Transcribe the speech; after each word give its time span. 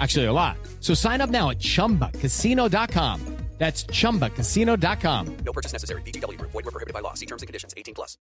Actually, 0.00 0.24
a 0.24 0.32
lot. 0.32 0.56
So 0.80 0.94
sign 0.94 1.20
up 1.20 1.30
now 1.30 1.50
at 1.50 1.58
chumbacasino.com. 1.58 3.36
That's 3.58 3.84
chumbacasino.com. 3.84 5.36
No 5.44 5.52
purchase 5.52 5.74
necessary. 5.74 6.00
VGW 6.00 6.38
Group. 6.38 6.50
Void 6.52 6.64
were 6.64 6.70
prohibited 6.70 6.94
by 6.94 7.00
law. 7.00 7.12
See 7.12 7.26
terms 7.26 7.42
and 7.42 7.46
conditions. 7.46 7.74
18 7.76 7.94
plus. 7.94 8.16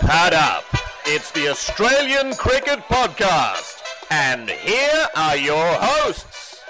Pad 0.00 0.34
up. 0.34 0.64
It's 1.06 1.30
the 1.30 1.48
Australian 1.48 2.34
Cricket 2.34 2.80
Podcast. 2.88 3.80
And 4.10 4.50
here 4.50 5.06
are 5.14 5.36
your 5.36 5.74
hosts. 5.78 6.60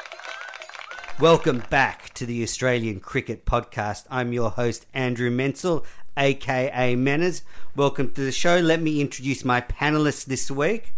Welcome 1.18 1.62
back 1.70 2.12
to 2.14 2.26
the 2.26 2.42
Australian 2.42 3.00
Cricket 3.00 3.46
Podcast. 3.46 4.04
I'm 4.10 4.34
your 4.34 4.50
host, 4.50 4.84
Andrew 4.92 5.30
Mensel, 5.30 5.86
aka 6.18 6.94
Menners. 6.96 7.40
Welcome 7.74 8.12
to 8.12 8.20
the 8.20 8.32
show. 8.32 8.58
Let 8.58 8.82
me 8.82 9.00
introduce 9.00 9.42
my 9.42 9.62
panelists 9.62 10.26
this 10.26 10.50
week. 10.50 10.92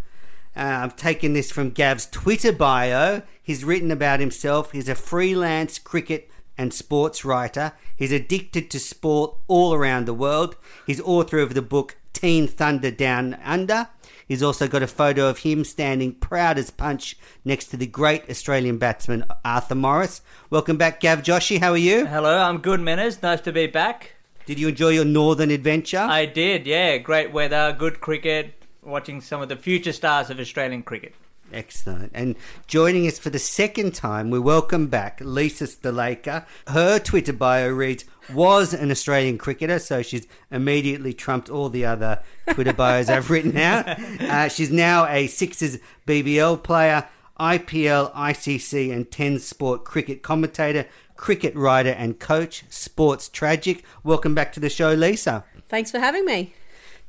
Uh, 0.55 0.81
I've 0.83 0.97
taken 0.97 1.33
this 1.33 1.51
from 1.51 1.71
Gav's 1.71 2.07
Twitter 2.07 2.53
bio. 2.53 3.23
He's 3.43 3.65
written 3.65 3.91
about 3.91 4.21
himself. 4.21 4.73
He's 4.73 4.89
a 4.89 4.95
freelance 4.95 5.79
cricket 5.79 6.31
and 6.59 6.75
sports 6.75 7.25
writer. 7.25 7.73
He's 7.97 8.13
addicted 8.13 8.71
to 8.71 8.79
sport 8.79 9.35
all 9.49 9.73
around 9.73 10.07
the 10.07 10.15
world. 10.15 10.57
He's 10.87 11.01
author 11.01 11.39
of 11.39 11.55
the 11.55 11.63
book 11.63 11.97
Teen 12.13 12.47
Thunder 12.47 12.91
Down 12.91 13.35
Under. 13.43 13.89
He's 14.29 14.43
also 14.43 14.69
got 14.69 14.83
a 14.83 14.87
photo 14.87 15.29
of 15.29 15.39
him 15.39 15.65
standing 15.65 16.15
proud 16.15 16.59
as 16.59 16.71
punch 16.71 17.17
next 17.45 17.67
to 17.67 17.77
the 17.77 17.87
great 17.87 18.29
Australian 18.31 18.79
batsman 18.79 19.25
Arthur 19.45 19.75
Morris. 19.75 20.23
Welcome 20.51 20.77
back, 20.77 21.01
Gav 21.01 21.23
Joshi. 21.23 21.59
How 21.61 21.73
are 21.73 21.77
you? 21.77 22.07
Hello, 22.07 22.39
I'm 22.39 22.59
good, 22.59 22.81
Menners. 22.81 23.23
Nice 23.23 23.41
to 23.43 23.53
be 23.53 23.67
back. 23.67 24.15
Did 24.47 24.59
you 24.59 24.69
enjoy 24.69 24.91
your 24.91 25.05
northern 25.05 25.51
adventure? 25.51 25.99
I 25.99 26.27
did, 26.27 26.67
yeah. 26.67 26.99
Great 26.99 27.33
weather, 27.33 27.75
good 27.79 28.01
cricket, 28.01 28.62
watching 28.83 29.21
some 29.21 29.41
of 29.41 29.49
the 29.49 29.57
future 29.57 29.93
stars 29.93 30.29
of 30.31 30.41
Australian 30.41 30.83
cricket. 30.83 31.15
Excellent. 31.53 32.11
And 32.15 32.37
joining 32.67 33.07
us 33.07 33.19
for 33.19 33.31
the 33.31 33.39
second 33.39 33.95
time, 33.95 34.31
we 34.31 34.39
welcome 34.39 34.87
back 34.87 35.21
Lisa 35.21 35.65
Sthalekar. 35.65 36.47
Her 36.69 36.99
Twitter 36.99 37.33
bio 37.33 37.69
reads, 37.69 38.05
was 38.33 38.73
an 38.73 38.91
Australian 38.91 39.37
cricketer, 39.37 39.79
so 39.79 40.03
she's 40.03 40.27
immediately 40.51 41.13
trumped 41.13 41.51
all 41.51 41.69
the 41.69 41.85
other 41.85 42.23
Twitter 42.51 42.73
bios 42.73 43.09
I've 43.09 43.31
written 43.31 43.57
out. 43.57 43.99
Uh, 44.23 44.49
she's 44.49 44.71
now 44.71 45.07
a 45.07 45.27
Sixers 45.27 45.79
BBL 46.07 46.63
player, 46.63 47.07
IPL, 47.39 48.13
ICC, 48.15 48.93
and 48.93 49.11
10 49.11 49.41
sport 49.41 49.85
cricket 49.85 50.23
commentator, 50.23 50.87
cricket 51.17 51.55
writer, 51.55 51.91
and 51.91 52.19
coach, 52.19 52.65
sports 52.71 53.29
tragic. 53.29 53.85
Welcome 54.05 54.35
back 54.35 54.53
to 54.53 54.61
the 54.61 54.71
show, 54.71 54.93
Lisa. 54.93 55.45
Thanks 55.69 55.91
for 55.91 55.99
having 55.99 56.25
me. 56.25 56.55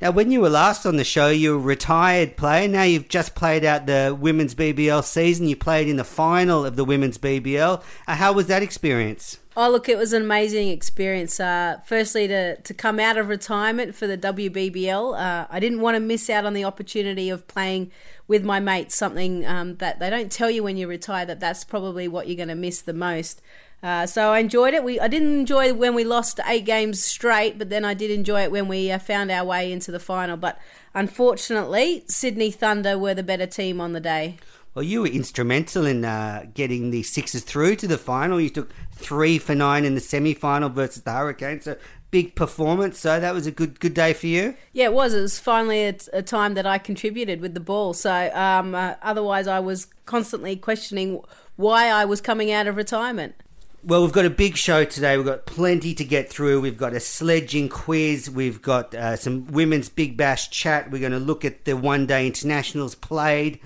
Now, 0.04 0.12
when 0.12 0.32
you 0.32 0.42
were 0.42 0.50
last 0.50 0.86
on 0.86 0.98
the 0.98 1.06
show, 1.06 1.30
you 1.30 1.52
were 1.52 1.56
a 1.56 1.60
retired 1.60 2.36
player. 2.36 2.68
Now 2.68 2.84
you've 2.84 3.08
just 3.08 3.36
played 3.36 3.64
out 3.64 3.86
the 3.86 4.14
women's 4.20 4.54
BBL 4.54 5.02
season. 5.02 5.48
You 5.48 5.56
played 5.56 5.88
in 5.88 5.96
the 5.96 6.04
final 6.04 6.66
of 6.66 6.76
the 6.76 6.84
women's 6.84 7.18
BBL. 7.18 7.82
Uh, 8.06 8.16
how 8.16 8.34
was 8.34 8.48
that 8.48 8.62
experience? 8.62 9.40
Oh, 9.56 9.72
look, 9.72 9.88
it 9.88 9.98
was 9.98 10.12
an 10.12 10.24
amazing 10.24 10.68
experience. 10.68 11.40
Uh, 11.40 11.80
firstly, 11.86 12.28
to, 12.28 12.58
to 12.60 12.74
come 12.74 13.00
out 13.00 13.18
of 13.18 13.30
retirement 13.30 13.96
for 13.96 14.06
the 14.06 14.18
WBBL, 14.18 15.18
uh, 15.18 15.48
I 15.50 15.60
didn't 15.62 15.80
want 15.80 15.96
to 15.96 16.02
miss 16.02 16.30
out 16.30 16.44
on 16.44 16.54
the 16.54 16.66
opportunity 16.66 17.30
of 17.30 17.48
playing 17.48 17.90
with 18.28 18.44
my 18.44 18.60
mates, 18.60 18.96
something 18.96 19.46
um, 19.46 19.78
that 19.78 20.00
they 20.00 20.10
don't 20.10 20.30
tell 20.30 20.52
you 20.52 20.64
when 20.64 20.76
you 20.76 20.86
retire 20.86 21.26
that 21.28 21.40
that's 21.40 21.64
probably 21.64 22.10
what 22.10 22.28
you're 22.28 22.36
going 22.36 22.50
to 22.50 22.56
miss 22.56 22.82
the 22.82 22.94
most. 22.94 23.42
Uh, 23.84 24.06
so 24.08 24.32
I 24.32 24.40
enjoyed 24.40 24.74
it. 24.74 24.82
We 24.82 24.98
I 24.98 25.10
didn't 25.10 25.38
enjoy 25.38 25.74
when 25.74 25.94
we 25.94 26.06
lost 26.06 26.40
eight 26.48 26.64
games 26.64 27.04
straight, 27.04 27.60
but 27.60 27.70
then 27.70 27.84
I 27.84 27.94
did 27.94 28.10
enjoy 28.12 28.44
it 28.44 28.52
when 28.52 28.70
we 28.70 28.90
uh, 28.90 28.98
found 28.98 29.30
our 29.30 29.44
way 29.44 29.72
into 29.74 29.92
the 29.92 30.00
final. 30.00 30.38
But 30.38 30.58
unfortunately, 30.94 32.06
Sydney 32.08 32.50
Thunder 32.50 32.98
were 32.98 33.14
the 33.14 33.24
better 33.24 33.46
team 33.46 33.82
on 33.82 33.92
the 33.92 34.00
day. 34.00 34.38
Well, 34.74 34.84
you 34.84 35.02
were 35.02 35.08
instrumental 35.08 35.86
in 35.86 36.06
uh, 36.06 36.46
getting 36.54 36.92
the 36.92 37.04
Sixers 37.04 37.44
through 37.44 37.76
to 37.76 37.88
the 37.88 37.98
final. 37.98 38.40
You 38.40 38.50
took 38.50 38.74
three 38.94 39.38
for 39.38 39.54
nine 39.54 39.84
in 39.84 39.96
the 39.96 40.02
semi 40.02 40.34
final 40.34 40.70
versus 40.70 41.04
the 41.04 41.12
Hurricanes. 41.12 41.66
So 41.66 41.76
big 42.10 42.36
performance. 42.36 43.00
So 43.00 43.20
that 43.20 43.34
was 43.34 43.48
a 43.48 43.52
good 43.52 43.82
good 43.82 43.94
day 43.94 44.14
for 44.14 44.28
you. 44.28 44.56
Yeah, 44.72 44.86
it 44.86 44.94
was. 44.94 45.14
It 45.14 45.22
was 45.22 45.40
finally 45.40 45.84
a, 45.84 45.96
a 46.14 46.22
time 46.22 46.54
that 46.54 46.66
I 46.66 46.78
contributed 46.78 47.42
with 47.42 47.54
the 47.54 47.60
ball. 47.60 47.94
So 47.94 48.32
um, 48.34 48.76
uh, 48.76 48.96
otherwise, 49.02 49.46
I 49.46 49.60
was 49.60 49.88
constantly 50.06 50.56
questioning 50.56 51.22
why 51.58 51.88
I 51.88 52.06
was 52.06 52.22
coming 52.22 52.50
out 52.50 52.66
of 52.66 52.78
retirement. 52.78 53.36
Well, 53.86 54.02
we've 54.04 54.14
got 54.14 54.24
a 54.24 54.30
big 54.30 54.56
show 54.56 54.86
today. 54.86 55.18
We've 55.18 55.26
got 55.26 55.46
plenty 55.46 55.94
to 55.96 56.06
get 56.06 56.30
through. 56.30 56.62
We've 56.62 56.78
got 56.78 56.94
a 56.94 57.02
sledging 57.02 57.68
quiz. 57.68 58.30
We've 58.30 58.62
got 58.62 58.96
uh, 58.96 59.18
some 59.18 59.48
women's 59.48 59.90
Big 59.90 60.16
Bash 60.16 60.50
chat. 60.52 60.90
We're 60.90 61.02
going 61.02 61.12
to 61.12 61.20
look 61.20 61.44
at 61.44 61.66
the 61.66 61.76
one 61.76 62.06
day 62.06 62.26
internationals 62.26 62.96
played. 62.96 63.60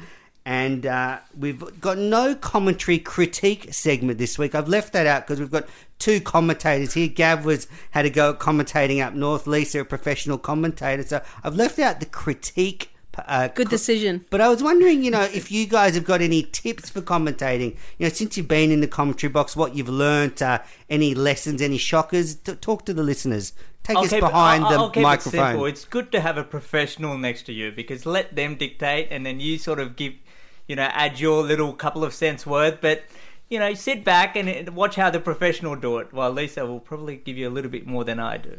And 0.44 0.88
uh, 0.88 1.20
we've 1.38 1.80
got 1.80 2.00
no 2.00 2.34
commentary 2.34 2.98
critique 2.98 3.72
segment 3.72 4.18
this 4.18 4.40
week. 4.40 4.56
I've 4.56 4.68
left 4.68 4.92
that 4.94 5.06
out 5.06 5.28
because 5.28 5.40
we've 5.40 5.52
got 5.52 5.68
two 6.00 6.20
commentators 6.20 6.96
here. 6.96 7.10
Gav 7.10 7.46
was 7.46 7.68
had 7.92 8.02
to 8.02 8.10
go 8.10 8.32
at 8.32 8.40
commentating 8.40 9.06
up 9.06 9.14
north. 9.14 9.46
Lisa, 9.46 9.82
a 9.82 9.86
professional 9.86 10.40
commentator. 10.40 11.04
So 11.04 11.22
I've 11.44 11.56
left 11.56 11.78
out 11.78 12.00
the 12.00 12.08
critique 12.08 12.90
uh, 13.28 13.48
Good 13.50 13.70
decision. 13.70 14.26
But 14.30 14.42
I 14.42 14.50
was 14.50 14.62
wondering, 14.62 15.04
you 15.04 15.12
know, 15.12 15.22
if 15.24 15.52
you 15.52 15.66
guys 15.66 15.96
have 15.96 16.04
got 16.06 16.22
any 16.22 16.44
tips 16.44 16.90
for 16.90 17.02
commentating. 17.02 17.76
You 17.98 18.08
know, 18.08 18.10
since 18.10 18.38
you've 18.38 18.48
been 18.48 18.72
in 18.72 18.82
the 18.82 18.88
commentary 18.88 19.32
box, 19.32 19.56
what 19.56 19.76
you've 19.76 19.90
learnt, 19.90 20.42
uh, 20.42 20.60
any 20.90 21.16
lessons, 21.16 21.62
any 21.62 21.78
shockers. 21.78 22.36
T- 22.36 22.54
talk 22.56 22.86
to 22.86 22.94
the 22.94 23.04
listeners. 23.04 23.54
Take 23.84 23.98
I'll 23.98 24.04
us 24.04 24.10
keep 24.10 24.18
it- 24.18 24.22
behind 24.22 24.66
I'll- 24.66 24.70
the 24.72 24.78
I'll 24.78 24.90
keep 24.90 24.98
It 25.02 25.04
microphone. 25.04 25.48
simple. 25.52 25.66
It's 25.66 25.86
good 25.86 26.12
to 26.12 26.20
have 26.22 26.38
a 26.38 26.44
professional 26.44 27.18
next 27.18 27.44
to 27.44 27.54
you 27.54 27.72
because 27.72 28.06
let 28.06 28.36
them 28.36 28.56
dictate 28.56 29.08
and 29.12 29.26
then 29.26 29.40
you 29.40 29.58
sort 29.58 29.80
of 29.80 29.96
give, 29.96 30.14
you 30.68 30.76
know, 30.76 30.90
add 30.92 31.20
your 31.20 31.42
little 31.44 31.72
couple 31.74 32.04
of 32.04 32.14
cents 32.14 32.46
worth. 32.46 32.80
But, 32.82 33.04
you 33.50 33.60
know, 33.60 33.74
sit 33.74 34.04
back 34.04 34.36
and 34.36 34.76
watch 34.76 34.96
how 34.96 35.10
the 35.10 35.22
professional 35.22 35.76
do 35.78 36.00
it 36.00 36.12
while 36.12 36.32
Lisa 36.32 36.66
will 36.66 36.82
probably 36.82 37.16
give 37.16 37.38
you 37.38 37.48
a 37.48 37.50
little 37.50 37.72
bit 37.72 37.88
more 37.88 38.04
than 38.04 38.20
I 38.20 38.36
do. 38.38 38.58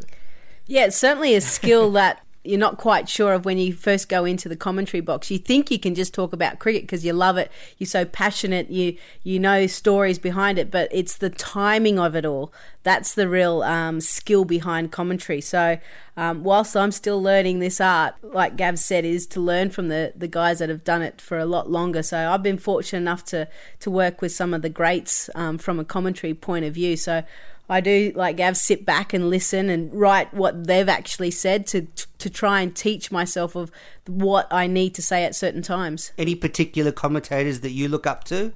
Yeah, 0.66 0.86
it's 0.86 0.96
certainly 0.96 1.34
a 1.34 1.40
skill 1.42 1.90
that 2.00 2.22
you're 2.48 2.58
not 2.58 2.78
quite 2.78 3.10
sure 3.10 3.34
of 3.34 3.44
when 3.44 3.58
you 3.58 3.74
first 3.74 4.08
go 4.08 4.24
into 4.24 4.48
the 4.48 4.56
commentary 4.56 5.02
box. 5.02 5.30
You 5.30 5.36
think 5.36 5.70
you 5.70 5.78
can 5.78 5.94
just 5.94 6.14
talk 6.14 6.32
about 6.32 6.58
cricket 6.58 6.84
because 6.84 7.04
you 7.04 7.12
love 7.12 7.36
it, 7.36 7.52
you're 7.76 7.86
so 7.86 8.06
passionate, 8.06 8.70
you 8.70 8.96
you 9.22 9.38
know 9.38 9.66
stories 9.66 10.18
behind 10.18 10.58
it, 10.58 10.70
but 10.70 10.88
it's 10.90 11.18
the 11.18 11.28
timing 11.28 11.98
of 11.98 12.16
it 12.16 12.24
all. 12.24 12.50
That's 12.84 13.14
the 13.14 13.28
real 13.28 13.62
um, 13.64 14.00
skill 14.00 14.46
behind 14.46 14.92
commentary. 14.92 15.42
So, 15.42 15.76
um, 16.16 16.42
whilst 16.42 16.74
I'm 16.74 16.90
still 16.90 17.22
learning 17.22 17.58
this 17.58 17.82
art, 17.82 18.14
like 18.22 18.56
Gav 18.56 18.78
said, 18.78 19.04
is 19.04 19.26
to 19.26 19.40
learn 19.40 19.68
from 19.68 19.88
the, 19.88 20.14
the 20.16 20.26
guys 20.26 20.60
that 20.60 20.70
have 20.70 20.84
done 20.84 21.02
it 21.02 21.20
for 21.20 21.38
a 21.38 21.44
lot 21.44 21.70
longer. 21.70 22.02
So, 22.02 22.30
I've 22.30 22.42
been 22.42 22.56
fortunate 22.56 23.00
enough 23.00 23.26
to 23.26 23.46
to 23.80 23.90
work 23.90 24.22
with 24.22 24.32
some 24.32 24.54
of 24.54 24.62
the 24.62 24.70
greats 24.70 25.28
um, 25.34 25.58
from 25.58 25.78
a 25.78 25.84
commentary 25.84 26.32
point 26.32 26.64
of 26.64 26.72
view. 26.72 26.96
So, 26.96 27.24
I 27.68 27.80
do 27.80 28.12
like 28.14 28.36
Gav 28.36 28.56
sit 28.56 28.86
back 28.86 29.12
and 29.12 29.28
listen 29.28 29.68
and 29.68 29.92
write 29.92 30.32
what 30.32 30.66
they've 30.66 30.88
actually 30.88 31.30
said 31.30 31.66
to 31.68 31.82
to 32.18 32.30
try 32.30 32.60
and 32.60 32.74
teach 32.74 33.12
myself 33.12 33.54
of 33.54 33.70
what 34.06 34.46
I 34.50 34.66
need 34.66 34.94
to 34.94 35.02
say 35.02 35.24
at 35.24 35.34
certain 35.34 35.62
times. 35.62 36.12
Any 36.16 36.34
particular 36.34 36.92
commentators 36.92 37.60
that 37.60 37.72
you 37.72 37.88
look 37.88 38.06
up 38.06 38.24
to? 38.24 38.52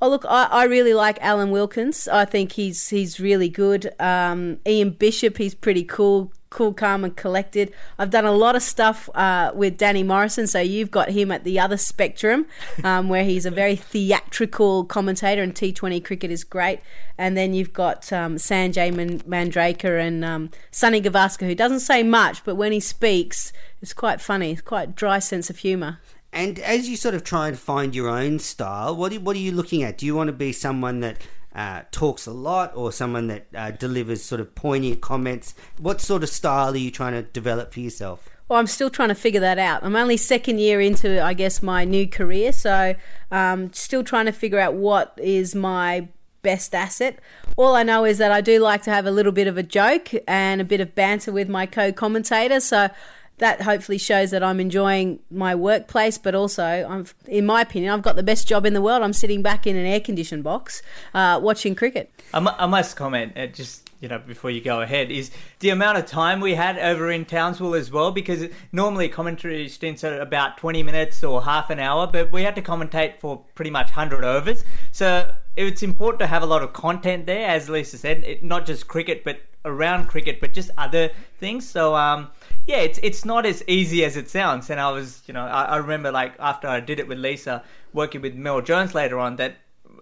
Oh 0.00 0.08
look, 0.08 0.24
I, 0.28 0.44
I 0.44 0.64
really 0.64 0.94
like 0.94 1.18
Alan 1.20 1.50
Wilkins. 1.50 2.06
I 2.06 2.24
think 2.24 2.52
he's 2.52 2.88
he's 2.88 3.18
really 3.18 3.48
good. 3.48 3.92
Um, 3.98 4.60
Ian 4.66 4.90
Bishop, 4.90 5.38
he's 5.38 5.54
pretty 5.54 5.82
cool, 5.82 6.32
cool, 6.50 6.72
calm, 6.72 7.04
and 7.04 7.16
collected. 7.16 7.72
I've 7.98 8.10
done 8.10 8.24
a 8.24 8.32
lot 8.32 8.56
of 8.56 8.62
stuff 8.62 9.08
uh, 9.14 9.52
with 9.54 9.76
Danny 9.76 10.02
Morrison, 10.02 10.46
so 10.46 10.60
you've 10.60 10.90
got 10.90 11.10
him 11.10 11.30
at 11.30 11.44
the 11.44 11.58
other 11.58 11.76
spectrum, 11.76 12.46
um, 12.84 13.08
where 13.08 13.24
he's 13.24 13.46
a 13.46 13.50
very 13.50 13.76
theatrical 13.76 14.84
commentator, 14.84 15.42
and 15.42 15.54
T20 15.54 16.04
cricket 16.04 16.30
is 16.30 16.44
great. 16.44 16.80
And 17.16 17.36
then 17.36 17.52
you've 17.54 17.72
got 17.72 18.12
um, 18.12 18.36
Sanjay 18.36 18.94
Man- 18.94 19.20
Manjrekar 19.20 20.00
and 20.00 20.24
um, 20.24 20.50
Sunny 20.70 21.00
Gavaskar, 21.00 21.46
who 21.46 21.54
doesn't 21.54 21.80
say 21.80 22.02
much, 22.02 22.44
but 22.44 22.54
when 22.54 22.72
he 22.72 22.80
speaks, 22.80 23.52
it's 23.82 23.92
quite 23.92 24.20
funny. 24.20 24.52
It's 24.52 24.60
quite 24.60 24.94
dry 24.94 25.18
sense 25.18 25.50
of 25.50 25.58
humour. 25.58 25.98
And 26.32 26.58
as 26.58 26.88
you 26.88 26.96
sort 26.96 27.14
of 27.14 27.24
try 27.24 27.48
and 27.48 27.58
find 27.58 27.94
your 27.94 28.08
own 28.08 28.38
style, 28.38 28.94
what 28.94 29.12
are, 29.12 29.20
what 29.20 29.34
are 29.34 29.40
you 29.40 29.52
looking 29.52 29.82
at? 29.82 29.98
Do 29.98 30.06
you 30.06 30.14
want 30.14 30.28
to 30.28 30.32
be 30.32 30.52
someone 30.52 31.00
that 31.00 31.16
uh, 31.54 31.82
talks 31.90 32.26
a 32.26 32.32
lot 32.32 32.72
or 32.76 32.92
someone 32.92 33.26
that 33.28 33.46
uh, 33.54 33.70
delivers 33.70 34.22
sort 34.22 34.40
of 34.40 34.54
poignant 34.54 35.00
comments? 35.00 35.54
What 35.78 36.00
sort 36.00 36.22
of 36.22 36.28
style 36.28 36.72
are 36.72 36.76
you 36.76 36.90
trying 36.90 37.14
to 37.14 37.22
develop 37.22 37.72
for 37.72 37.80
yourself? 37.80 38.28
Well, 38.48 38.58
I'm 38.58 38.66
still 38.66 38.88
trying 38.88 39.10
to 39.10 39.14
figure 39.14 39.40
that 39.40 39.58
out. 39.58 39.84
I'm 39.84 39.94
only 39.94 40.16
second 40.16 40.58
year 40.58 40.80
into, 40.80 41.22
I 41.22 41.34
guess, 41.34 41.62
my 41.62 41.84
new 41.84 42.08
career, 42.08 42.52
so 42.52 42.94
um, 43.30 43.72
still 43.74 44.02
trying 44.02 44.24
to 44.26 44.32
figure 44.32 44.58
out 44.58 44.72
what 44.72 45.12
is 45.18 45.54
my 45.54 46.08
best 46.40 46.74
asset. 46.74 47.18
All 47.56 47.74
I 47.74 47.82
know 47.82 48.06
is 48.06 48.18
that 48.18 48.32
I 48.32 48.40
do 48.40 48.60
like 48.60 48.82
to 48.84 48.90
have 48.90 49.04
a 49.04 49.10
little 49.10 49.32
bit 49.32 49.48
of 49.48 49.58
a 49.58 49.62
joke 49.62 50.10
and 50.26 50.60
a 50.60 50.64
bit 50.64 50.80
of 50.80 50.94
banter 50.94 51.30
with 51.32 51.48
my 51.48 51.66
co-commentator. 51.66 52.60
So 52.60 52.88
that 53.38 53.62
hopefully 53.62 53.98
shows 53.98 54.30
that 54.30 54.42
I'm 54.42 54.60
enjoying 54.60 55.20
my 55.30 55.54
workplace, 55.54 56.18
but 56.18 56.34
also, 56.34 56.64
I'm, 56.64 57.06
in 57.26 57.46
my 57.46 57.62
opinion, 57.62 57.92
I've 57.92 58.02
got 58.02 58.16
the 58.16 58.22
best 58.22 58.48
job 58.48 58.66
in 58.66 58.74
the 58.74 58.82
world. 58.82 59.02
I'm 59.02 59.12
sitting 59.12 59.42
back 59.42 59.66
in 59.66 59.76
an 59.76 59.86
air 59.86 60.00
conditioned 60.00 60.44
box 60.44 60.82
uh, 61.14 61.40
watching 61.42 61.74
cricket. 61.74 62.10
I, 62.34 62.66
must 62.66 62.96
comment, 62.96 63.32
uh, 63.36 63.46
just 63.46 63.88
you 64.00 64.08
know, 64.08 64.18
before 64.18 64.50
you 64.50 64.60
go 64.60 64.80
ahead, 64.80 65.10
is 65.10 65.30
the 65.58 65.70
amount 65.70 65.98
of 65.98 66.06
time 66.06 66.40
we 66.40 66.54
had 66.54 66.78
over 66.78 67.10
in 67.10 67.24
Townsville 67.24 67.74
as 67.74 67.90
well, 67.90 68.12
because 68.12 68.46
normally 68.70 69.08
commentary 69.08 69.68
stints 69.68 70.04
are 70.04 70.20
about 70.20 70.56
20 70.58 70.82
minutes 70.82 71.24
or 71.24 71.42
half 71.42 71.70
an 71.70 71.80
hour, 71.80 72.06
but 72.06 72.30
we 72.30 72.42
had 72.42 72.54
to 72.54 72.62
commentate 72.62 73.18
for 73.18 73.42
pretty 73.54 73.70
much 73.70 73.86
100 73.86 74.24
overs. 74.24 74.64
So 74.92 75.32
it's 75.56 75.82
important 75.82 76.20
to 76.20 76.26
have 76.28 76.42
a 76.42 76.46
lot 76.46 76.62
of 76.62 76.72
content 76.72 77.26
there, 77.26 77.48
as 77.48 77.68
Lisa 77.68 77.98
said, 77.98 78.22
it, 78.24 78.44
not 78.44 78.66
just 78.66 78.86
cricket, 78.86 79.24
but 79.24 79.40
around 79.64 80.06
cricket, 80.06 80.40
but 80.40 80.52
just 80.52 80.70
other 80.78 81.10
things. 81.38 81.68
So, 81.68 81.96
um, 81.96 82.30
yeah, 82.68 82.80
it's 82.80 83.00
it's 83.02 83.24
not 83.24 83.46
as 83.46 83.64
easy 83.66 84.04
as 84.04 84.16
it 84.16 84.28
sounds. 84.28 84.68
And 84.68 84.78
I 84.78 84.90
was, 84.90 85.22
you 85.26 85.32
know, 85.32 85.44
I, 85.46 85.64
I 85.64 85.76
remember 85.78 86.12
like 86.12 86.34
after 86.38 86.68
I 86.68 86.80
did 86.80 87.00
it 87.00 87.08
with 87.08 87.18
Lisa, 87.18 87.64
working 87.94 88.20
with 88.20 88.34
Mel 88.34 88.60
Jones 88.60 88.94
later 88.94 89.18
on, 89.18 89.36
that 89.36 89.56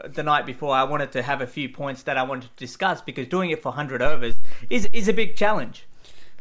the 0.05 0.25
night 0.25 0.45
before 0.45 0.75
I 0.75 0.83
wanted 0.83 1.13
to 1.13 1.23
have 1.23 1.41
a 1.41 1.47
few 1.47 1.69
points 1.69 2.03
that 2.03 2.19
I 2.19 2.25
wanted 2.25 2.51
to 2.51 2.57
discuss 2.57 3.01
because 3.01 3.29
doing 3.29 3.51
it 3.51 3.63
for 3.63 3.69
100 3.69 4.03
overs 4.03 4.35
is 4.69 4.87
is 4.93 5.07
a 5.07 5.13
big 5.13 5.37
challenge. 5.37 5.87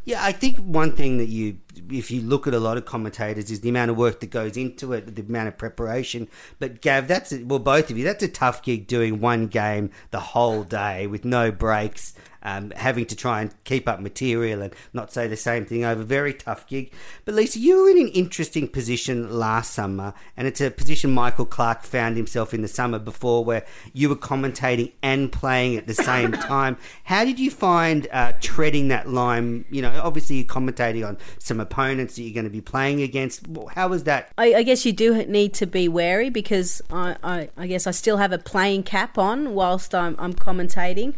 Yeah, 0.04 0.24
I 0.24 0.32
think 0.32 0.58
one 0.58 0.96
thing 0.96 1.18
that 1.18 1.30
you, 1.30 1.58
if 1.90 2.12
you 2.12 2.22
look 2.22 2.46
at 2.46 2.54
a 2.54 2.60
lot 2.60 2.78
of 2.78 2.86
commentators, 2.86 3.50
is 3.50 3.62
the 3.62 3.70
amount 3.70 3.90
of 3.90 3.98
work 3.98 4.20
that 4.20 4.30
goes 4.30 4.56
into 4.56 4.94
it, 4.94 5.16
the 5.16 5.24
amount 5.24 5.48
of 5.48 5.58
preparation. 5.58 6.28
But 6.60 6.82
Gav, 6.82 7.08
that's 7.08 7.34
a, 7.34 7.44
well, 7.44 7.58
both 7.58 7.90
of 7.90 7.98
you, 7.98 8.04
that's 8.04 8.22
a 8.22 8.28
tough 8.28 8.62
gig 8.62 8.86
doing 8.86 9.20
one 9.20 9.48
game 9.48 9.90
the 10.12 10.20
whole 10.20 10.64
day 10.64 11.08
with 11.08 11.26
no 11.26 11.52
breaks 11.52 12.14
um, 12.46 12.72
having 12.76 13.08
to 13.08 13.16
try 13.16 13.42
and 13.42 13.52
keep 13.64 13.90
up 13.90 14.00
material 14.00 14.62
and 14.62 14.74
not 14.94 15.12
say 15.12 15.28
the 15.28 15.36
same 15.36 15.66
thing 15.66 15.84
over. 15.84 16.04
Very 16.04 16.34
tough 16.34 16.68
gig. 16.68 16.94
But 17.26 17.34
Lisa, 17.34 17.58
you 17.58 17.82
were 17.84 17.90
in 17.90 17.98
an 17.98 18.08
interesting 18.10 18.68
position 18.68 19.34
last 19.34 19.74
summer, 19.74 20.14
and 20.38 20.48
it's 20.48 20.62
a 20.62 20.70
position 20.70 21.12
Michael 21.12 21.48
Clarke 21.48 21.84
found 21.84 22.18
himself 22.18 22.54
in 22.54 22.62
the 22.62 22.68
summer 22.68 23.00
before, 23.00 23.44
where 23.44 23.66
you 23.94 24.10
were 24.10 24.16
commentating 24.16 24.92
and 25.02 25.32
playing 25.32 25.76
at 25.76 25.88
the 25.88 25.96
same 25.96 26.32
time. 26.34 26.78
How 27.06 27.26
did 27.26 27.40
you 27.40 27.50
find 27.50 28.08
uh, 28.12 28.34
treading 28.40 28.90
that 28.90 29.10
line? 29.10 29.66
You 29.72 29.82
know, 29.82 30.00
obviously 30.04 30.36
you're 30.38 30.46
commentating 30.46 31.06
on 31.06 31.18
some 31.40 31.60
opponents 31.60 32.16
that 32.16 32.22
you're 32.22 32.34
going 32.34 32.46
to 32.46 32.52
be 32.52 32.62
playing 32.62 33.02
against. 33.02 33.48
How 33.74 33.88
was 33.88 34.04
that? 34.04 34.32
I, 34.38 34.54
I 34.54 34.64
guess 34.64 34.86
you 34.86 34.94
do 34.94 35.26
need 35.26 35.56
to 35.56 35.66
be 35.66 35.88
wary 35.88 36.30
because 36.30 36.84
I, 36.92 37.18
I, 37.24 37.50
I 37.58 37.66
guess 37.66 37.88
I 37.88 37.92
still 37.92 38.18
have 38.18 38.32
a 38.32 38.38
playing 38.38 38.84
cap 38.84 39.18
on 39.18 39.56
whilst 39.56 39.96
I'm, 39.96 40.16
I'm 40.20 40.36
commentating. 40.36 41.16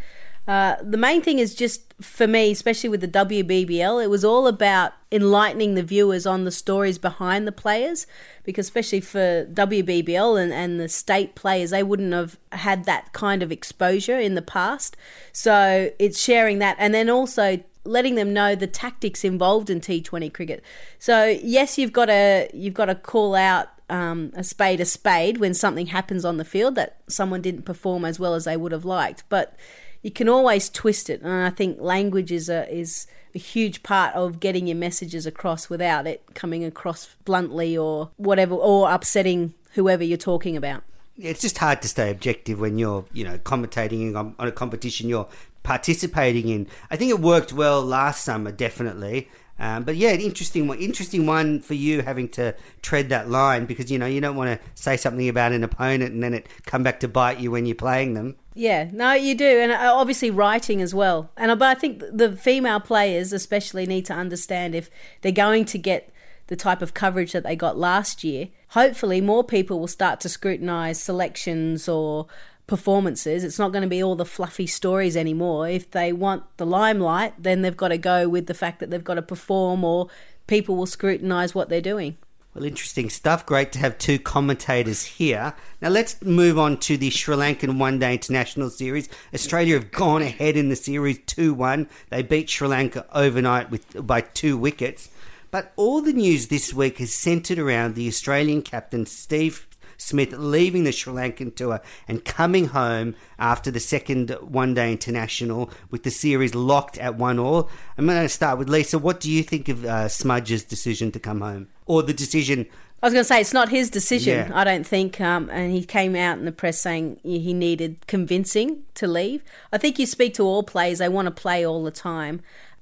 Uh, 0.48 0.78
the 0.82 0.98
main 0.98 1.22
thing 1.22 1.40
is 1.40 1.54
just 1.54 1.94
for 2.00 2.26
me, 2.26 2.52
especially 2.52 2.90
with 2.90 3.02
the 3.02 3.08
WBBL, 3.08 4.02
it 4.02 4.10
was 4.10 4.24
all 4.24 4.48
about 4.48 4.94
enlightening 5.12 5.76
the 5.76 5.84
viewers 5.84 6.26
on 6.26 6.46
the 6.46 6.52
stories 6.52 6.98
behind 6.98 7.46
the 7.46 7.52
players. 7.52 8.08
Because, 8.44 8.68
especially 8.68 9.02
for 9.02 9.46
WBBL 9.52 10.42
and, 10.42 10.54
and 10.54 10.80
the 10.80 10.88
state 10.88 11.36
players, 11.36 11.72
they 11.72 11.84
wouldn't 11.84 12.14
have 12.14 12.38
had 12.54 12.86
that 12.86 13.12
kind 13.12 13.44
of 13.44 13.52
exposure 13.52 14.18
in 14.18 14.36
the 14.36 14.42
past. 14.42 14.96
So, 15.34 15.92
it's 16.00 16.22
sharing 16.22 16.60
that 16.60 16.78
and 16.80 16.94
then 16.94 17.10
also 17.10 17.60
letting 17.84 18.16
them 18.16 18.34
know 18.34 18.54
the 18.56 18.68
tactics 18.68 19.24
involved 19.24 19.70
in 19.70 19.82
T20 19.82 20.34
cricket. 20.34 20.64
So, 20.98 21.26
yes, 21.26 21.78
you've 21.78 21.94
got 21.94 22.06
to 22.06 22.50
you've 22.54 22.74
got 22.74 22.86
to 22.86 22.96
call 22.96 23.36
out 23.36 23.68
um, 23.90 24.32
a 24.36 24.44
spade 24.44 24.80
a 24.80 24.86
spade 24.86 25.38
when 25.38 25.54
something 25.54 25.88
happens 25.88 26.24
on 26.24 26.38
the 26.38 26.46
field 26.46 26.76
that 26.76 26.98
someone 27.08 27.42
didn't 27.42 27.64
perform 27.64 28.06
as 28.06 28.20
well 28.20 28.34
as 28.34 28.46
they 28.46 28.58
would 28.58 28.72
have 28.72 28.86
liked, 28.86 29.24
but 29.30 29.58
you 30.02 30.12
can 30.12 30.30
always 30.30 30.70
twist 30.70 31.10
it, 31.10 31.22
and 31.22 31.32
I 31.32 31.50
think 31.50 31.80
language 31.82 32.32
is 32.32 32.50
a 32.50 32.70
is 32.74 33.08
a 33.36 33.40
huge 33.40 33.84
part 33.84 34.16
of 34.16 34.40
getting 34.40 34.68
your 34.68 34.78
messages 34.78 35.26
across 35.26 35.70
without 35.70 36.08
it 36.08 36.24
coming 36.34 36.64
across 36.64 37.16
bluntly 37.26 37.78
or 37.78 38.10
whatever 38.18 38.56
or 38.56 38.92
upsetting 38.92 39.54
whoever 39.74 40.04
you're 40.04 40.18
talking 40.18 40.58
about. 40.58 40.84
It's 41.18 41.42
just 41.42 41.58
hard 41.58 41.82
to 41.82 41.88
stay 41.88 42.12
objective 42.12 42.60
when 42.60 42.78
you're, 42.78 43.06
you 43.12 43.24
know, 43.24 43.38
commentating 43.40 44.16
on, 44.16 44.36
on 44.38 44.48
a 44.48 44.52
competition 44.52 45.10
you're 45.10 45.28
participating 45.64 46.50
in. 46.50 46.68
I 46.90 46.96
think 46.96 47.10
it 47.12 47.20
worked 47.20 47.54
well 47.54 47.82
last 47.82 48.24
summer, 48.24 48.52
definitely. 48.52 49.30
Um, 49.60 49.84
but 49.84 49.96
yeah, 49.96 50.12
interesting 50.12 50.68
one. 50.68 50.80
Interesting 50.80 51.26
one 51.26 51.62
for 51.62 51.74
you 51.74 52.02
having 52.02 52.30
to 52.30 52.56
tread 52.82 53.10
that 53.10 53.30
line 53.30 53.66
because 53.66 53.92
you 53.92 53.98
know 53.98 54.06
you 54.06 54.22
don't 54.22 54.36
want 54.36 54.60
to 54.60 54.68
say 54.76 54.98
something 54.98 55.28
about 55.28 55.52
an 55.52 55.64
opponent 55.64 56.14
and 56.14 56.22
then 56.22 56.34
it 56.34 56.48
come 56.66 56.84
back 56.84 57.00
to 57.02 57.08
bite 57.08 57.40
you 57.40 57.52
when 57.52 57.66
you're 57.66 57.76
playing 57.76 58.14
them. 58.14 58.36
Yeah, 58.54 58.90
no, 58.92 59.14
you 59.14 59.36
do, 59.36 59.46
and 59.46 59.72
uh, 59.72 59.94
obviously 59.94 60.32
writing 60.32 60.82
as 60.82 60.94
well. 60.94 61.32
And 61.38 61.52
uh, 61.52 61.56
but 61.56 61.68
I 61.68 61.80
think 61.80 62.04
the 62.12 62.36
female 62.36 62.80
players 62.80 63.34
especially 63.34 63.86
need 63.86 64.06
to 64.08 64.14
understand 64.14 64.76
if 64.76 64.90
they're 65.22 65.32
going 65.32 65.66
to 65.66 65.78
get 65.78 66.12
the 66.48 66.56
type 66.56 66.82
of 66.82 66.94
coverage 66.94 67.34
that 67.34 67.44
they 67.44 67.56
got 67.56 67.78
last 67.78 68.24
year. 68.24 68.50
Hopefully, 68.70 69.22
more 69.22 69.44
people 69.44 69.80
will 69.80 69.88
start 69.88 70.20
to 70.22 70.30
scrutinise 70.30 71.02
selections 71.02 71.88
or 71.88 72.28
performances. 72.68 73.44
It's 73.44 73.58
not 73.58 73.72
going 73.72 73.82
to 73.82 73.88
be 73.88 74.04
all 74.04 74.16
the 74.16 74.26
fluffy 74.26 74.68
stories 74.68 75.18
anymore. 75.18 75.68
If 75.68 75.92
they 75.92 76.14
want 76.14 76.44
the 76.58 76.66
limelight, 76.66 77.34
then 77.42 77.62
they've 77.62 77.76
got 77.76 77.90
to 77.90 77.98
go 77.98 78.30
with 78.30 78.48
the 78.48 78.54
fact 78.54 78.80
that 78.80 78.90
they've 78.90 79.04
got 79.04 79.16
to 79.16 79.22
perform, 79.22 79.84
or 79.84 80.10
people 80.46 80.76
will 80.76 80.86
scrutinise 80.86 81.56
what 81.56 81.70
they're 81.70 81.82
doing. 81.82 82.18
Well, 82.54 82.66
interesting 82.66 83.12
stuff. 83.12 83.46
Great 83.46 83.72
to 83.74 83.80
have 83.80 84.00
two 84.00 84.18
commentators 84.18 85.04
here. 85.04 85.54
Now 85.80 85.90
let's 85.90 86.20
move 86.24 86.58
on 86.58 86.78
to 86.78 86.98
the 86.98 87.12
Sri 87.12 87.36
Lankan 87.36 87.78
One 87.78 88.00
Day 88.00 88.14
International 88.14 88.72
Series. 88.72 89.10
Australia 89.32 89.76
have 89.76 89.92
gone 89.92 90.24
ahead 90.24 90.58
in 90.58 90.70
the 90.70 90.76
series 90.76 91.20
2 91.28 91.54
1. 91.54 91.88
They 92.10 92.24
beat 92.24 92.50
Sri 92.50 92.68
Lanka 92.68 93.06
overnight 93.14 93.70
with 93.70 94.06
by 94.06 94.22
two 94.22 94.58
wickets. 94.58 95.10
But 95.52 95.72
all 95.76 96.02
the 96.02 96.14
news 96.14 96.48
this 96.48 96.74
week 96.74 96.98
has 96.98 97.14
centred 97.14 97.60
around 97.60 97.94
the 97.94 98.08
Australian 98.08 98.64
captain 98.64 99.06
Steve 99.06 99.67
Smith 99.98 100.32
leaving 100.34 100.84
the 100.84 100.92
Sri 100.92 101.14
Lankan 101.14 101.56
tour 101.56 101.82
and 102.08 102.24
coming 102.24 102.68
home 102.68 103.16
after 103.40 103.72
the 103.72 103.80
second 103.80 104.30
one 104.42 104.74
day 104.74 104.92
international 104.92 105.72
with 105.90 106.04
the 106.04 106.12
series 106.12 106.56
locked 106.56 106.98
at 106.98 107.16
one 107.16 107.40
all. 107.40 107.70
I'm 107.98 108.06
going 108.06 108.22
to 108.22 108.30
start 108.30 108.60
with 108.60 108.70
Lisa. 108.70 109.00
What 109.00 109.20
do 109.20 109.32
you 109.32 109.44
think 109.44 109.70
of 109.70 109.84
uh, 109.84 110.08
Smudge's 110.08 110.64
decision 110.64 111.12
to 111.12 111.20
come 111.20 111.42
home? 111.42 111.68
Or 111.86 112.04
the 112.04 112.14
decision 112.14 112.68
I 113.02 113.06
was 113.06 113.14
going 113.14 113.24
to 113.24 113.28
say 113.28 113.42
it's 113.42 113.54
not 113.54 113.70
his 113.70 113.92
decision. 113.92 114.50
Yeah. 114.50 114.60
I 114.60 114.64
don't 114.64 114.86
think, 114.86 115.22
um, 115.22 115.52
and 115.52 115.72
he 115.72 115.84
came 115.84 116.16
out 116.16 116.40
in 116.40 116.46
the 116.46 116.52
press 116.52 116.82
saying 116.82 117.20
he 117.22 117.54
needed 117.54 118.08
convincing 118.08 118.84
to 118.96 119.08
leave. 119.08 119.44
I 119.72 119.78
think 119.78 120.00
you 120.00 120.08
speak 120.08 120.34
to 120.36 120.44
all 120.44 120.64
players; 120.64 120.98
they 120.98 121.08
want 121.08 121.28
to 121.28 121.32
play 121.32 121.64
all 121.64 121.84
the 121.84 121.92
time. 121.92 122.42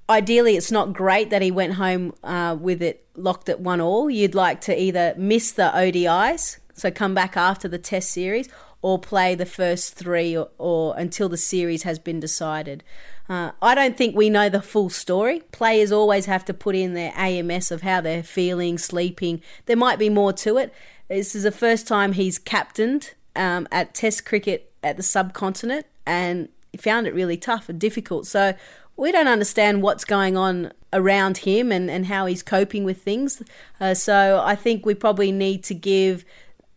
Ideally, 0.09 0.55
it's 0.55 0.71
not 0.71 0.93
great 0.93 1.31
that 1.31 1.41
he 1.41 1.51
went 1.51 1.73
home 1.73 2.13
uh, 2.23 2.55
with 2.59 2.81
it 2.81 3.05
locked 3.15 3.49
at 3.49 3.59
one 3.59 3.81
all. 3.81 4.09
You'd 4.09 4.35
like 4.35 4.61
to 4.61 4.81
either 4.81 5.15
miss 5.17 5.51
the 5.51 5.71
ODIs, 5.75 6.59
so 6.75 6.91
come 6.91 7.15
back 7.15 7.35
after 7.35 7.67
the 7.67 7.79
Test 7.79 8.11
series, 8.11 8.47
or 8.81 8.99
play 8.99 9.33
the 9.33 9.47
first 9.47 9.95
three, 9.95 10.37
or, 10.37 10.49
or 10.59 10.95
until 10.97 11.27
the 11.27 11.37
series 11.37 11.83
has 11.83 11.97
been 11.97 12.19
decided. 12.19 12.83
Uh, 13.27 13.51
I 13.59 13.73
don't 13.73 13.97
think 13.97 14.15
we 14.15 14.29
know 14.29 14.49
the 14.49 14.61
full 14.61 14.89
story. 14.89 15.39
Players 15.51 15.91
always 15.91 16.27
have 16.27 16.45
to 16.45 16.53
put 16.53 16.75
in 16.75 16.93
their 16.93 17.11
AMS 17.15 17.71
of 17.71 17.81
how 17.81 18.01
they're 18.01 18.21
feeling, 18.21 18.77
sleeping. 18.77 19.41
There 19.65 19.75
might 19.75 19.97
be 19.97 20.09
more 20.09 20.33
to 20.33 20.57
it. 20.57 20.71
This 21.07 21.33
is 21.33 21.41
the 21.41 21.51
first 21.51 21.87
time 21.87 22.13
he's 22.13 22.37
captained 22.37 23.15
um, 23.35 23.67
at 23.71 23.95
Test 23.95 24.25
cricket 24.25 24.71
at 24.83 24.97
the 24.97 25.03
subcontinent, 25.03 25.87
and 26.05 26.49
found 26.77 27.07
it 27.07 27.13
really 27.13 27.37
tough 27.37 27.69
and 27.69 27.79
difficult. 27.79 28.27
So 28.27 28.53
we 28.97 29.11
don't 29.11 29.27
understand 29.27 29.81
what's 29.81 30.05
going 30.05 30.37
on 30.37 30.71
around 30.93 31.39
him 31.39 31.71
and, 31.71 31.89
and 31.89 32.05
how 32.05 32.25
he's 32.25 32.43
coping 32.43 32.83
with 32.83 33.01
things. 33.01 33.41
Uh, 33.79 33.93
so 33.93 34.41
I 34.43 34.55
think 34.55 34.85
we 34.85 34.93
probably 34.93 35.31
need 35.31 35.63
to 35.65 35.73
give, 35.73 36.23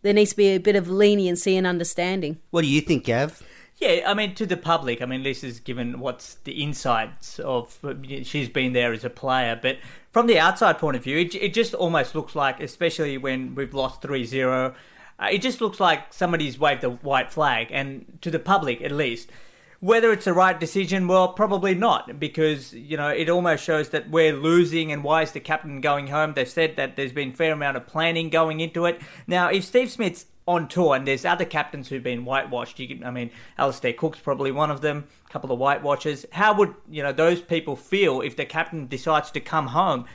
there 0.01 0.13
needs 0.13 0.31
to 0.31 0.37
be 0.37 0.49
a 0.49 0.57
bit 0.59 0.75
of 0.75 0.89
leniency 0.89 1.57
and 1.57 1.67
understanding. 1.67 2.37
What 2.51 2.61
do 2.61 2.67
you 2.67 2.81
think, 2.81 3.05
Gav? 3.05 3.41
Yeah, 3.77 4.03
I 4.05 4.13
mean, 4.13 4.35
to 4.35 4.45
the 4.45 4.57
public, 4.57 5.01
I 5.01 5.05
mean, 5.05 5.23
Lisa's 5.23 5.61
given 5.61 5.99
what's 5.99 6.35
the 6.43 6.61
insights 6.63 7.39
of. 7.39 7.77
She's 8.23 8.49
been 8.49 8.73
there 8.73 8.91
as 8.91 9.05
a 9.05 9.09
player, 9.09 9.57
but 9.61 9.77
from 10.11 10.27
the 10.27 10.37
outside 10.37 10.79
point 10.79 10.97
of 10.97 11.03
view, 11.03 11.17
it, 11.19 11.33
it 11.35 11.53
just 11.53 11.73
almost 11.73 12.13
looks 12.13 12.35
like, 12.35 12.59
especially 12.59 13.17
when 13.17 13.55
we've 13.55 13.73
lost 13.73 14.01
3 14.01 14.25
0, 14.25 14.75
uh, 15.17 15.27
it 15.31 15.41
just 15.41 15.61
looks 15.61 15.79
like 15.79 16.13
somebody's 16.13 16.59
waved 16.59 16.83
a 16.83 16.89
white 16.89 17.31
flag, 17.31 17.67
and 17.71 18.17
to 18.21 18.29
the 18.29 18.39
public 18.39 18.81
at 18.81 18.91
least. 18.91 19.29
Whether 19.81 20.11
it's 20.11 20.25
the 20.25 20.33
right 20.33 20.59
decision, 20.59 21.07
well, 21.07 21.29
probably 21.29 21.73
not, 21.73 22.19
because 22.19 22.73
you 22.73 22.97
know 22.97 23.07
it 23.07 23.29
almost 23.29 23.63
shows 23.63 23.89
that 23.89 24.09
we're 24.09 24.33
losing. 24.33 24.91
And 24.91 25.03
why 25.03 25.21
is 25.21 25.31
the 25.31 25.39
captain 25.39 25.79
going 25.79 26.07
home? 26.07 26.33
They've 26.33 26.47
said 26.49 26.75
that 26.75 26.95
there's 26.97 27.13
been 27.13 27.31
fair 27.31 27.53
amount 27.53 27.77
of 27.77 27.87
planning 27.87 28.29
going 28.29 28.59
into 28.59 28.85
it. 28.85 29.01
Now, 29.25 29.49
if 29.49 29.63
Steve 29.63 29.89
Smith's 29.89 30.25
on 30.49 30.67
tour, 30.67 30.95
and 30.95 31.07
there's 31.07 31.25
other 31.25 31.45
captains 31.45 31.87
who've 31.87 32.01
been 32.01 32.25
whitewashed. 32.25 32.79
You 32.79 32.87
can, 32.87 33.03
I 33.03 33.11
mean, 33.11 33.29
Alastair 33.59 33.93
Cook's 33.93 34.19
probably 34.19 34.51
one 34.51 34.71
of 34.71 34.81
them. 34.81 35.07
A 35.27 35.31
couple 35.31 35.51
of 35.51 35.59
whitewashers. 35.59 36.25
How 36.31 36.55
would 36.55 36.73
you 36.89 37.03
know 37.03 37.13
those 37.13 37.39
people 37.39 37.75
feel 37.75 38.21
if 38.21 38.35
the 38.35 38.45
captain 38.45 38.87
decides 38.87 39.29
to 39.31 39.39
come 39.39 39.67
home? 39.67 40.05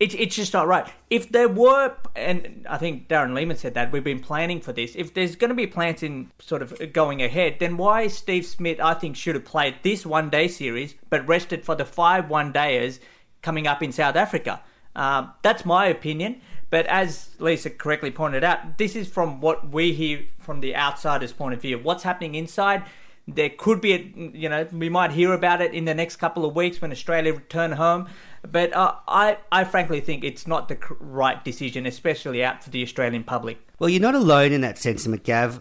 It, 0.00 0.14
it's 0.14 0.34
just 0.34 0.54
not 0.54 0.66
right. 0.66 0.90
If 1.10 1.28
there 1.28 1.48
were, 1.48 1.94
and 2.16 2.66
I 2.68 2.78
think 2.78 3.06
Darren 3.06 3.34
Lehmann 3.34 3.58
said 3.58 3.74
that 3.74 3.92
we've 3.92 4.02
been 4.02 4.20
planning 4.20 4.62
for 4.62 4.72
this. 4.72 4.96
If 4.96 5.12
there's 5.12 5.36
going 5.36 5.50
to 5.50 5.54
be 5.54 5.66
plans 5.66 6.02
in 6.02 6.30
sort 6.38 6.62
of 6.62 6.92
going 6.94 7.22
ahead, 7.22 7.56
then 7.60 7.76
why 7.76 8.06
Steve 8.06 8.46
Smith? 8.46 8.80
I 8.80 8.94
think 8.94 9.14
should 9.14 9.34
have 9.34 9.44
played 9.44 9.76
this 9.82 10.06
one 10.06 10.30
day 10.30 10.48
series, 10.48 10.94
but 11.10 11.28
rested 11.28 11.66
for 11.66 11.74
the 11.74 11.84
five 11.84 12.30
one 12.30 12.50
dayers 12.50 12.98
coming 13.42 13.66
up 13.66 13.82
in 13.82 13.92
South 13.92 14.16
Africa. 14.16 14.62
Uh, 14.96 15.28
that's 15.42 15.64
my 15.64 15.86
opinion. 15.86 16.40
But 16.70 16.86
as 16.86 17.30
Lisa 17.38 17.68
correctly 17.68 18.10
pointed 18.10 18.44
out, 18.44 18.78
this 18.78 18.94
is 18.96 19.08
from 19.08 19.40
what 19.40 19.68
we 19.68 19.92
hear 19.92 20.22
from 20.38 20.60
the 20.60 20.74
outsider's 20.76 21.32
point 21.32 21.52
of 21.52 21.60
view. 21.60 21.78
What's 21.78 22.04
happening 22.04 22.36
inside? 22.36 22.84
There 23.26 23.50
could 23.50 23.80
be, 23.80 23.92
a, 23.92 23.98
you 24.16 24.48
know, 24.48 24.66
we 24.72 24.88
might 24.88 25.10
hear 25.10 25.32
about 25.32 25.60
it 25.60 25.74
in 25.74 25.84
the 25.84 25.94
next 25.94 26.16
couple 26.16 26.44
of 26.44 26.54
weeks 26.54 26.80
when 26.80 26.90
Australia 26.90 27.34
return 27.34 27.72
home. 27.72 28.08
But 28.42 28.74
uh, 28.74 28.94
I, 29.06 29.38
I 29.52 29.64
frankly 29.64 30.00
think 30.00 30.24
it's 30.24 30.46
not 30.46 30.68
the 30.68 30.78
right 30.98 31.42
decision, 31.44 31.86
especially 31.86 32.42
out 32.42 32.64
for 32.64 32.70
the 32.70 32.82
Australian 32.82 33.24
public. 33.24 33.58
Well, 33.78 33.90
you're 33.90 34.00
not 34.00 34.14
alone 34.14 34.52
in 34.52 34.60
that 34.62 34.78
sentiment, 34.78 35.24
Gav. 35.24 35.60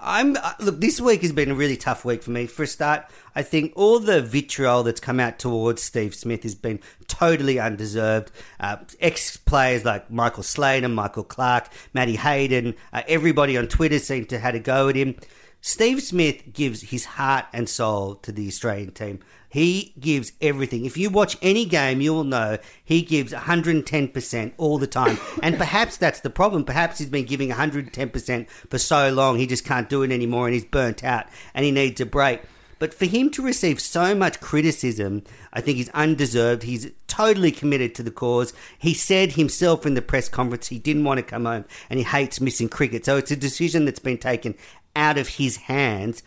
I'm 0.00 0.36
look. 0.58 0.80
This 0.80 1.00
week 1.00 1.22
has 1.22 1.30
been 1.32 1.52
a 1.52 1.54
really 1.54 1.76
tough 1.76 2.04
week 2.04 2.24
for 2.24 2.32
me. 2.32 2.46
For 2.46 2.64
a 2.64 2.66
start, 2.66 3.04
I 3.36 3.42
think 3.42 3.72
all 3.76 4.00
the 4.00 4.20
vitriol 4.20 4.82
that's 4.82 4.98
come 4.98 5.20
out 5.20 5.38
towards 5.38 5.82
Steve 5.82 6.16
Smith 6.16 6.42
has 6.42 6.56
been 6.56 6.80
totally 7.06 7.60
undeserved. 7.60 8.32
Uh, 8.58 8.78
Ex 8.98 9.36
players 9.36 9.84
like 9.84 10.10
Michael 10.10 10.42
Slater, 10.42 10.88
Michael 10.88 11.22
Clarke, 11.22 11.68
Matty 11.94 12.16
Hayden, 12.16 12.74
uh, 12.92 13.02
everybody 13.06 13.56
on 13.56 13.68
Twitter 13.68 14.00
seemed 14.00 14.28
to 14.30 14.40
had 14.40 14.56
a 14.56 14.60
go 14.60 14.88
at 14.88 14.96
him. 14.96 15.14
Steve 15.64 16.02
Smith 16.02 16.52
gives 16.52 16.90
his 16.90 17.04
heart 17.04 17.44
and 17.52 17.68
soul 17.68 18.16
to 18.16 18.32
the 18.32 18.48
Australian 18.48 18.90
team. 18.90 19.20
He 19.48 19.94
gives 20.00 20.32
everything. 20.40 20.84
If 20.84 20.96
you 20.96 21.08
watch 21.08 21.36
any 21.40 21.66
game, 21.66 22.00
you 22.00 22.12
will 22.12 22.24
know 22.24 22.58
he 22.82 23.00
gives 23.00 23.32
110% 23.32 24.52
all 24.56 24.78
the 24.78 24.88
time. 24.88 25.18
and 25.42 25.56
perhaps 25.56 25.96
that's 25.96 26.18
the 26.18 26.30
problem. 26.30 26.64
Perhaps 26.64 26.98
he's 26.98 27.08
been 27.08 27.26
giving 27.26 27.50
110% 27.50 28.50
for 28.50 28.78
so 28.78 29.10
long, 29.10 29.38
he 29.38 29.46
just 29.46 29.64
can't 29.64 29.88
do 29.88 30.02
it 30.02 30.10
anymore 30.10 30.48
and 30.48 30.54
he's 30.54 30.64
burnt 30.64 31.04
out 31.04 31.26
and 31.54 31.64
he 31.64 31.70
needs 31.70 32.00
a 32.00 32.06
break. 32.06 32.42
But 32.80 32.92
for 32.92 33.04
him 33.04 33.30
to 33.30 33.42
receive 33.42 33.80
so 33.80 34.12
much 34.12 34.40
criticism, 34.40 35.22
I 35.52 35.60
think 35.60 35.78
is 35.78 35.88
undeserved. 35.90 36.64
He's 36.64 36.90
totally 37.06 37.52
committed 37.52 37.94
to 37.94 38.02
the 38.02 38.10
cause. 38.10 38.52
He 38.76 38.92
said 38.94 39.32
himself 39.32 39.86
in 39.86 39.94
the 39.94 40.02
press 40.02 40.28
conference 40.28 40.66
he 40.66 40.80
didn't 40.80 41.04
want 41.04 41.18
to 41.18 41.22
come 41.22 41.44
home 41.44 41.64
and 41.88 42.00
he 42.00 42.04
hates 42.04 42.40
missing 42.40 42.68
cricket. 42.68 43.04
So 43.04 43.16
it's 43.16 43.30
a 43.30 43.36
decision 43.36 43.84
that's 43.84 44.00
been 44.00 44.18
taken 44.18 44.56
out 44.94 45.18
of 45.18 45.28
his 45.28 45.56
hands 45.56 46.22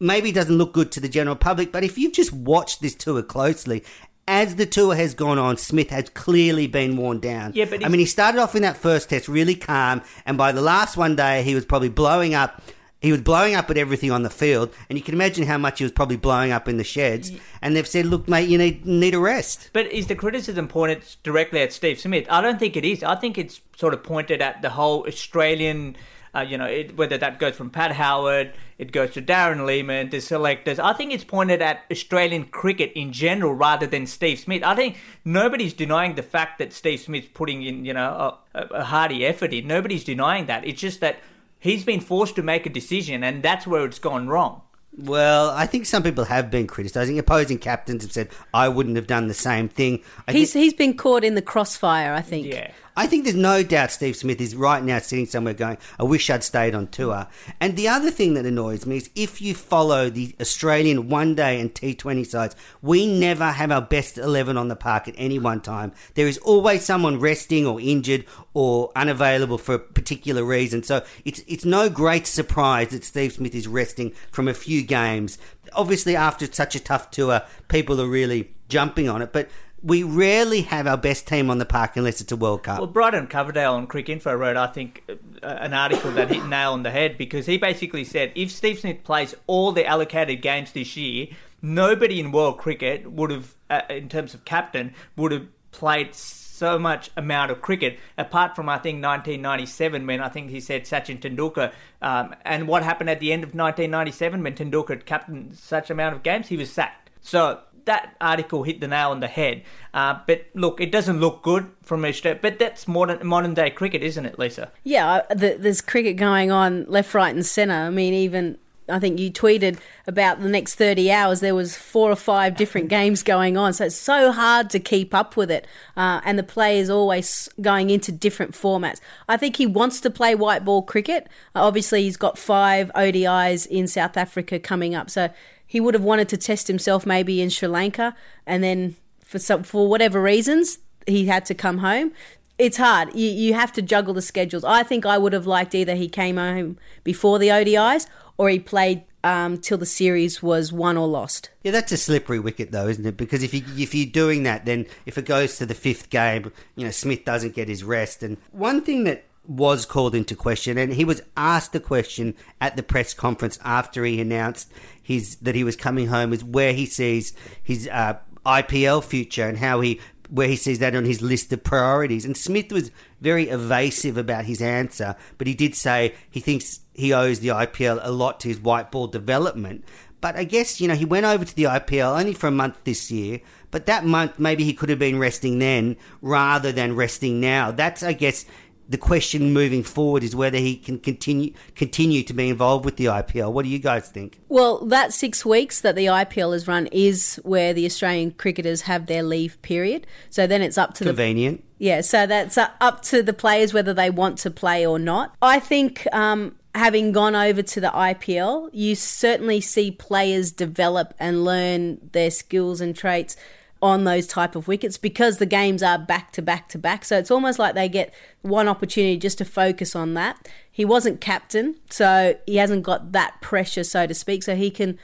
maybe 0.00 0.32
doesn't 0.32 0.56
look 0.56 0.72
good 0.72 0.90
to 0.92 1.00
the 1.00 1.08
general 1.08 1.36
public, 1.36 1.70
but 1.70 1.84
if 1.84 1.98
you've 1.98 2.14
just 2.14 2.32
watched 2.32 2.80
this 2.80 2.94
tour 2.94 3.22
closely, 3.22 3.84
as 4.26 4.56
the 4.56 4.66
tour 4.66 4.94
has 4.94 5.14
gone 5.14 5.38
on, 5.38 5.56
Smith 5.56 5.90
has 5.90 6.08
clearly 6.10 6.66
been 6.66 6.96
worn 6.96 7.20
down. 7.20 7.52
Yeah, 7.54 7.66
but 7.66 7.84
I 7.84 7.88
mean, 7.88 8.00
he 8.00 8.06
started 8.06 8.40
off 8.40 8.54
in 8.54 8.62
that 8.62 8.76
first 8.76 9.10
test 9.10 9.28
really 9.28 9.54
calm, 9.54 10.02
and 10.24 10.38
by 10.38 10.52
the 10.52 10.62
last 10.62 10.96
one 10.96 11.16
day, 11.16 11.42
he 11.42 11.54
was 11.54 11.64
probably 11.64 11.88
blowing 11.90 12.34
up. 12.34 12.62
He 13.00 13.12
was 13.12 13.22
blowing 13.22 13.54
up 13.54 13.70
at 13.70 13.78
everything 13.78 14.10
on 14.10 14.24
the 14.24 14.30
field, 14.30 14.74
and 14.88 14.98
you 14.98 15.02
can 15.02 15.14
imagine 15.14 15.46
how 15.46 15.56
much 15.56 15.78
he 15.78 15.84
was 15.84 15.92
probably 15.92 16.16
blowing 16.16 16.52
up 16.52 16.68
in 16.68 16.76
the 16.76 16.84
sheds. 16.84 17.32
And 17.62 17.74
they've 17.74 17.88
said, 17.88 18.04
"Look, 18.06 18.28
mate, 18.28 18.48
you 18.48 18.58
need 18.58 18.84
need 18.84 19.14
a 19.14 19.18
rest." 19.18 19.70
But 19.72 19.86
is 19.86 20.06
the 20.06 20.14
criticism 20.14 20.68
pointed 20.68 21.02
directly 21.22 21.62
at 21.62 21.72
Steve 21.72 21.98
Smith? 21.98 22.26
I 22.28 22.42
don't 22.42 22.58
think 22.58 22.76
it 22.76 22.84
is. 22.84 23.02
I 23.02 23.16
think 23.16 23.38
it's 23.38 23.62
sort 23.74 23.94
of 23.94 24.04
pointed 24.04 24.42
at 24.42 24.60
the 24.60 24.70
whole 24.70 25.06
Australian 25.08 25.96
uh, 26.34 26.40
you 26.40 26.56
know, 26.56 26.66
it, 26.66 26.96
whether 26.96 27.18
that 27.18 27.38
goes 27.38 27.56
from 27.56 27.70
Pat 27.70 27.92
Howard, 27.92 28.52
it 28.78 28.92
goes 28.92 29.12
to 29.12 29.22
Darren 29.22 29.66
Lehmann, 29.66 30.10
the 30.10 30.20
selectors. 30.20 30.78
I 30.78 30.92
think 30.92 31.12
it's 31.12 31.24
pointed 31.24 31.60
at 31.60 31.82
Australian 31.90 32.44
cricket 32.44 32.92
in 32.94 33.12
general 33.12 33.54
rather 33.54 33.86
than 33.86 34.06
Steve 34.06 34.38
Smith. 34.38 34.62
I 34.62 34.74
think 34.74 34.98
nobody's 35.24 35.72
denying 35.72 36.14
the 36.14 36.22
fact 36.22 36.58
that 36.58 36.72
Steve 36.72 37.00
Smith's 37.00 37.28
putting 37.32 37.62
in, 37.62 37.84
you 37.84 37.92
know, 37.92 38.38
a, 38.54 38.60
a 38.60 38.84
hearty 38.84 39.26
effort 39.26 39.52
in. 39.52 39.66
Nobody's 39.66 40.04
denying 40.04 40.46
that. 40.46 40.64
It's 40.64 40.80
just 40.80 41.00
that 41.00 41.18
he's 41.58 41.84
been 41.84 42.00
forced 42.00 42.36
to 42.36 42.42
make 42.42 42.66
a 42.66 42.70
decision, 42.70 43.24
and 43.24 43.42
that's 43.42 43.66
where 43.66 43.84
it's 43.84 43.98
gone 43.98 44.28
wrong. 44.28 44.62
Well, 44.96 45.50
I 45.50 45.66
think 45.66 45.86
some 45.86 46.02
people 46.02 46.24
have 46.24 46.50
been 46.50 46.66
criticising. 46.66 47.18
Opposing 47.18 47.58
captains 47.58 48.02
have 48.02 48.12
said 48.12 48.28
I 48.52 48.68
wouldn't 48.68 48.96
have 48.96 49.06
done 49.06 49.28
the 49.28 49.34
same 49.34 49.68
thing. 49.68 50.02
I 50.26 50.32
He's 50.32 50.52
think, 50.52 50.64
he's 50.64 50.74
been 50.74 50.96
caught 50.96 51.22
in 51.22 51.36
the 51.36 51.42
crossfire, 51.42 52.12
I 52.12 52.22
think. 52.22 52.48
Yeah. 52.48 52.72
I 53.00 53.06
think 53.06 53.24
there's 53.24 53.34
no 53.34 53.62
doubt 53.62 53.92
Steve 53.92 54.14
Smith 54.14 54.42
is 54.42 54.54
right 54.54 54.84
now 54.84 54.98
sitting 54.98 55.24
somewhere 55.24 55.54
going, 55.54 55.78
I 55.98 56.02
wish 56.02 56.28
I'd 56.28 56.44
stayed 56.44 56.74
on 56.74 56.88
tour. 56.88 57.28
And 57.58 57.74
the 57.74 57.88
other 57.88 58.10
thing 58.10 58.34
that 58.34 58.44
annoys 58.44 58.84
me 58.84 58.98
is 58.98 59.08
if 59.14 59.40
you 59.40 59.54
follow 59.54 60.10
the 60.10 60.36
Australian 60.38 61.08
one 61.08 61.34
day 61.34 61.58
and 61.58 61.74
T20 61.74 62.26
sides, 62.26 62.56
we 62.82 63.06
never 63.06 63.52
have 63.52 63.70
our 63.70 63.80
best 63.80 64.18
11 64.18 64.58
on 64.58 64.68
the 64.68 64.76
park 64.76 65.08
at 65.08 65.14
any 65.16 65.38
one 65.38 65.62
time. 65.62 65.92
There 66.12 66.28
is 66.28 66.36
always 66.36 66.84
someone 66.84 67.18
resting 67.18 67.66
or 67.66 67.80
injured 67.80 68.26
or 68.52 68.92
unavailable 68.94 69.56
for 69.56 69.76
a 69.76 69.78
particular 69.78 70.44
reason. 70.44 70.82
So 70.82 71.02
it's, 71.24 71.42
it's 71.46 71.64
no 71.64 71.88
great 71.88 72.26
surprise 72.26 72.88
that 72.88 73.04
Steve 73.04 73.32
Smith 73.32 73.54
is 73.54 73.66
resting 73.66 74.12
from 74.30 74.46
a 74.46 74.52
few 74.52 74.82
games. 74.82 75.38
Obviously, 75.72 76.16
after 76.16 76.44
such 76.52 76.74
a 76.74 76.80
tough 76.80 77.10
tour, 77.10 77.40
people 77.68 77.98
are 77.98 78.06
really 78.06 78.52
jumping 78.68 79.08
on 79.08 79.22
it. 79.22 79.32
But 79.32 79.48
we 79.82 80.02
rarely 80.02 80.62
have 80.62 80.86
our 80.86 80.96
best 80.96 81.26
team 81.26 81.50
on 81.50 81.58
the 81.58 81.64
park 81.64 81.96
unless 81.96 82.20
it's 82.20 82.32
a 82.32 82.36
World 82.36 82.62
Cup. 82.62 82.78
Well, 82.78 82.86
Brydon 82.86 83.26
Coverdale 83.26 83.74
on 83.74 83.86
Cricinfo 83.86 84.38
wrote, 84.38 84.56
I 84.56 84.66
think, 84.66 85.04
uh, 85.08 85.46
an 85.46 85.72
article 85.72 86.12
that 86.12 86.28
hit 86.28 86.44
nail 86.46 86.72
on 86.72 86.82
the 86.82 86.90
head 86.90 87.16
because 87.16 87.46
he 87.46 87.56
basically 87.56 88.04
said 88.04 88.32
if 88.34 88.50
Steve 88.50 88.78
Smith 88.78 89.02
plays 89.04 89.34
all 89.46 89.72
the 89.72 89.86
allocated 89.86 90.42
games 90.42 90.72
this 90.72 90.96
year, 90.96 91.28
nobody 91.62 92.20
in 92.20 92.30
world 92.30 92.58
cricket 92.58 93.10
would 93.10 93.30
have, 93.30 93.54
uh, 93.70 93.82
in 93.88 94.08
terms 94.08 94.34
of 94.34 94.44
captain, 94.44 94.94
would 95.16 95.32
have 95.32 95.46
played 95.72 96.14
so 96.14 96.78
much 96.78 97.10
amount 97.16 97.50
of 97.50 97.62
cricket, 97.62 97.98
apart 98.18 98.54
from 98.54 98.68
I 98.68 98.76
think 98.76 99.02
1997 99.02 100.06
when 100.06 100.20
I 100.20 100.28
think 100.28 100.50
he 100.50 100.60
said 100.60 100.84
Sachin 100.84 101.18
Tendulkar. 101.18 101.72
Um, 102.02 102.34
and 102.44 102.68
what 102.68 102.82
happened 102.82 103.08
at 103.08 103.18
the 103.18 103.32
end 103.32 103.44
of 103.44 103.54
1997 103.54 104.42
when 104.42 104.54
Tendulkar 104.54 105.02
captained 105.06 105.56
such 105.56 105.88
amount 105.88 106.16
of 106.16 106.22
games, 106.22 106.48
he 106.48 106.58
was 106.58 106.70
sacked. 106.70 107.10
So 107.22 107.60
that 107.84 108.14
article 108.20 108.62
hit 108.62 108.80
the 108.80 108.88
nail 108.88 109.10
on 109.10 109.20
the 109.20 109.28
head. 109.28 109.62
Uh, 109.92 110.18
but 110.26 110.46
look, 110.54 110.80
it 110.80 110.92
doesn't 110.92 111.20
look 111.20 111.42
good 111.42 111.70
from 111.82 112.04
Australia. 112.04 112.38
But 112.40 112.58
that's 112.58 112.86
modern 112.86 113.26
modern 113.26 113.54
day 113.54 113.70
cricket, 113.70 114.02
isn't 114.02 114.24
it, 114.24 114.38
Lisa? 114.38 114.70
Yeah, 114.84 115.22
the, 115.30 115.56
there's 115.58 115.80
cricket 115.80 116.16
going 116.16 116.50
on 116.50 116.84
left, 116.88 117.14
right, 117.14 117.34
and 117.34 117.44
centre. 117.44 117.74
I 117.74 117.90
mean, 117.90 118.14
even 118.14 118.58
I 118.90 118.98
think 118.98 119.18
you 119.18 119.30
tweeted 119.30 119.78
about 120.06 120.40
the 120.40 120.48
next 120.48 120.74
30 120.74 121.10
hours, 121.10 121.40
there 121.40 121.54
was 121.54 121.76
four 121.76 122.10
or 122.10 122.16
five 122.16 122.56
different 122.56 122.88
games 122.98 123.22
going 123.22 123.56
on. 123.56 123.72
So 123.72 123.86
it's 123.86 123.96
so 123.96 124.32
hard 124.32 124.70
to 124.70 124.80
keep 124.80 125.14
up 125.14 125.36
with 125.36 125.50
it. 125.50 125.66
Uh, 125.96 126.20
and 126.24 126.38
the 126.38 126.42
play 126.42 126.78
is 126.78 126.90
always 126.90 127.48
going 127.60 127.90
into 127.90 128.12
different 128.12 128.52
formats. 128.52 129.00
I 129.28 129.36
think 129.36 129.56
he 129.56 129.66
wants 129.66 130.00
to 130.02 130.10
play 130.10 130.34
white 130.34 130.64
ball 130.64 130.82
cricket. 130.82 131.28
Uh, 131.54 131.64
obviously, 131.64 132.02
he's 132.02 132.16
got 132.16 132.38
five 132.38 132.90
ODIs 132.94 133.66
in 133.66 133.86
South 133.86 134.16
Africa 134.16 134.58
coming 134.58 134.94
up. 134.94 135.10
So 135.10 135.30
he 135.70 135.78
would 135.78 135.94
have 135.94 136.02
wanted 136.02 136.28
to 136.30 136.36
test 136.36 136.66
himself 136.66 137.06
maybe 137.06 137.40
in 137.40 137.48
Sri 137.48 137.68
Lanka. 137.68 138.16
And 138.44 138.64
then 138.64 138.96
for 139.24 139.38
some, 139.38 139.62
for 139.62 139.88
whatever 139.88 140.20
reasons, 140.20 140.80
he 141.06 141.26
had 141.26 141.44
to 141.46 141.54
come 141.54 141.78
home 141.78 142.12
it's 142.58 142.76
hard. 142.76 143.14
You 143.14 143.30
you 143.30 143.54
have 143.54 143.72
to 143.72 143.80
juggle 143.80 144.12
the 144.12 144.20
schedules. 144.20 144.64
I 144.64 144.82
think 144.82 145.06
I 145.06 145.16
would 145.16 145.32
have 145.32 145.46
liked 145.46 145.74
either 145.74 145.94
he 145.94 146.10
came 146.10 146.36
home 146.36 146.76
before 147.02 147.38
the 147.38 147.48
ODIs 147.48 148.06
or 148.36 148.50
he 148.50 148.58
played 148.58 149.04
um, 149.24 149.58
till 149.58 149.78
the 149.78 149.86
series 149.86 150.42
was 150.42 150.72
won 150.72 150.96
or 150.96 151.06
lost. 151.06 151.50
Yeah, 151.62 151.72
that's 151.72 151.92
a 151.92 151.96
slippery 151.96 152.38
wicket, 152.38 152.72
though, 152.72 152.86
isn't 152.86 153.04
it? 153.04 153.16
Because 153.16 153.42
if 153.42 153.54
you 153.54 153.62
if 153.76 153.94
you're 153.94 154.10
doing 154.10 154.42
that, 154.44 154.66
then 154.66 154.86
if 155.06 155.18
it 155.18 155.24
goes 155.24 155.56
to 155.58 155.66
the 155.66 155.74
fifth 155.74 156.10
game, 156.10 156.52
you 156.76 156.84
know 156.84 156.90
Smith 156.90 157.24
doesn't 157.24 157.54
get 157.54 157.68
his 157.68 157.84
rest. 157.84 158.22
And 158.22 158.36
one 158.52 158.82
thing 158.82 159.04
that 159.04 159.24
was 159.46 159.86
called 159.86 160.14
into 160.14 160.36
question, 160.36 160.78
and 160.78 160.92
he 160.92 161.04
was 161.04 161.22
asked 161.36 161.72
the 161.72 161.80
question 161.80 162.34
at 162.60 162.76
the 162.76 162.82
press 162.82 163.14
conference 163.14 163.58
after 163.64 164.04
he 164.04 164.20
announced 164.20 164.70
his 165.10 165.36
that 165.36 165.56
he 165.56 165.64
was 165.64 165.76
coming 165.76 166.06
home, 166.06 166.32
is 166.32 166.44
where 166.44 166.72
he 166.72 166.86
sees 166.86 167.32
his 167.62 167.88
uh, 167.88 168.14
IPL 168.46 169.02
future 169.02 169.46
and 169.46 169.58
how 169.58 169.80
he 169.80 170.00
where 170.28 170.46
he 170.46 170.54
sees 170.54 170.78
that 170.78 170.94
on 170.94 171.04
his 171.04 171.20
list 171.20 171.52
of 171.52 171.64
priorities. 171.64 172.24
And 172.24 172.36
Smith 172.36 172.70
was 172.70 172.92
very 173.20 173.48
evasive 173.48 174.16
about 174.16 174.44
his 174.44 174.62
answer, 174.62 175.16
but 175.38 175.48
he 175.48 175.54
did 175.54 175.74
say 175.74 176.14
he 176.30 176.38
thinks 176.38 176.80
he 176.94 177.12
owes 177.12 177.40
the 177.40 177.48
IPL 177.48 177.98
a 178.00 178.12
lot 178.12 178.38
to 178.40 178.48
his 178.48 178.60
white 178.60 178.92
ball 178.92 179.08
development. 179.08 179.84
But 180.20 180.36
I 180.36 180.44
guess, 180.44 180.80
you 180.80 180.86
know, 180.86 180.94
he 180.94 181.04
went 181.04 181.26
over 181.26 181.44
to 181.44 181.56
the 181.56 181.64
IPL 181.64 182.20
only 182.20 182.34
for 182.34 182.46
a 182.46 182.52
month 182.52 182.84
this 182.84 183.10
year, 183.10 183.40
but 183.70 183.86
that 183.86 184.04
month 184.04 184.38
maybe 184.38 184.62
he 184.62 184.74
could 184.74 184.90
have 184.90 184.98
been 184.98 185.18
resting 185.18 185.58
then 185.58 185.96
rather 186.22 186.70
than 186.70 186.94
resting 186.94 187.40
now. 187.40 187.72
That's, 187.72 188.02
I 188.02 188.12
guess, 188.12 188.44
the 188.90 188.98
question 188.98 189.52
moving 189.52 189.84
forward 189.84 190.24
is 190.24 190.34
whether 190.34 190.58
he 190.58 190.76
can 190.76 190.98
continue 190.98 191.54
continue 191.76 192.24
to 192.24 192.34
be 192.34 192.48
involved 192.48 192.84
with 192.84 192.96
the 192.96 193.04
IPL. 193.04 193.52
What 193.52 193.62
do 193.62 193.68
you 193.68 193.78
guys 193.78 194.08
think? 194.08 194.40
Well, 194.48 194.84
that 194.86 195.12
six 195.12 195.46
weeks 195.46 195.80
that 195.82 195.94
the 195.94 196.06
IPL 196.06 196.52
has 196.52 196.66
run 196.66 196.88
is 196.88 197.40
where 197.44 197.72
the 197.72 197.86
Australian 197.86 198.32
cricketers 198.32 198.82
have 198.82 199.06
their 199.06 199.22
leave 199.22 199.62
period. 199.62 200.08
So 200.28 200.48
then 200.48 200.60
it's 200.60 200.76
up 200.76 200.94
to 200.94 201.04
Convenient. 201.04 201.64
the 201.78 201.84
yeah. 201.84 202.00
So 202.00 202.26
that's 202.26 202.58
up 202.58 203.02
to 203.02 203.22
the 203.22 203.32
players 203.32 203.72
whether 203.72 203.94
they 203.94 204.10
want 204.10 204.38
to 204.38 204.50
play 204.50 204.84
or 204.84 204.98
not. 204.98 205.34
I 205.40 205.60
think. 205.60 206.06
Um, 206.12 206.56
having 206.72 207.10
gone 207.10 207.34
over 207.34 207.62
to 207.62 207.80
the 207.80 207.88
IPL, 207.88 208.70
you 208.72 208.94
certainly 208.94 209.60
see 209.60 209.90
players 209.90 210.52
develop 210.52 211.12
and 211.18 211.44
learn 211.44 211.98
their 212.12 212.30
skills 212.30 212.80
and 212.80 212.94
traits 212.94 213.34
on 213.82 214.04
those 214.04 214.26
type 214.26 214.54
of 214.54 214.68
wickets 214.68 214.98
because 214.98 215.38
the 215.38 215.46
games 215.46 215.82
are 215.82 215.98
back 215.98 216.32
to 216.32 216.42
back 216.42 216.68
to 216.68 216.78
back. 216.78 217.04
So 217.04 217.18
it's 217.18 217.30
almost 217.30 217.58
like 217.58 217.74
they 217.74 217.88
get 217.88 218.12
one 218.42 218.68
opportunity 218.68 219.16
just 219.16 219.38
to 219.38 219.44
focus 219.44 219.96
on 219.96 220.14
that. 220.14 220.48
He 220.70 220.84
wasn't 220.84 221.20
captain, 221.20 221.76
so 221.88 222.36
he 222.46 222.56
hasn't 222.56 222.82
got 222.82 223.12
that 223.12 223.40
pressure, 223.40 223.84
so 223.84 224.06
to 224.06 224.14
speak. 224.14 224.42
So 224.42 224.54
he 224.54 224.70
can 224.70 224.98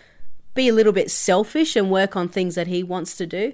be 0.54 0.68
a 0.68 0.73
little 0.73 0.92
bit 0.92 1.11
selfish 1.11 1.76
and 1.76 1.90
work 1.90 2.16
on 2.16 2.28
things 2.28 2.54
that 2.54 2.66
he 2.66 2.83
wants 2.83 3.16
to 3.16 3.26
do. 3.26 3.52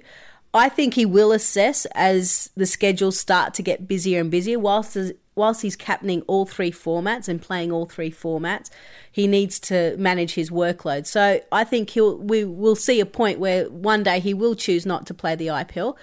I 0.53 0.69
think 0.69 0.93
he 0.93 1.05
will 1.05 1.31
assess 1.31 1.85
as 1.95 2.51
the 2.55 2.65
schedules 2.65 3.19
start 3.19 3.53
to 3.55 3.63
get 3.63 3.87
busier 3.87 4.19
and 4.21 4.29
busier. 4.29 4.59
Whilst 4.59 4.95
whilst 5.35 5.61
he's 5.61 5.75
captaining 5.75 6.21
all 6.23 6.45
three 6.45 6.71
formats 6.71 7.27
and 7.27 7.41
playing 7.41 7.71
all 7.71 7.85
three 7.85 8.11
formats, 8.11 8.69
he 9.11 9.27
needs 9.27 9.59
to 9.59 9.95
manage 9.97 10.33
his 10.33 10.49
workload. 10.49 11.05
So 11.05 11.41
I 11.51 11.63
think 11.63 11.91
he'll 11.91 12.17
we 12.17 12.45
will 12.45 12.75
see 12.75 12.99
a 12.99 13.05
point 13.05 13.39
where 13.39 13.65
one 13.69 14.03
day 14.03 14.19
he 14.19 14.33
will 14.33 14.55
choose 14.55 14.85
not 14.85 15.05
to 15.07 15.13
play 15.13 15.35
the 15.35 15.47
IPL. 15.47 15.95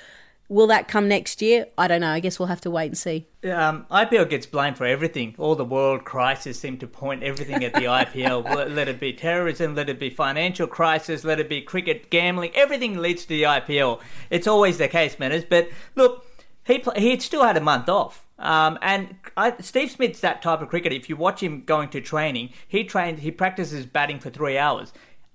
Will 0.50 0.66
that 0.66 0.88
come 0.88 1.06
next 1.06 1.40
year? 1.42 1.66
I 1.78 1.86
don't 1.86 2.00
know. 2.00 2.10
I 2.10 2.18
guess 2.18 2.40
we'll 2.40 2.48
have 2.48 2.60
to 2.62 2.72
wait 2.72 2.86
and 2.86 2.98
see. 2.98 3.28
Um, 3.44 3.86
IPL 3.88 4.28
gets 4.28 4.46
blamed 4.46 4.76
for 4.76 4.84
everything. 4.84 5.36
All 5.38 5.54
the 5.54 5.64
world 5.64 6.04
crises 6.04 6.58
seem 6.58 6.76
to 6.78 6.88
point 6.88 7.22
everything 7.22 7.62
at 7.62 7.72
the 7.72 7.84
IPL. 7.84 8.44
let, 8.44 8.68
let 8.72 8.88
it 8.88 8.98
be 8.98 9.12
terrorism, 9.12 9.76
let 9.76 9.88
it 9.88 10.00
be 10.00 10.10
financial 10.10 10.66
crisis, 10.66 11.22
let 11.22 11.38
it 11.38 11.48
be 11.48 11.62
cricket 11.62 12.10
gambling. 12.10 12.50
Everything 12.56 12.98
leads 12.98 13.22
to 13.22 13.28
the 13.28 13.44
IPL. 13.44 14.00
It's 14.28 14.48
always 14.48 14.78
the 14.78 14.88
case, 14.88 15.14
Menners. 15.14 15.48
But 15.48 15.68
look, 15.94 16.26
he 16.64 16.82
he 16.96 17.18
still 17.20 17.44
had 17.44 17.56
a 17.56 17.60
month 17.60 17.88
off. 17.88 18.26
Um, 18.40 18.78
and 18.82 19.14
I, 19.36 19.54
Steve 19.60 19.90
Smith's 19.90 20.20
that 20.20 20.42
type 20.42 20.60
of 20.60 20.68
cricketer. 20.68 20.94
If 20.94 21.08
you 21.08 21.16
watch 21.16 21.42
him 21.42 21.62
going 21.64 21.90
to 21.90 22.00
training, 22.00 22.50
he 22.66 22.84
trains, 22.84 23.20
he 23.20 23.30
practices 23.30 23.86
batting 23.86 24.18
for 24.18 24.30
three 24.30 24.58
hours. 24.58 24.92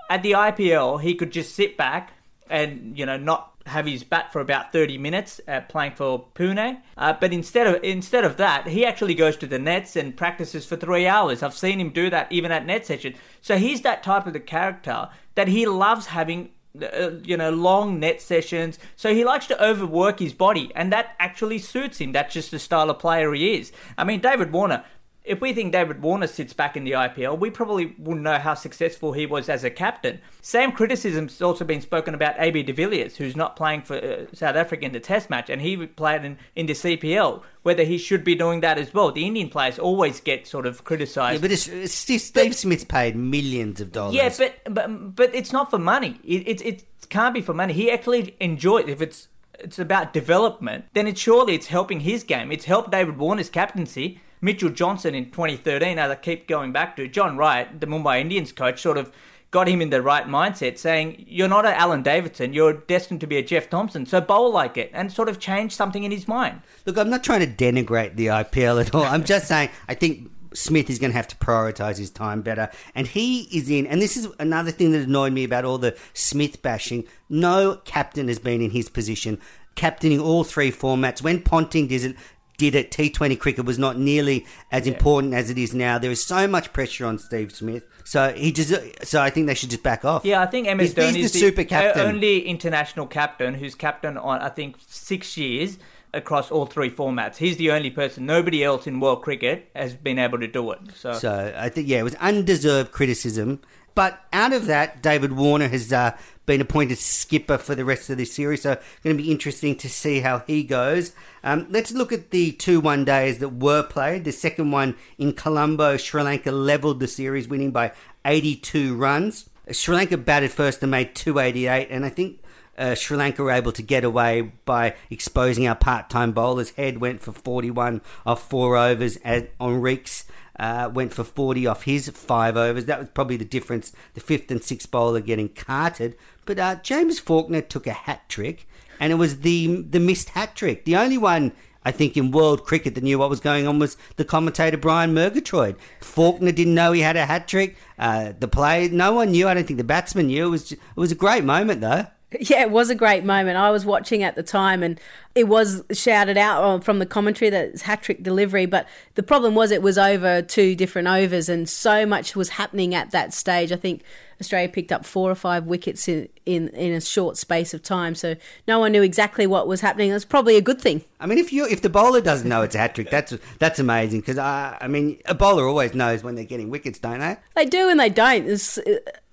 At 0.09 0.23
the 0.23 0.31
IPL, 0.31 1.01
he 1.01 1.15
could 1.15 1.31
just 1.31 1.55
sit 1.55 1.77
back 1.77 2.11
and 2.49 2.97
you 2.97 3.05
know 3.05 3.17
not 3.17 3.55
have 3.65 3.87
his 3.87 4.03
bat 4.03 4.31
for 4.31 4.41
about 4.41 4.71
30 4.71 4.99
minutes 4.99 5.41
uh, 5.47 5.61
playing 5.61 5.93
for 5.93 6.27
Pune. 6.35 6.79
Uh, 6.97 7.13
but 7.19 7.33
instead 7.33 7.67
of 7.67 7.83
instead 7.83 8.23
of 8.23 8.37
that, 8.37 8.67
he 8.67 8.85
actually 8.85 9.15
goes 9.15 9.35
to 9.37 9.47
the 9.47 9.57
nets 9.59 9.95
and 9.95 10.15
practices 10.15 10.65
for 10.65 10.75
three 10.75 11.07
hours. 11.07 11.41
I've 11.41 11.55
seen 11.55 11.79
him 11.79 11.89
do 11.89 12.09
that 12.09 12.31
even 12.31 12.51
at 12.51 12.65
net 12.65 12.85
session. 12.85 13.15
So 13.41 13.57
he's 13.57 13.81
that 13.81 14.03
type 14.03 14.27
of 14.27 14.33
the 14.33 14.39
character 14.39 15.09
that 15.35 15.47
he 15.47 15.65
loves 15.65 16.07
having. 16.07 16.51
Uh, 16.81 17.11
you 17.23 17.37
know, 17.37 17.51
long 17.51 17.99
net 17.99 18.21
sessions. 18.21 18.79
So 18.95 19.13
he 19.13 19.23
likes 19.23 19.47
to 19.47 19.63
overwork 19.63 20.19
his 20.19 20.33
body, 20.33 20.71
and 20.75 20.91
that 20.91 21.15
actually 21.19 21.59
suits 21.59 21.99
him. 21.99 22.11
That's 22.11 22.33
just 22.33 22.51
the 22.51 22.59
style 22.59 22.89
of 22.89 22.99
player 22.99 23.33
he 23.33 23.55
is. 23.55 23.71
I 23.97 24.03
mean, 24.03 24.19
David 24.19 24.51
Warner, 24.51 24.83
if 25.25 25.41
we 25.41 25.53
think 25.53 25.71
David 25.71 26.01
Warner 26.01 26.27
sits 26.27 26.53
back 26.53 26.77
in 26.77 26.83
the 26.83 26.91
IPL, 26.91 27.37
we 27.39 27.49
probably 27.49 27.95
wouldn't 27.97 28.23
know 28.23 28.37
how 28.37 28.53
successful 28.53 29.13
he 29.13 29.25
was 29.25 29.49
as 29.49 29.63
a 29.63 29.69
captain. 29.69 30.19
Same 30.41 30.71
criticism's 30.71 31.41
also 31.41 31.65
been 31.65 31.81
spoken 31.81 32.13
about 32.13 32.35
AB 32.37 32.63
de 32.63 32.73
Villiers, 32.73 33.17
who's 33.17 33.35
not 33.35 33.55
playing 33.55 33.81
for 33.81 33.95
uh, 33.95 34.25
South 34.33 34.55
Africa 34.55 34.85
in 34.85 34.91
the 34.91 34.99
Test 34.99 35.29
match, 35.29 35.49
and 35.49 35.61
he 35.61 35.87
played 35.87 36.23
in, 36.23 36.37
in 36.55 36.67
the 36.67 36.73
CPL. 36.73 37.41
Whether 37.63 37.83
he 37.83 37.97
should 37.97 38.23
be 38.23 38.35
doing 38.35 38.59
that 38.61 38.77
as 38.77 38.93
well. 38.93 39.11
The 39.11 39.25
Indian 39.25 39.49
players 39.49 39.79
always 39.79 40.19
get 40.19 40.45
sort 40.45 40.67
of 40.67 40.83
criticised. 40.83 41.41
Yeah, 41.41 41.41
but 41.41 41.51
it's, 41.51 41.67
it's 41.67 41.93
Steve, 41.95 42.55
Smith's 42.55 42.83
paid 42.83 43.15
millions 43.15 43.81
of 43.81 43.91
dollars. 43.91 44.13
Yeah, 44.13 44.31
but 44.37 44.73
but 44.73 45.15
but 45.15 45.33
it's 45.33 45.51
not 45.51 45.71
for 45.71 45.79
money. 45.79 46.19
It 46.23 46.47
it, 46.47 46.61
it 46.61 46.83
can't 47.09 47.33
be 47.33 47.41
for 47.41 47.55
money. 47.55 47.73
He 47.73 47.89
actually 47.89 48.35
enjoys 48.39 48.87
if 48.87 49.01
it's 49.01 49.29
it's 49.59 49.79
about 49.79 50.13
development, 50.13 50.85
then 50.93 51.07
it's 51.07 51.19
surely 51.19 51.55
it's 51.55 51.67
helping 51.67 52.01
his 52.01 52.23
game. 52.23 52.51
It's 52.51 52.65
helped 52.65 52.91
David 52.91 53.17
Warner's 53.17 53.49
captaincy. 53.49 54.21
Mitchell 54.45 54.69
Johnson 54.69 55.15
in 55.15 55.31
2013, 55.31 55.97
as 55.97 56.11
I 56.11 56.15
keep 56.15 56.47
going 56.47 56.71
back 56.71 56.95
to, 56.97 57.07
John 57.07 57.35
Wright, 57.35 57.79
the 57.79 57.87
Mumbai 57.87 58.21
Indians 58.21 58.51
coach, 58.51 58.79
sort 58.79 58.97
of 58.97 59.11
got 59.49 59.67
him 59.67 59.81
in 59.81 59.89
the 59.89 60.03
right 60.03 60.27
mindset, 60.27 60.77
saying, 60.77 61.25
You're 61.27 61.47
not 61.47 61.65
an 61.65 61.73
Alan 61.73 62.03
Davidson, 62.03 62.53
you're 62.53 62.73
destined 62.73 63.21
to 63.21 63.27
be 63.27 63.37
a 63.37 63.43
Jeff 63.43 63.71
Thomson, 63.71 64.05
so 64.05 64.21
bowl 64.21 64.51
like 64.51 64.77
it, 64.77 64.91
and 64.93 65.11
sort 65.11 65.29
of 65.29 65.39
change 65.39 65.75
something 65.75 66.03
in 66.03 66.11
his 66.11 66.27
mind. 66.27 66.61
Look, 66.85 66.97
I'm 66.97 67.09
not 67.09 67.23
trying 67.23 67.39
to 67.39 67.47
denigrate 67.47 68.17
the 68.17 68.27
IPL 68.27 68.81
at 68.81 68.93
all. 68.93 69.03
I'm 69.03 69.23
just 69.23 69.47
saying, 69.47 69.69
I 69.89 69.95
think 69.95 70.29
Smith 70.53 70.91
is 70.91 70.99
going 70.99 71.11
to 71.11 71.17
have 71.17 71.27
to 71.29 71.35
prioritise 71.37 71.97
his 71.97 72.11
time 72.11 72.43
better. 72.43 72.69
And 72.93 73.07
he 73.07 73.43
is 73.57 73.69
in, 73.69 73.87
and 73.87 73.99
this 73.99 74.15
is 74.15 74.27
another 74.37 74.69
thing 74.69 74.91
that 74.91 75.01
annoyed 75.01 75.33
me 75.33 75.43
about 75.43 75.65
all 75.65 75.79
the 75.79 75.97
Smith 76.13 76.61
bashing. 76.61 77.05
No 77.29 77.81
captain 77.83 78.27
has 78.27 78.37
been 78.37 78.61
in 78.61 78.69
his 78.69 78.89
position, 78.89 79.39
captaining 79.73 80.19
all 80.19 80.43
three 80.43 80.71
formats. 80.71 81.21
When 81.21 81.41
Ponting 81.41 81.87
did 81.87 82.03
it, 82.03 82.15
did 82.57 82.75
it, 82.75 82.91
T20 82.91 83.39
cricket 83.39 83.65
was 83.65 83.77
not 83.77 83.97
nearly 83.99 84.45
as 84.71 84.87
important 84.87 85.33
as 85.33 85.49
it 85.49 85.57
is 85.57 85.73
now. 85.73 85.97
There 85.97 86.11
is 86.11 86.23
so 86.23 86.47
much 86.47 86.71
pressure 86.73 87.05
on 87.05 87.17
Steve 87.19 87.51
Smith. 87.51 87.85
So 88.03 88.33
he 88.33 88.51
just, 88.51 88.73
so 89.05 89.21
I 89.21 89.29
think 89.29 89.47
they 89.47 89.55
should 89.55 89.69
just 89.71 89.83
back 89.83 90.05
off. 90.05 90.23
Yeah, 90.25 90.41
I 90.41 90.45
think 90.45 90.67
MS 90.67 90.93
He's- 90.93 91.13
Dhoni 91.15 91.19
is 91.19 91.33
the 91.33 91.39
super 91.39 91.63
captain. 91.63 92.05
only 92.05 92.41
international 92.47 93.07
captain 93.07 93.53
who's 93.55 93.75
captain 93.75 94.17
on 94.17 94.41
I 94.41 94.49
think 94.49 94.77
six 94.87 95.37
years 95.37 95.77
across 96.13 96.49
all 96.51 96.65
three 96.65 96.89
formats. 96.89 97.35
He's 97.37 97.57
the 97.57 97.71
only 97.71 97.89
person. 97.91 98.25
Nobody 98.25 98.63
else 98.63 98.87
in 98.87 98.99
world 99.01 99.21
cricket 99.21 99.69
has 99.75 99.93
been 99.95 100.17
able 100.17 100.39
to 100.39 100.47
do 100.47 100.71
it. 100.71 100.79
So, 100.95 101.13
So 101.13 101.53
I 101.57 101.67
think 101.69 101.87
yeah, 101.89 101.99
it 101.99 102.03
was 102.03 102.15
undeserved 102.15 102.91
criticism. 102.91 103.59
But 103.95 104.23
out 104.33 104.53
of 104.53 104.65
that, 104.67 105.01
David 105.01 105.33
Warner 105.33 105.69
has 105.69 105.91
uh, 105.91 106.17
been 106.45 106.61
appointed 106.61 106.97
skipper 106.97 107.57
for 107.57 107.75
the 107.75 107.85
rest 107.85 108.09
of 108.09 108.17
this 108.17 108.33
series. 108.33 108.61
So 108.63 108.77
going 109.03 109.17
to 109.17 109.23
be 109.23 109.31
interesting 109.31 109.75
to 109.77 109.89
see 109.89 110.19
how 110.19 110.39
he 110.39 110.63
goes. 110.63 111.13
Um, 111.43 111.67
let's 111.69 111.91
look 111.91 112.11
at 112.11 112.31
the 112.31 112.51
two 112.51 112.79
one 112.81 113.05
days 113.05 113.39
that 113.39 113.49
were 113.49 113.83
played. 113.83 114.25
The 114.25 114.31
second 114.31 114.71
one 114.71 114.95
in 115.17 115.33
Colombo, 115.33 115.97
Sri 115.97 116.21
Lanka 116.21 116.51
leveled 116.51 116.99
the 116.99 117.07
series, 117.07 117.47
winning 117.47 117.71
by 117.71 117.93
82 118.25 118.95
runs. 118.95 119.49
Sri 119.71 119.95
Lanka 119.95 120.17
batted 120.17 120.51
first 120.51 120.83
and 120.83 120.91
made 120.91 121.15
288, 121.15 121.87
and 121.89 122.05
I 122.05 122.09
think 122.09 122.39
uh, 122.77 122.93
Sri 122.93 123.17
Lanka 123.17 123.41
were 123.41 123.51
able 123.51 123.71
to 123.71 123.81
get 123.81 124.03
away 124.03 124.51
by 124.65 124.95
exposing 125.09 125.67
our 125.67 125.75
part-time 125.75 126.33
bowlers. 126.33 126.71
Head 126.71 126.99
went 126.99 127.21
for 127.21 127.31
41 127.31 128.01
off 128.25 128.47
four 128.49 128.75
overs, 128.75 129.17
and 129.17 129.47
Henriques 129.59 130.25
uh, 130.59 130.89
went 130.93 131.13
for 131.13 131.23
40 131.23 131.67
off 131.67 131.83
his 131.83 132.09
five 132.09 132.57
overs. 132.57 132.85
That 132.85 132.99
was 132.99 133.09
probably 133.13 133.37
the 133.37 133.45
difference. 133.45 133.91
The 134.13 134.21
fifth 134.21 134.51
and 134.51 134.63
sixth 134.63 134.89
bowler 134.89 135.21
getting 135.21 135.49
carted, 135.49 136.15
but 136.45 136.59
uh, 136.59 136.75
James 136.75 137.19
Faulkner 137.19 137.61
took 137.61 137.87
a 137.87 137.93
hat 137.93 138.27
trick, 138.29 138.67
and 138.99 139.11
it 139.11 139.15
was 139.15 139.41
the 139.41 139.81
the 139.81 139.99
missed 139.99 140.29
hat 140.29 140.55
trick. 140.55 140.85
The 140.85 140.95
only 140.95 141.17
one. 141.17 141.51
I 141.87 141.91
think 141.91 142.17
in 142.17 142.31
world 142.31 142.63
cricket 142.63 142.95
that 142.95 143.03
knew 143.03 143.19
what 143.19 143.29
was 143.29 143.39
going 143.39 143.67
on 143.67 143.77
was 143.77 143.95
the 144.15 144.25
commentator 144.25 144.75
Brian 144.75 145.13
Murgatroyd. 145.13 145.75
Faulkner 146.01 146.51
didn't 146.51 146.73
know 146.73 146.93
he 146.93 147.01
had 147.01 147.15
a 147.15 147.27
hat 147.27 147.47
trick. 147.47 147.77
Uh, 147.99 148.33
the 148.39 148.47
play, 148.47 148.87
no 148.87 149.13
one 149.13 149.29
knew. 149.29 149.47
I 149.47 149.53
don't 149.53 149.67
think 149.67 149.77
the 149.77 149.83
batsman 149.83 150.25
knew. 150.25 150.47
It 150.47 150.49
was 150.49 150.71
it 150.71 150.79
was 150.95 151.11
a 151.11 151.15
great 151.15 151.43
moment 151.43 151.81
though. 151.81 152.07
Yeah, 152.39 152.61
it 152.61 152.71
was 152.71 152.89
a 152.89 152.95
great 152.95 153.23
moment. 153.23 153.57
I 153.57 153.71
was 153.71 153.85
watching 153.85 154.23
at 154.23 154.35
the 154.35 154.43
time 154.43 154.83
and 154.83 154.99
it 155.35 155.47
was 155.47 155.83
shouted 155.91 156.37
out 156.37 156.83
from 156.83 156.99
the 156.99 157.05
commentary 157.05 157.49
that 157.49 157.69
it's 157.69 157.83
hat 157.83 158.01
trick 158.01 158.23
delivery. 158.23 158.65
But 158.65 158.87
the 159.15 159.23
problem 159.23 159.55
was 159.55 159.71
it 159.71 159.81
was 159.81 159.97
over 159.97 160.41
two 160.41 160.75
different 160.75 161.07
overs 161.07 161.49
and 161.49 161.69
so 161.69 162.05
much 162.05 162.35
was 162.35 162.49
happening 162.49 162.93
at 162.93 163.11
that 163.11 163.33
stage. 163.33 163.71
I 163.71 163.77
think 163.77 164.03
Australia 164.39 164.69
picked 164.69 164.91
up 164.91 165.05
four 165.05 165.31
or 165.31 165.35
five 165.35 165.67
wickets 165.67 166.07
in, 166.07 166.29
in, 166.45 166.69
in 166.69 166.93
a 166.93 167.01
short 167.01 167.37
space 167.37 167.73
of 167.73 167.81
time. 167.81 168.15
So 168.15 168.35
no 168.67 168.79
one 168.79 168.91
knew 168.91 169.03
exactly 169.03 169.47
what 169.47 169.67
was 169.67 169.81
happening. 169.81 170.11
That's 170.11 170.25
probably 170.25 170.57
a 170.57 170.61
good 170.61 170.81
thing. 170.81 171.03
I 171.19 171.25
mean, 171.27 171.37
if 171.37 171.51
you 171.53 171.65
if 171.65 171.81
the 171.81 171.89
bowler 171.89 172.21
doesn't 172.21 172.47
know 172.47 172.61
it's 172.61 172.75
a 172.75 172.79
hat 172.79 172.95
trick, 172.95 173.09
that's 173.09 173.33
that's 173.59 173.79
amazing. 173.79 174.21
Because 174.21 174.37
uh, 174.37 174.77
I 174.79 174.87
mean, 174.87 175.19
a 175.25 175.33
bowler 175.33 175.67
always 175.67 175.93
knows 175.93 176.23
when 176.23 176.35
they're 176.35 176.45
getting 176.45 176.69
wickets, 176.69 176.99
don't 176.99 177.19
they? 177.19 177.37
They 177.55 177.65
do 177.65 177.89
and 177.89 177.99
they 177.99 178.09
don't. 178.09 178.47
It's, 178.47 178.79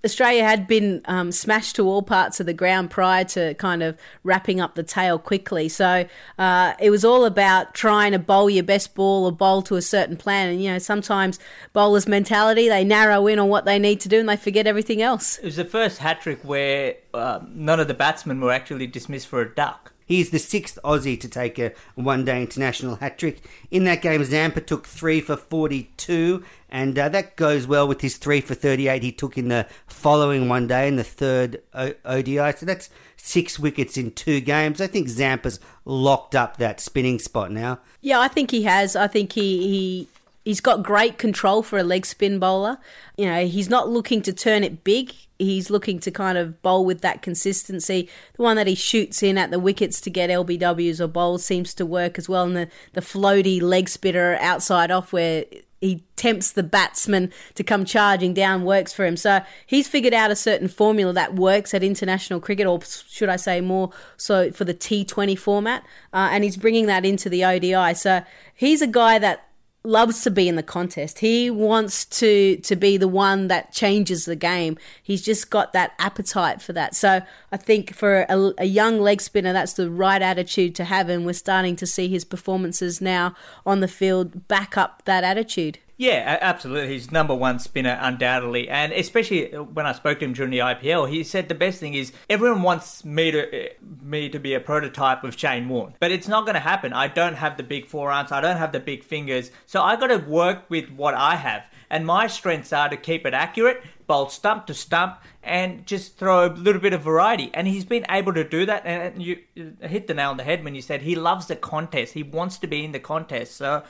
Australia 0.05 0.43
had 0.43 0.67
been 0.67 1.01
um, 1.05 1.31
smashed 1.31 1.77
to 1.77 1.87
all 1.87 2.03
parts 2.03 2.41
of 2.41 2.47
the 2.47 2.53
ground 2.53 2.91
prior 2.91 3.25
to 3.25 3.55
kind 3.55 3.83
of 3.85 3.97
wrapping 4.25 4.61
up 4.61 4.75
the 4.75 4.83
tail 4.83 5.17
quickly. 5.17 5.69
So 5.69 6.07
uh, 6.39 6.75
it 6.81 6.91
was 6.91 7.05
all 7.05 7.25
about 7.25 7.75
trying 7.75 8.11
to 8.11 8.19
bowl 8.19 8.51
your 8.51 8.65
best 8.65 8.95
ball 8.97 9.27
or 9.27 9.33
bowl 9.33 9.63
to 9.63 9.77
a 9.77 9.83
certain 9.83 10.17
plan. 10.17 10.49
And, 10.49 10.63
you 10.63 10.73
know, 10.73 10.79
sometimes 10.79 11.39
bowlers' 11.73 12.09
mentality, 12.09 12.69
they 12.69 12.83
narrow 12.83 13.29
in 13.29 13.39
on 13.39 13.49
what 13.49 13.65
they 13.65 13.79
need 13.79 14.01
to 14.01 14.09
do 14.09 14.19
and 14.19 14.29
they 14.29 14.37
forget 14.37 14.67
everything 14.67 14.92
else. 15.01 15.39
It 15.39 15.45
was 15.45 15.57
the 15.57 15.65
first 15.65 15.99
hat 15.99 16.21
trick 16.21 16.41
where 16.43 16.97
uh, 17.15 17.41
none 17.49 17.81
of 17.81 17.89
the 17.89 17.95
batsmen 17.95 18.41
were 18.41 18.53
actually 18.53 18.87
dismissed 18.87 19.29
for 19.29 19.41
a 19.41 19.55
duck. 19.55 19.93
He's 20.05 20.31
the 20.31 20.39
sixth 20.39 20.79
Aussie 20.85 21.19
to 21.21 21.29
take 21.29 21.59
a 21.59 21.73
one 21.95 22.25
day 22.25 22.43
international 22.43 22.97
hat 22.97 23.17
trick. 23.19 23.43
In 23.71 23.85
that 23.85 24.03
game, 24.03 24.23
Zampa 24.25 24.61
took 24.61 24.87
three 24.87 25.23
for 25.23 25.37
42, 25.37 26.45
and 26.69 26.99
uh, 26.99 27.09
that 27.09 27.37
goes 27.37 27.67
well 27.67 27.89
with 27.89 28.03
his 28.03 28.17
three 28.19 28.43
for 28.43 28.55
38 28.55 29.03
he 29.03 29.13
took 29.13 29.39
in 29.39 29.49
the 29.49 29.67
following 29.87 30.49
one 30.49 30.67
day 30.67 30.87
in 30.87 30.97
the 30.97 31.05
third 31.05 31.63
o- 31.73 31.95
ODI. 32.05 32.53
So 32.53 32.67
that's 32.67 32.91
six 33.17 33.59
wickets 33.59 33.97
in 33.97 34.11
two 34.11 34.41
games. 34.41 34.81
I 34.81 34.87
think 34.87 35.09
Zampa's 35.09 35.61
locked 35.85 36.35
up 36.35 36.57
that 36.59 36.81
spinning 36.81 37.19
spot 37.19 37.51
now. 37.51 37.79
Yeah, 38.01 38.21
I 38.21 38.29
think 38.29 38.51
he 38.51 38.65
has. 38.65 38.97
I 38.97 39.07
think 39.07 39.33
he, 39.33 39.69
he 39.69 40.09
he's 40.45 40.61
got 40.61 40.83
great 40.83 41.19
control 41.19 41.63
for 41.63 41.79
a 41.79 41.83
leg 41.83 42.07
spin 42.07 42.39
bowler. 42.39 42.79
You 43.17 43.27
know, 43.27 43.47
he's 43.47 43.71
not 43.71 43.89
looking 43.89 44.23
to 44.23 44.33
turn 44.33 44.65
it 44.65 44.85
big. 44.85 45.13
He's 45.39 45.71
looking 45.71 45.99
to 46.01 46.11
kind 46.11 46.39
of 46.39 46.61
bowl 46.63 46.85
with 46.85 47.01
that 47.01 47.23
consistency. 47.23 48.09
The 48.37 48.43
one 48.43 48.57
that 48.57 48.67
he 48.67 48.75
shoots 48.75 49.23
in 49.23 49.39
at 49.39 49.51
the 49.51 49.59
wickets 49.59 50.01
to 50.03 50.11
get 50.11 50.31
LBWs 50.31 51.01
or 51.01 51.09
bowls 51.09 51.45
seems 51.45 51.75
to 51.75 51.87
work 51.87 52.19
as 52.19 52.29
well. 52.29 52.45
And 52.45 52.57
the, 52.57 52.69
the 52.93 53.01
floaty 53.01 53.61
leg 53.61 53.89
spitter 53.89 54.37
outside 54.41 54.91
off 54.91 55.13
where 55.13 55.45
he 55.81 56.05
tempts 56.15 56.53
the 56.53 56.63
batsman 56.63 57.33
to 57.55 57.65
come 57.65 57.85
charging 57.85 58.33
down 58.33 58.65
works 58.65 58.93
for 58.93 59.05
him. 59.05 59.17
So 59.17 59.41
he's 59.67 59.89
figured 59.89 60.15
out 60.15 60.31
a 60.31 60.37
certain 60.37 60.69
formula 60.69 61.13
that 61.15 61.35
works 61.35 61.75
at 61.75 61.83
international 61.83 62.39
cricket, 62.39 62.69
or 62.69 62.81
should 62.85 63.29
I 63.29 63.35
say 63.35 63.61
more 63.61 63.91
so 64.17 64.53
for 64.53 64.65
the 64.65 64.75
T20 64.75 65.37
format, 65.37 65.83
uh, 66.13 66.29
and 66.31 66.45
he's 66.45 66.57
bringing 66.57 66.87
that 66.87 67.05
into 67.05 67.29
the 67.29 67.45
ODI. 67.45 67.95
So 67.95 68.23
he's 68.55 68.81
a 68.81 68.87
guy 68.87 69.19
that 69.19 69.49
loves 69.85 70.23
to 70.23 70.31
be 70.31 70.49
in 70.49 70.57
the 70.57 70.63
contest. 70.63 71.19
He 71.19 71.51
wants 71.51 72.05
to 72.05 72.57
to 72.59 72.77
be 72.77 72.97
the 72.97 73.09
one 73.09 73.49
that 73.49 73.73
changes 73.73 74.25
the 74.25 74.37
game. 74.37 74.79
He's 75.03 75.23
just 75.23 75.51
got 75.51 75.73
that 75.73 75.93
appetite 75.99 76.63
for 76.63 76.73
that. 76.73 76.95
So 76.95 77.23
I 77.51 77.57
think 77.57 77.95
for 77.95 78.27
a, 78.29 78.53
a, 78.59 78.65
young 78.65 79.01
leg 79.01 79.21
spinner, 79.21 79.53
that's 79.53 79.73
the 79.73 79.91
right 79.91 80.23
attitude 80.23 80.75
to 80.77 80.85
have, 80.85 81.09
and 81.09 81.27
we're 81.27 81.33
starting 81.33 81.77
to 81.77 81.87
see 81.87 82.09
his 82.09 82.25
performances 82.25 83.01
now 83.01 83.35
on 83.67 83.81
the 83.81 83.89
field 83.89 84.47
back 84.49 84.77
up 84.77 85.03
that 85.05 85.25
attitude. 85.25 85.79
Yeah, 86.03 86.37
absolutely. 86.41 86.95
He's 86.95 87.13
number 87.13 87.33
one 87.33 87.61
spinner, 87.61 87.97
undoubtedly. 88.01 88.69
And 88.69 88.93
especially 88.93 89.55
uh, 89.55 89.63
when 89.63 89.87
I 89.87 89.93
spoke 89.93 90.19
to 90.19 90.25
him 90.25 90.33
during 90.33 90.51
the 90.51 90.59
IPL, 90.59 91.09
he 91.09 91.23
said 91.23 91.49
the 91.49 91.55
best 91.55 91.79
thing 91.79 91.95
is 91.95 92.11
everyone 92.29 92.63
wants 92.63 93.05
me 93.05 93.31
to 93.31 93.67
uh, 93.67 93.69
me 94.03 94.29
to 94.29 94.41
be 94.41 94.55
a 94.55 94.59
prototype 94.59 95.23
of 95.23 95.39
Shane 95.39 95.69
Warne, 95.69 95.95
but 96.01 96.11
it's 96.11 96.27
not 96.27 96.45
going 96.45 96.55
to 96.55 96.61
happen. 96.61 96.93
I 96.93 97.07
don't 97.07 97.37
have 97.37 97.57
the 97.57 97.63
big 97.63 97.87
forearms. 97.87 98.33
I 98.33 98.41
don't 98.41 98.57
have 98.57 98.73
the 98.73 98.81
big 98.81 99.05
fingers. 99.05 99.53
So 99.67 99.81
I 99.81 99.95
got 99.95 100.09
to 100.09 100.17
work 100.17 100.69
with 100.69 100.91
what 100.91 101.15
I 101.15 101.37
have. 101.37 101.67
And 101.93 102.07
my 102.07 102.27
strengths 102.27 102.73
are 102.73 102.89
to 102.89 102.97
keep 102.97 103.27
it 103.27 103.35
accurate, 103.35 103.85
bowl 104.07 104.31
stump 104.31 104.67
to 104.67 104.75
stump, 104.75 105.19
and 105.43 105.85
just 105.87 106.17
throw 106.17 106.47
a 106.47 106.49
little 106.49 106.81
bit 106.81 106.95
of 106.95 107.03
variety. 107.03 107.51
And 107.53 107.69
he's 107.69 107.85
been 107.85 108.07
able 108.09 108.33
to 108.33 108.45
do 108.45 108.65
that. 108.65 108.87
And 108.87 109.23
you 109.23 109.41
hit 109.81 110.07
the 110.07 110.15
nail 110.15 110.31
on 110.31 110.39
the 110.39 110.43
head 110.43 110.65
when 110.65 110.75
you 110.75 110.81
said 110.81 111.03
he 111.03 111.15
loves 111.15 111.49
the 111.49 111.57
contest. 111.57 112.15
He 112.15 112.23
wants 112.23 112.57
to 112.59 112.67
be 112.67 112.83
in 112.83 112.93
the 112.93 112.99
contest. 112.99 113.57
So, 113.57 113.83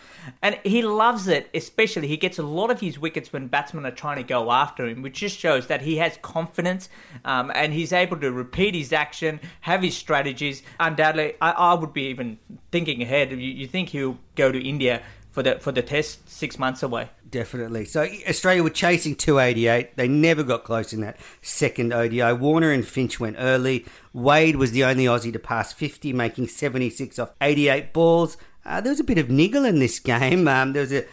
and 0.42 0.58
he 0.64 0.82
loves 0.82 1.28
it. 1.28 1.48
Especially, 1.54 2.08
he 2.08 2.16
gets 2.16 2.40
a 2.40 2.42
lot 2.42 2.72
of 2.72 2.80
his 2.80 2.98
wickets 2.98 3.32
when 3.32 3.46
batsmen 3.46 3.86
are 3.86 3.92
trying 3.92 4.16
to 4.16 4.24
go 4.24 4.50
after 4.50 4.88
him, 4.88 5.00
which 5.02 5.20
just 5.20 5.38
shows 5.38 5.68
that 5.68 5.82
he 5.82 5.98
has 5.98 6.18
confidence 6.22 6.88
um, 7.24 7.52
and 7.54 7.72
he's 7.72 7.92
able 7.92 8.16
to 8.16 8.32
repeat 8.32 8.74
his 8.74 8.92
action, 8.92 9.38
have 9.60 9.82
his 9.82 9.96
strategies. 9.96 10.64
Undoubtedly, 10.80 11.34
I, 11.40 11.52
I 11.52 11.74
would 11.74 11.92
be 11.92 12.06
even 12.06 12.40
thinking 12.72 13.00
ahead. 13.00 13.30
You, 13.30 13.36
you 13.36 13.68
think 13.68 13.90
he'll 13.90 14.18
go 14.34 14.50
to 14.50 14.60
India 14.60 15.02
for 15.30 15.42
the 15.42 15.58
for 15.60 15.72
the 15.72 15.82
test 15.82 16.28
six 16.28 16.58
months 16.58 16.82
away. 16.82 17.08
Definitely. 17.32 17.86
So 17.86 18.06
Australia 18.28 18.62
were 18.62 18.68
chasing 18.68 19.16
288. 19.16 19.96
They 19.96 20.06
never 20.06 20.42
got 20.42 20.64
close 20.64 20.92
in 20.92 21.00
that 21.00 21.16
second 21.40 21.90
ODI. 21.90 22.34
Warner 22.34 22.70
and 22.70 22.86
Finch 22.86 23.18
went 23.18 23.36
early. 23.38 23.86
Wade 24.12 24.56
was 24.56 24.72
the 24.72 24.84
only 24.84 25.06
Aussie 25.06 25.32
to 25.32 25.38
pass 25.38 25.72
50, 25.72 26.12
making 26.12 26.48
76 26.48 27.18
off 27.18 27.32
88 27.40 27.94
balls. 27.94 28.36
Uh, 28.66 28.82
there 28.82 28.92
was 28.92 29.00
a 29.00 29.04
bit 29.04 29.16
of 29.16 29.30
niggle 29.30 29.64
in 29.64 29.78
this 29.78 29.98
game. 29.98 30.46
Um, 30.46 30.74
there 30.74 30.82
was 30.82 30.92
a 30.92 31.06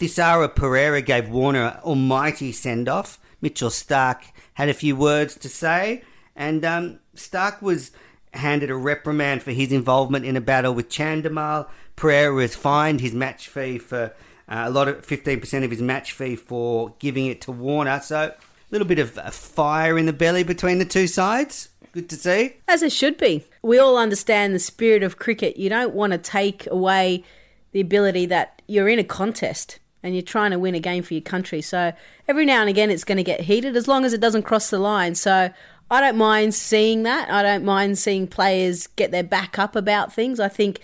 Thisara 0.00 0.52
Perera 0.52 1.06
gave 1.06 1.28
Warner 1.28 1.66
an 1.66 1.80
almighty 1.84 2.50
send 2.50 2.88
off. 2.88 3.20
Mitchell 3.40 3.70
Starc 3.70 4.22
had 4.54 4.68
a 4.68 4.74
few 4.74 4.96
words 4.96 5.36
to 5.36 5.48
say, 5.48 6.02
and 6.34 6.64
um, 6.64 6.98
Starc 7.14 7.62
was 7.62 7.92
handed 8.32 8.70
a 8.70 8.74
reprimand 8.74 9.44
for 9.44 9.52
his 9.52 9.70
involvement 9.70 10.24
in 10.24 10.36
a 10.36 10.40
battle 10.40 10.74
with 10.74 10.88
Chandimal. 10.88 11.68
Pereira 11.94 12.34
was 12.34 12.56
fined 12.56 13.00
his 13.00 13.14
match 13.14 13.46
fee 13.46 13.78
for 13.78 14.12
uh, 14.48 14.64
a 14.66 14.70
lot 14.70 14.88
of 14.88 15.06
15% 15.06 15.64
of 15.64 15.70
his 15.70 15.82
match 15.82 16.12
fee 16.12 16.36
for 16.36 16.94
giving 16.98 17.26
it 17.26 17.40
to 17.42 17.52
Warner. 17.52 18.00
So 18.00 18.16
a 18.26 18.34
little 18.70 18.86
bit 18.86 18.98
of 18.98 19.12
fire 19.34 19.98
in 19.98 20.06
the 20.06 20.12
belly 20.12 20.42
between 20.42 20.78
the 20.78 20.84
two 20.84 21.06
sides. 21.06 21.70
Good 21.92 22.10
to 22.10 22.16
see. 22.16 22.56
As 22.66 22.82
it 22.82 22.92
should 22.92 23.18
be. 23.18 23.44
We 23.62 23.78
all 23.78 23.96
understand 23.96 24.54
the 24.54 24.58
spirit 24.58 25.02
of 25.02 25.18
cricket. 25.18 25.56
You 25.56 25.68
don't 25.68 25.94
want 25.94 26.12
to 26.12 26.18
take 26.18 26.66
away 26.70 27.24
the 27.72 27.80
ability 27.80 28.26
that 28.26 28.62
you're 28.66 28.88
in 28.88 28.98
a 28.98 29.04
contest 29.04 29.78
and 30.02 30.14
you're 30.14 30.22
trying 30.22 30.50
to 30.50 30.58
win 30.58 30.74
a 30.74 30.80
game 30.80 31.02
for 31.02 31.14
your 31.14 31.22
country. 31.22 31.62
So 31.62 31.92
every 32.28 32.44
now 32.44 32.60
and 32.60 32.68
again 32.68 32.90
it's 32.90 33.04
going 33.04 33.16
to 33.16 33.24
get 33.24 33.40
heated 33.40 33.76
as 33.76 33.88
long 33.88 34.04
as 34.04 34.12
it 34.12 34.20
doesn't 34.20 34.42
cross 34.42 34.70
the 34.70 34.78
line. 34.78 35.14
So 35.14 35.50
I 35.90 36.00
don't 36.00 36.16
mind 36.16 36.54
seeing 36.54 37.04
that. 37.04 37.30
I 37.30 37.42
don't 37.42 37.64
mind 37.64 37.98
seeing 37.98 38.26
players 38.26 38.86
get 38.86 39.10
their 39.10 39.22
back 39.22 39.58
up 39.58 39.76
about 39.76 40.12
things. 40.12 40.40
I 40.40 40.48
think 40.48 40.80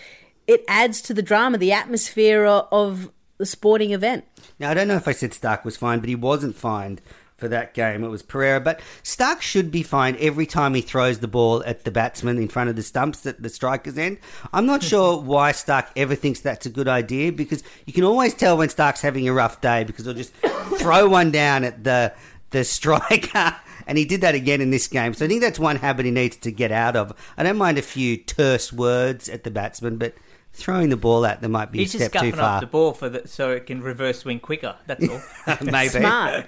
it 0.46 0.64
adds 0.68 1.02
to 1.02 1.14
the 1.14 1.22
drama, 1.22 1.58
the 1.58 1.72
atmosphere 1.72 2.44
of 2.44 3.10
the 3.40 3.46
sporting 3.46 3.92
event. 3.92 4.24
Now, 4.58 4.70
I 4.70 4.74
don't 4.74 4.86
know 4.86 4.96
if 4.96 5.08
I 5.08 5.12
said 5.12 5.30
Starc 5.30 5.64
was 5.64 5.76
fined, 5.76 6.02
but 6.02 6.10
he 6.10 6.14
wasn't 6.14 6.54
fined 6.54 7.00
for 7.38 7.48
that 7.48 7.72
game. 7.72 8.04
It 8.04 8.08
was 8.08 8.22
Perera. 8.22 8.62
But 8.62 8.80
Starc 9.02 9.40
should 9.40 9.70
be 9.70 9.82
fined 9.82 10.18
every 10.18 10.44
time 10.44 10.74
he 10.74 10.82
throws 10.82 11.20
the 11.20 11.26
ball 11.26 11.64
at 11.64 11.84
the 11.84 11.90
batsman 11.90 12.36
in 12.36 12.48
front 12.48 12.68
of 12.68 12.76
the 12.76 12.82
stumps 12.82 13.24
at 13.24 13.42
the 13.42 13.48
striker's 13.48 13.96
end. 13.96 14.18
I'm 14.52 14.66
not 14.66 14.82
sure 14.90 15.18
why 15.18 15.52
Starc 15.52 15.88
ever 15.96 16.14
thinks 16.14 16.40
that's 16.40 16.66
a 16.66 16.70
good 16.70 16.86
idea 16.86 17.32
because 17.32 17.64
you 17.86 17.94
can 17.94 18.04
always 18.04 18.34
tell 18.34 18.58
when 18.58 18.68
Starc's 18.68 19.00
having 19.00 19.26
a 19.26 19.32
rough 19.32 19.62
day 19.62 19.84
because 19.84 20.04
he'll 20.04 20.12
just 20.12 20.34
throw 20.76 21.08
one 21.08 21.30
down 21.32 21.64
at 21.64 21.82
the 21.82 22.12
the 22.50 22.62
striker. 22.62 23.56
And 23.86 23.98
he 23.98 24.04
did 24.04 24.20
that 24.20 24.36
again 24.36 24.60
in 24.60 24.70
this 24.70 24.86
game. 24.86 25.14
So 25.14 25.24
I 25.24 25.28
think 25.28 25.40
that's 25.40 25.58
one 25.58 25.74
habit 25.74 26.04
he 26.04 26.12
needs 26.12 26.36
to 26.36 26.52
get 26.52 26.70
out 26.70 26.94
of. 26.94 27.12
I 27.36 27.42
don't 27.42 27.56
mind 27.56 27.76
a 27.76 27.82
few 27.82 28.16
terse 28.16 28.72
words 28.72 29.28
at 29.28 29.42
the 29.42 29.50
batsman, 29.50 29.96
but 29.96 30.14
throwing 30.52 30.90
the 30.90 30.96
ball 30.96 31.24
at 31.24 31.40
them 31.40 31.52
might 31.52 31.72
be 31.72 31.78
He's 31.78 31.94
a 31.94 31.98
just 31.98 32.12
too 32.12 32.32
far. 32.32 32.56
up 32.56 32.60
the 32.60 32.66
ball 32.66 32.92
for 32.92 33.08
the, 33.08 33.26
so 33.26 33.50
it 33.50 33.66
can 33.66 33.82
reverse 33.82 34.20
swing 34.20 34.40
quicker. 34.40 34.76
That's 34.86 35.08
all. 35.08 35.20
Maybe. 35.62 35.88
Smart. 35.88 36.46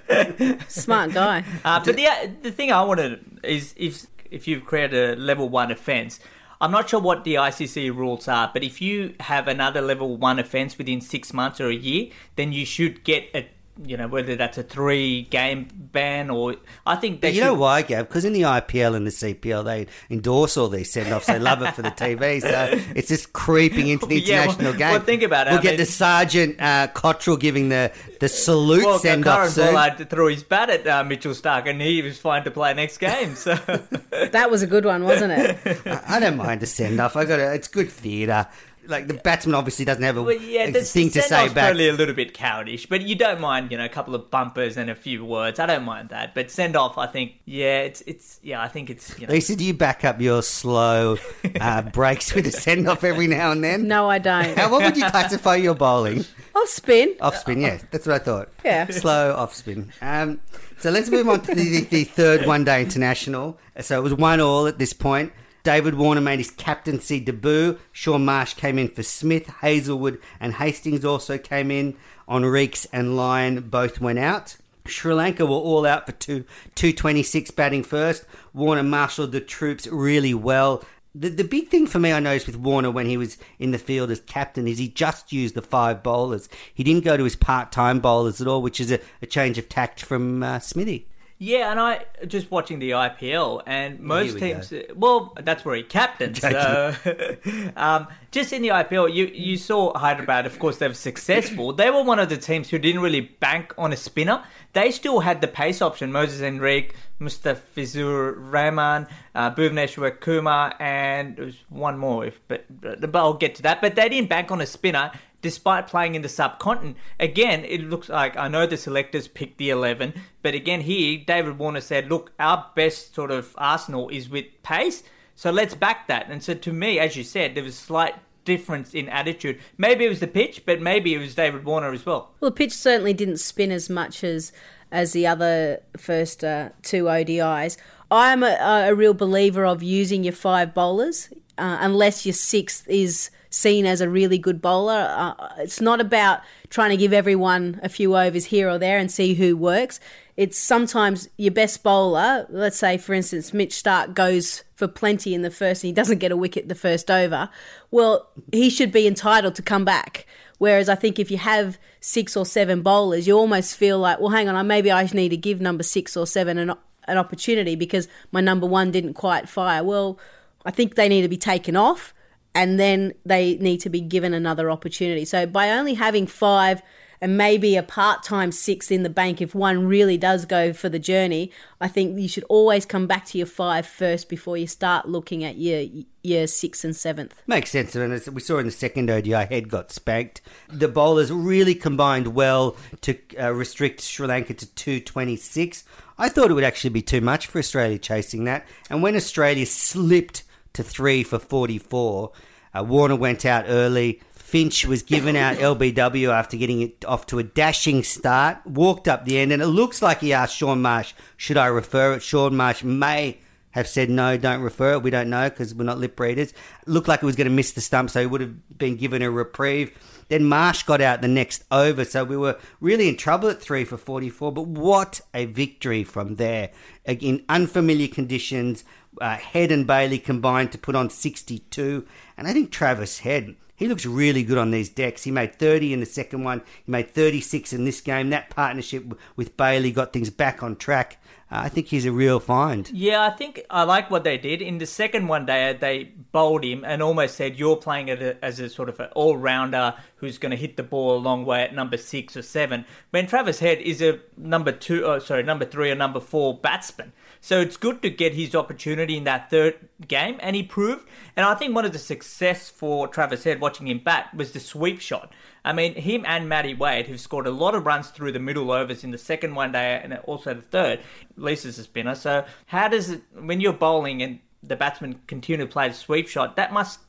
Smart 0.68 1.12
guy. 1.12 1.44
Uh, 1.64 1.82
but 1.84 1.96
the 1.96 2.06
the 2.42 2.50
thing 2.50 2.72
I 2.72 2.82
wanted 2.82 3.40
is 3.44 3.74
if 3.76 4.06
if 4.30 4.48
you've 4.48 4.64
created 4.64 5.18
a 5.18 5.20
level 5.20 5.48
one 5.48 5.70
offence, 5.70 6.18
I'm 6.60 6.70
not 6.70 6.88
sure 6.88 7.00
what 7.00 7.24
the 7.24 7.34
ICC 7.34 7.94
rules 7.94 8.28
are, 8.28 8.50
but 8.52 8.62
if 8.64 8.80
you 8.80 9.14
have 9.20 9.48
another 9.48 9.80
level 9.80 10.16
one 10.16 10.38
offence 10.38 10.78
within 10.78 11.00
six 11.00 11.32
months 11.32 11.60
or 11.60 11.68
a 11.68 11.74
year, 11.74 12.10
then 12.36 12.52
you 12.52 12.64
should 12.64 13.04
get 13.04 13.24
a 13.34 13.48
you 13.84 13.96
know 13.96 14.08
whether 14.08 14.36
that's 14.36 14.58
a 14.58 14.62
three 14.62 15.22
game 15.22 15.68
ban 15.74 16.30
or 16.30 16.56
I 16.86 16.96
think 16.96 17.20
they 17.20 17.30
you 17.30 17.34
should, 17.36 17.44
know 17.44 17.54
why, 17.54 17.82
Gav? 17.82 18.08
Because 18.08 18.24
in 18.24 18.32
the 18.32 18.42
IPL 18.42 18.94
and 18.94 19.06
the 19.06 19.10
CPL, 19.10 19.64
they 19.64 19.86
endorse 20.10 20.56
all 20.56 20.68
these 20.68 20.92
send 20.92 21.12
offs. 21.12 21.26
They 21.26 21.38
love 21.38 21.62
it 21.62 21.74
for 21.74 21.82
the 21.82 21.90
TV. 21.90 22.40
So 22.40 22.68
it's 22.96 23.08
just 23.08 23.32
creeping 23.32 23.88
into 23.88 24.06
the 24.06 24.18
Yeah, 24.20 24.46
well- 24.46 24.50
international 24.54 24.72
game. 24.78 24.90
well, 24.92 25.00
think 25.00 25.22
about 25.22 25.46
it. 25.46 25.50
We'll 25.50 25.58
I 25.60 25.62
get 25.62 25.70
mean- 25.72 25.78
the 25.78 25.86
Sergeant 25.86 26.60
uh, 26.60 26.88
Cottrell 26.88 27.36
giving 27.36 27.68
the, 27.68 27.92
the 28.20 28.28
salute 28.28 28.84
Well, 28.84 28.98
send 28.98 29.24
Karen 29.24 29.40
off 29.46 29.50
soon. 29.50 29.74
Pollard 29.74 30.10
threw 30.10 30.26
his 30.28 30.42
bat 30.44 30.70
at 30.70 30.86
uh, 30.86 31.04
Mitchell 31.04 31.32
Starc, 31.32 31.68
and 31.68 31.80
he 31.80 32.02
was 32.02 32.18
fine 32.18 32.44
to 32.44 32.50
play 32.50 32.72
next 32.74 32.98
game. 32.98 33.34
So 33.34 33.54
That 34.10 34.50
was 34.50 34.62
a 34.62 34.66
good 34.66 34.84
one, 34.84 35.04
wasn't 35.04 35.32
it? 35.32 35.58
I 35.86 36.16
I 36.16 36.20
don't 36.20 36.36
mind 36.36 36.60
the 36.60 36.66
send 36.66 37.00
off. 37.00 37.16
I 37.16 37.24
got 37.24 37.40
it 37.40 37.44
It's 37.54 37.68
good 37.68 37.90
theatre. 37.90 38.46
Like 38.86 39.06
the 39.08 39.14
batsman 39.14 39.54
obviously 39.54 39.84
doesn't 39.84 40.02
have 40.02 40.16
a, 40.16 40.22
Well, 40.22 40.34
yeah, 40.40 40.64
a 40.64 40.72
the, 40.72 40.80
thing 40.82 41.08
to 41.10 41.22
say 41.22 41.28
send-off's 41.28 41.54
back. 41.54 41.64
probably 41.68 41.88
a 41.88 41.92
little 41.92 42.14
bit 42.14 42.34
cowardish, 42.34 42.88
but 42.88 43.02
you 43.02 43.14
don't 43.14 43.40
mind, 43.40 43.70
you 43.70 43.78
know, 43.78 43.84
a 43.84 43.88
couple 43.88 44.14
of 44.14 44.30
bumpers 44.30 44.76
and 44.76 44.90
a 44.90 44.94
few 44.94 45.24
words. 45.24 45.60
I 45.60 45.66
don't 45.66 45.84
mind 45.84 46.08
that, 46.10 46.34
but 46.34 46.50
send 46.50 46.76
off, 46.76 46.98
I 46.98 47.06
think, 47.06 47.34
yeah, 47.44 47.80
it's 47.82 48.02
it's 48.06 48.40
yeah, 48.42 48.60
I 48.62 48.68
think 48.68 48.90
it's 48.90 49.18
you 49.18 49.26
know, 49.26 49.32
Lisa, 49.32 49.56
do 49.56 49.64
you 49.64 49.74
back 49.74 50.04
up 50.04 50.20
your 50.20 50.42
slow 50.42 51.16
uh, 51.60 51.82
breaks 51.92 52.34
with 52.34 52.46
a 52.46 52.52
send 52.52 52.88
off 52.88 53.04
every 53.04 53.26
now 53.26 53.52
and 53.52 53.62
then? 53.62 53.86
No, 53.88 54.08
I 54.10 54.18
don't. 54.18 54.56
How, 54.58 54.70
what 54.70 54.82
would 54.82 54.96
you 54.96 55.08
classify 55.10 55.56
your 55.56 55.74
bowling? 55.74 56.24
I'll 56.54 56.66
spin. 56.66 57.14
Off 57.20 57.36
spin, 57.36 57.60
yeah, 57.60 57.78
that's 57.90 58.06
what 58.06 58.20
I 58.20 58.24
thought. 58.24 58.48
Yeah. 58.64 58.86
slow 58.90 59.34
off 59.34 59.54
spin. 59.54 59.92
Um, 60.02 60.40
so 60.78 60.90
let's 60.90 61.08
move 61.08 61.28
on 61.28 61.40
to 61.42 61.54
the, 61.54 61.80
the 61.84 62.04
third 62.04 62.46
one 62.46 62.64
day 62.64 62.82
international. 62.82 63.58
So 63.80 63.98
it 63.98 64.02
was 64.02 64.14
one 64.14 64.40
all 64.40 64.66
at 64.66 64.78
this 64.78 64.92
point. 64.92 65.32
David 65.62 65.94
Warner 65.94 66.20
made 66.20 66.40
his 66.40 66.50
captaincy 66.50 67.20
debut. 67.20 67.78
Shaun 67.92 68.24
Marsh 68.24 68.54
came 68.54 68.78
in 68.78 68.88
for 68.88 69.02
Smith. 69.02 69.46
Hazlewood 69.46 70.20
and 70.40 70.54
Hastings 70.54 71.04
also 71.04 71.38
came 71.38 71.70
in. 71.70 71.96
Henriques 72.28 72.86
and 72.92 73.16
Lyon 73.16 73.60
both 73.68 74.00
went 74.00 74.18
out. 74.18 74.56
Sri 74.86 75.14
Lanka 75.14 75.46
were 75.46 75.52
all 75.52 75.86
out 75.86 76.06
for 76.06 76.12
two, 76.12 76.44
226 76.74 77.52
batting 77.52 77.84
first. 77.84 78.24
Warner 78.52 78.82
marshalled 78.82 79.30
the 79.30 79.40
troops 79.40 79.86
really 79.86 80.34
well. 80.34 80.82
The, 81.14 81.28
the 81.28 81.44
big 81.44 81.68
thing 81.68 81.86
for 81.86 81.98
me 81.98 82.12
I 82.12 82.20
noticed 82.20 82.46
with 82.46 82.56
Warner 82.56 82.90
when 82.90 83.06
he 83.06 83.16
was 83.16 83.36
in 83.58 83.70
the 83.70 83.78
field 83.78 84.10
as 84.10 84.20
captain 84.20 84.66
is 84.66 84.78
he 84.78 84.88
just 84.88 85.30
used 85.30 85.54
the 85.54 85.62
five 85.62 86.02
bowlers. 86.02 86.48
He 86.74 86.82
didn't 86.82 87.04
go 87.04 87.16
to 87.16 87.24
his 87.24 87.36
part 87.36 87.70
time 87.70 88.00
bowlers 88.00 88.40
at 88.40 88.48
all, 88.48 88.62
which 88.62 88.80
is 88.80 88.90
a, 88.90 88.98
a 89.20 89.26
change 89.26 89.58
of 89.58 89.68
tact 89.68 90.02
from 90.02 90.42
uh, 90.42 90.58
Smithy. 90.58 91.06
Yeah, 91.44 91.72
and 91.72 91.80
I 91.80 92.04
just 92.28 92.52
watching 92.52 92.78
the 92.78 92.90
IPL, 92.90 93.64
and 93.66 93.98
most 93.98 94.34
we 94.34 94.40
teams. 94.40 94.72
Well, 94.94 95.36
that's 95.40 95.64
where 95.64 95.74
he 95.74 95.82
captained. 95.82 96.38
So, 96.52 96.94
um, 97.76 98.06
just 98.30 98.52
in 98.52 98.62
the 98.62 98.68
IPL, 98.68 99.12
you 99.12 99.26
you 99.26 99.56
saw 99.56 99.92
Hyderabad. 99.98 100.46
Of 100.46 100.60
course, 100.60 100.76
they 100.78 100.86
were 100.86 100.94
successful. 100.94 101.72
They 101.72 101.90
were 101.90 102.04
one 102.04 102.20
of 102.20 102.28
the 102.28 102.36
teams 102.36 102.70
who 102.70 102.78
didn't 102.78 103.00
really 103.00 103.22
bank 103.22 103.74
on 103.76 103.92
a 103.92 103.96
spinner. 103.96 104.44
They 104.72 104.92
still 104.92 105.18
had 105.18 105.40
the 105.40 105.48
pace 105.48 105.82
option: 105.82 106.12
Moses 106.12 106.42
Enrique, 106.42 106.94
Mustafizur 107.20 108.34
Rahman, 108.36 109.08
uh, 109.34 109.52
Bhuvneshwar 109.52 110.20
Kumar, 110.20 110.74
and 110.78 111.36
there 111.36 111.46
was 111.46 111.56
one 111.70 111.98
more. 111.98 112.24
If, 112.24 112.38
but, 112.46 112.66
but 112.80 113.16
I'll 113.16 113.34
get 113.34 113.56
to 113.56 113.62
that. 113.62 113.80
But 113.80 113.96
they 113.96 114.08
didn't 114.08 114.28
bank 114.28 114.52
on 114.52 114.60
a 114.60 114.66
spinner 114.66 115.10
despite 115.42 115.88
playing 115.88 116.14
in 116.14 116.22
the 116.22 116.28
subcontinent. 116.28 116.96
Again, 117.20 117.64
it 117.64 117.82
looks 117.82 118.08
like 118.08 118.36
I 118.36 118.48
know 118.48 118.66
the 118.66 118.76
selectors 118.76 119.28
picked 119.28 119.58
the 119.58 119.70
11, 119.70 120.14
but 120.40 120.54
again, 120.54 120.82
here, 120.82 121.20
David 121.26 121.58
Warner 121.58 121.80
said, 121.80 122.08
look, 122.08 122.32
our 122.38 122.70
best 122.74 123.14
sort 123.14 123.30
of 123.30 123.54
arsenal 123.58 124.08
is 124.08 124.30
with 124.30 124.46
pace, 124.62 125.02
so 125.34 125.50
let's 125.50 125.74
back 125.74 126.06
that. 126.06 126.30
And 126.30 126.42
so 126.42 126.54
to 126.54 126.72
me, 126.72 126.98
as 126.98 127.16
you 127.16 127.24
said, 127.24 127.54
there 127.54 127.64
was 127.64 127.74
a 127.74 127.82
slight 127.82 128.14
difference 128.44 128.94
in 128.94 129.08
attitude. 129.08 129.58
Maybe 129.76 130.04
it 130.04 130.08
was 130.08 130.20
the 130.20 130.26
pitch, 130.26 130.64
but 130.64 130.80
maybe 130.80 131.14
it 131.14 131.18
was 131.18 131.34
David 131.34 131.64
Warner 131.64 131.92
as 131.92 132.06
well. 132.06 132.30
Well, 132.40 132.50
the 132.50 132.56
pitch 132.56 132.72
certainly 132.72 133.12
didn't 133.12 133.38
spin 133.38 133.70
as 133.70 133.90
much 133.90 134.24
as 134.24 134.52
as 134.90 135.12
the 135.12 135.26
other 135.26 135.80
first 135.96 136.44
uh, 136.44 136.68
two 136.82 137.04
ODIs. 137.04 137.78
I'm 138.10 138.42
a, 138.42 138.58
a 138.88 138.94
real 138.94 139.14
believer 139.14 139.64
of 139.64 139.82
using 139.82 140.22
your 140.22 140.34
five 140.34 140.74
bowlers, 140.74 141.30
uh, 141.56 141.78
unless 141.80 142.26
your 142.26 142.34
sixth 142.34 142.86
is 142.88 143.30
seen 143.52 143.86
as 143.86 144.00
a 144.00 144.08
really 144.08 144.38
good 144.38 144.60
bowler. 144.60 145.06
Uh, 145.10 145.48
it's 145.58 145.80
not 145.80 146.00
about 146.00 146.40
trying 146.70 146.90
to 146.90 146.96
give 146.96 147.12
everyone 147.12 147.78
a 147.82 147.88
few 147.88 148.16
overs 148.16 148.46
here 148.46 148.68
or 148.68 148.78
there 148.78 148.98
and 148.98 149.10
see 149.10 149.34
who 149.34 149.56
works. 149.56 150.00
It's 150.36 150.58
sometimes 150.58 151.28
your 151.36 151.52
best 151.52 151.82
bowler, 151.82 152.46
let's 152.48 152.78
say, 152.78 152.96
for 152.96 153.12
instance, 153.12 153.52
Mitch 153.52 153.74
Starc 153.74 154.14
goes 154.14 154.64
for 154.74 154.88
plenty 154.88 155.34
in 155.34 155.42
the 155.42 155.50
first 155.50 155.84
and 155.84 155.88
he 155.88 155.92
doesn't 155.92 156.18
get 156.18 156.32
a 156.32 156.36
wicket 156.36 156.68
the 156.68 156.74
first 156.74 157.10
over. 157.10 157.50
Well, 157.90 158.30
he 158.50 158.70
should 158.70 158.90
be 158.90 159.06
entitled 159.06 159.54
to 159.56 159.62
come 159.62 159.84
back. 159.84 160.26
Whereas 160.56 160.88
I 160.88 160.94
think 160.94 161.18
if 161.18 161.30
you 161.30 161.38
have 161.38 161.76
six 162.00 162.36
or 162.36 162.46
seven 162.46 162.82
bowlers, 162.82 163.26
you 163.26 163.36
almost 163.36 163.76
feel 163.76 163.98
like, 163.98 164.20
well, 164.20 164.30
hang 164.30 164.48
on, 164.48 164.66
maybe 164.66 164.90
I 164.90 165.04
need 165.12 165.30
to 165.30 165.36
give 165.36 165.60
number 165.60 165.82
six 165.82 166.16
or 166.16 166.26
seven 166.26 166.56
an, 166.56 166.72
an 167.06 167.18
opportunity 167.18 167.76
because 167.76 168.08
my 168.30 168.40
number 168.40 168.66
one 168.66 168.90
didn't 168.90 169.14
quite 169.14 169.48
fire. 169.48 169.84
Well, 169.84 170.18
I 170.64 170.70
think 170.70 170.94
they 170.94 171.08
need 171.08 171.22
to 171.22 171.28
be 171.28 171.36
taken 171.36 171.76
off 171.76 172.14
and 172.54 172.78
then 172.78 173.14
they 173.24 173.56
need 173.56 173.78
to 173.78 173.90
be 173.90 174.00
given 174.00 174.34
another 174.34 174.70
opportunity. 174.70 175.24
So 175.24 175.46
by 175.46 175.70
only 175.70 175.94
having 175.94 176.26
five 176.26 176.82
and 177.22 177.38
maybe 177.38 177.76
a 177.76 177.84
part 177.84 178.24
time 178.24 178.50
six 178.50 178.90
in 178.90 179.04
the 179.04 179.08
bank, 179.08 179.40
if 179.40 179.54
one 179.54 179.86
really 179.86 180.18
does 180.18 180.44
go 180.44 180.72
for 180.72 180.88
the 180.88 180.98
journey, 180.98 181.52
I 181.80 181.86
think 181.86 182.18
you 182.18 182.26
should 182.26 182.44
always 182.48 182.84
come 182.84 183.06
back 183.06 183.26
to 183.26 183.38
your 183.38 183.46
five 183.46 183.86
first 183.86 184.28
before 184.28 184.56
you 184.56 184.66
start 184.66 185.08
looking 185.08 185.44
at 185.44 185.56
your 185.56 185.86
your 186.24 186.48
sixth 186.48 186.84
and 186.84 186.96
seventh. 186.96 187.40
Makes 187.46 187.70
sense. 187.70 187.94
And 187.94 188.12
as 188.12 188.28
we 188.28 188.40
saw 188.40 188.58
in 188.58 188.66
the 188.66 188.72
second 188.72 189.08
ODI, 189.08 189.30
head 189.30 189.68
got 189.68 189.92
spanked. 189.92 190.40
The 190.68 190.88
bowlers 190.88 191.30
really 191.30 191.76
combined 191.76 192.34
well 192.34 192.76
to 193.02 193.16
uh, 193.40 193.52
restrict 193.52 194.00
Sri 194.00 194.26
Lanka 194.26 194.54
to 194.54 194.66
226. 194.66 195.84
I 196.18 196.28
thought 196.28 196.50
it 196.50 196.54
would 196.54 196.64
actually 196.64 196.90
be 196.90 197.02
too 197.02 197.20
much 197.20 197.46
for 197.46 197.60
Australia 197.60 197.98
chasing 197.98 198.44
that. 198.44 198.66
And 198.90 199.00
when 199.00 199.14
Australia 199.14 199.66
slipped 199.66 200.42
to 200.74 200.82
three 200.82 201.22
for 201.22 201.38
44, 201.38 202.32
uh, 202.74 202.84
Warner 202.84 203.16
went 203.16 203.44
out 203.44 203.64
early. 203.68 204.20
Finch 204.34 204.86
was 204.86 205.02
given 205.02 205.36
out 205.36 205.56
LBW 205.58 206.28
after 206.28 206.56
getting 206.56 206.82
it 206.82 207.04
off 207.04 207.26
to 207.26 207.38
a 207.38 207.42
dashing 207.42 208.02
start, 208.02 208.58
walked 208.66 209.08
up 209.08 209.24
the 209.24 209.38
end, 209.38 209.52
and 209.52 209.62
it 209.62 209.66
looks 209.66 210.02
like 210.02 210.20
he 210.20 210.32
asked 210.32 210.56
Shaun 210.56 210.82
Marsh, 210.82 211.14
should 211.36 211.56
I 211.56 211.66
refer 211.66 212.14
it? 212.14 212.22
Shaun 212.22 212.56
Marsh 212.56 212.82
may 212.82 213.38
have 213.72 213.88
said 213.88 214.10
no, 214.10 214.36
don't 214.36 214.60
refer 214.60 214.92
it. 214.92 215.02
We 215.02 215.10
don't 215.10 215.30
know 215.30 215.48
because 215.48 215.74
we're 215.74 215.84
not 215.84 215.98
lip 215.98 216.18
readers. 216.20 216.50
It 216.50 216.88
looked 216.88 217.08
like 217.08 217.20
he 217.20 217.26
was 217.26 217.36
going 217.36 217.48
to 217.48 217.52
miss 217.52 217.72
the 217.72 217.80
stump, 217.80 218.10
so 218.10 218.20
he 218.20 218.26
would 218.26 218.40
have 218.40 218.78
been 218.78 218.96
given 218.96 219.22
a 219.22 219.30
reprieve. 219.30 219.96
Then 220.28 220.44
Marsh 220.44 220.82
got 220.84 221.00
out 221.00 221.20
the 221.20 221.28
next 221.28 221.64
over, 221.70 222.04
so 222.04 222.24
we 222.24 222.36
were 222.36 222.58
really 222.80 223.08
in 223.08 223.16
trouble 223.16 223.48
at 223.48 223.60
three 223.60 223.84
for 223.84 223.96
44. 223.96 224.52
But 224.52 224.66
what 224.66 225.20
a 225.34 225.46
victory 225.46 226.04
from 226.04 226.36
there. 226.36 226.70
In 227.06 227.44
unfamiliar 227.48 228.08
conditions, 228.08 228.84
uh, 229.20 229.36
Head 229.36 229.70
and 229.70 229.86
Bailey 229.86 230.18
combined 230.18 230.72
to 230.72 230.78
put 230.78 230.96
on 230.96 231.10
62. 231.10 232.06
And 232.36 232.46
I 232.46 232.52
think 232.52 232.70
Travis 232.70 233.20
Head, 233.20 233.56
he 233.74 233.88
looks 233.88 234.06
really 234.06 234.42
good 234.42 234.58
on 234.58 234.70
these 234.70 234.88
decks. 234.88 235.24
He 235.24 235.30
made 235.30 235.54
30 235.54 235.92
in 235.92 236.00
the 236.00 236.06
second 236.06 236.44
one, 236.44 236.62
he 236.84 236.90
made 236.90 237.10
36 237.10 237.72
in 237.72 237.84
this 237.84 238.00
game. 238.00 238.30
That 238.30 238.50
partnership 238.50 239.04
with 239.36 239.56
Bailey 239.56 239.92
got 239.92 240.12
things 240.12 240.30
back 240.30 240.62
on 240.62 240.76
track. 240.76 241.18
Uh, 241.52 241.64
I 241.64 241.68
think 241.68 241.88
he's 241.88 242.06
a 242.06 242.12
real 242.12 242.40
find. 242.40 242.88
Yeah, 242.90 243.22
I 243.22 243.30
think 243.30 243.62
I 243.68 243.82
like 243.82 244.10
what 244.10 244.24
they 244.24 244.38
did. 244.38 244.62
In 244.62 244.78
the 244.78 244.86
second 244.86 245.28
one, 245.28 245.44
they 245.44 245.76
they 245.78 246.04
bowled 246.32 246.64
him 246.64 246.82
and 246.82 247.02
almost 247.02 247.36
said, 247.36 247.58
"You're 247.58 247.76
playing 247.76 248.08
it 248.08 248.38
as 248.40 248.58
a 248.58 248.70
sort 248.70 248.88
of 248.88 248.98
an 249.00 249.10
all 249.14 249.36
rounder 249.36 249.94
who's 250.16 250.38
going 250.38 250.52
to 250.52 250.56
hit 250.56 250.78
the 250.78 250.82
ball 250.82 251.14
a 251.14 251.18
long 251.18 251.44
way 251.44 251.62
at 251.62 251.74
number 251.74 251.98
six 251.98 252.38
or 252.38 252.42
seven. 252.42 252.86
When 253.10 253.26
Travis 253.26 253.58
Head 253.58 253.82
is 253.82 254.00
a 254.00 254.20
number 254.38 254.72
two, 254.72 255.04
oh, 255.04 255.18
sorry, 255.18 255.42
number 255.42 255.66
three 255.66 255.90
or 255.90 255.94
number 255.94 256.20
four 256.20 256.56
batsman. 256.56 257.12
So 257.44 257.60
it's 257.60 257.76
good 257.76 258.02
to 258.02 258.08
get 258.08 258.34
his 258.34 258.54
opportunity 258.54 259.16
in 259.16 259.24
that 259.24 259.50
third 259.50 259.88
game, 260.06 260.38
and 260.40 260.54
he 260.54 260.62
proved. 260.62 261.08
And 261.36 261.44
I 261.44 261.56
think 261.56 261.74
one 261.74 261.84
of 261.84 261.92
the 261.92 261.98
success 261.98 262.70
for 262.70 263.08
Travis 263.08 263.42
Head 263.42 263.60
watching 263.60 263.88
him 263.88 263.98
bat 263.98 264.32
was 264.32 264.52
the 264.52 264.60
sweep 264.60 265.00
shot. 265.00 265.32
I 265.64 265.72
mean, 265.72 265.94
him 265.94 266.24
and 266.24 266.48
Matty 266.48 266.72
Wade 266.72 267.08
have 267.08 267.20
scored 267.20 267.48
a 267.48 267.50
lot 267.50 267.74
of 267.74 267.84
runs 267.84 268.10
through 268.10 268.30
the 268.30 268.38
middle 268.38 268.70
overs 268.70 269.02
in 269.02 269.10
the 269.10 269.18
second 269.18 269.56
one 269.56 269.72
day 269.72 270.00
and 270.02 270.14
also 270.24 270.54
the 270.54 270.62
third. 270.62 271.00
Lisa's 271.36 271.80
a 271.80 271.82
spinner. 271.82 272.14
So 272.14 272.44
how 272.66 272.86
does 272.86 273.10
it, 273.10 273.22
when 273.34 273.60
you're 273.60 273.72
bowling 273.72 274.22
and 274.22 274.38
the 274.62 274.76
batsman 274.76 275.20
continue 275.26 275.66
to 275.66 275.70
play 275.70 275.88
the 275.88 275.94
sweep 275.94 276.28
shot, 276.28 276.54
that 276.54 276.72
must 276.72 277.00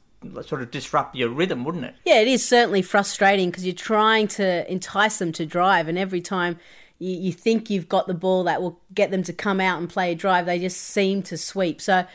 sort 0.42 0.64
of 0.64 0.72
disrupt 0.72 1.16
your 1.16 1.30
rhythm, 1.30 1.64
wouldn't 1.64 1.86
it? 1.86 1.94
Yeah, 2.06 2.22
it 2.22 2.28
is 2.28 2.44
certainly 2.48 2.82
frustrating 2.82 3.52
because 3.52 3.66
you're 3.66 3.76
trying 3.76 4.28
to 4.30 4.72
entice 4.72 5.20
them 5.20 5.32
to 5.34 5.46
drive, 5.46 5.88
and 5.88 6.00
every 6.00 6.22
time 6.22 6.60
you, 7.04 7.20
you 7.20 7.34
think 7.34 7.70
you've 7.70 7.90
got 7.90 8.08
the 8.08 8.14
ball 8.14 8.46
that 8.46 8.62
will 8.62 8.80
get 8.94 9.12
them 9.12 9.24
to 9.24 9.34
come 9.34 9.60
out 9.60 9.80
and 9.80 9.90
play 9.90 10.12
a 10.12 10.16
drive, 10.16 10.46
they 10.46 10.60
just 10.60 10.80
seem 10.80 11.22
to 11.24 11.38
sweep. 11.38 11.82
So 11.82 12.06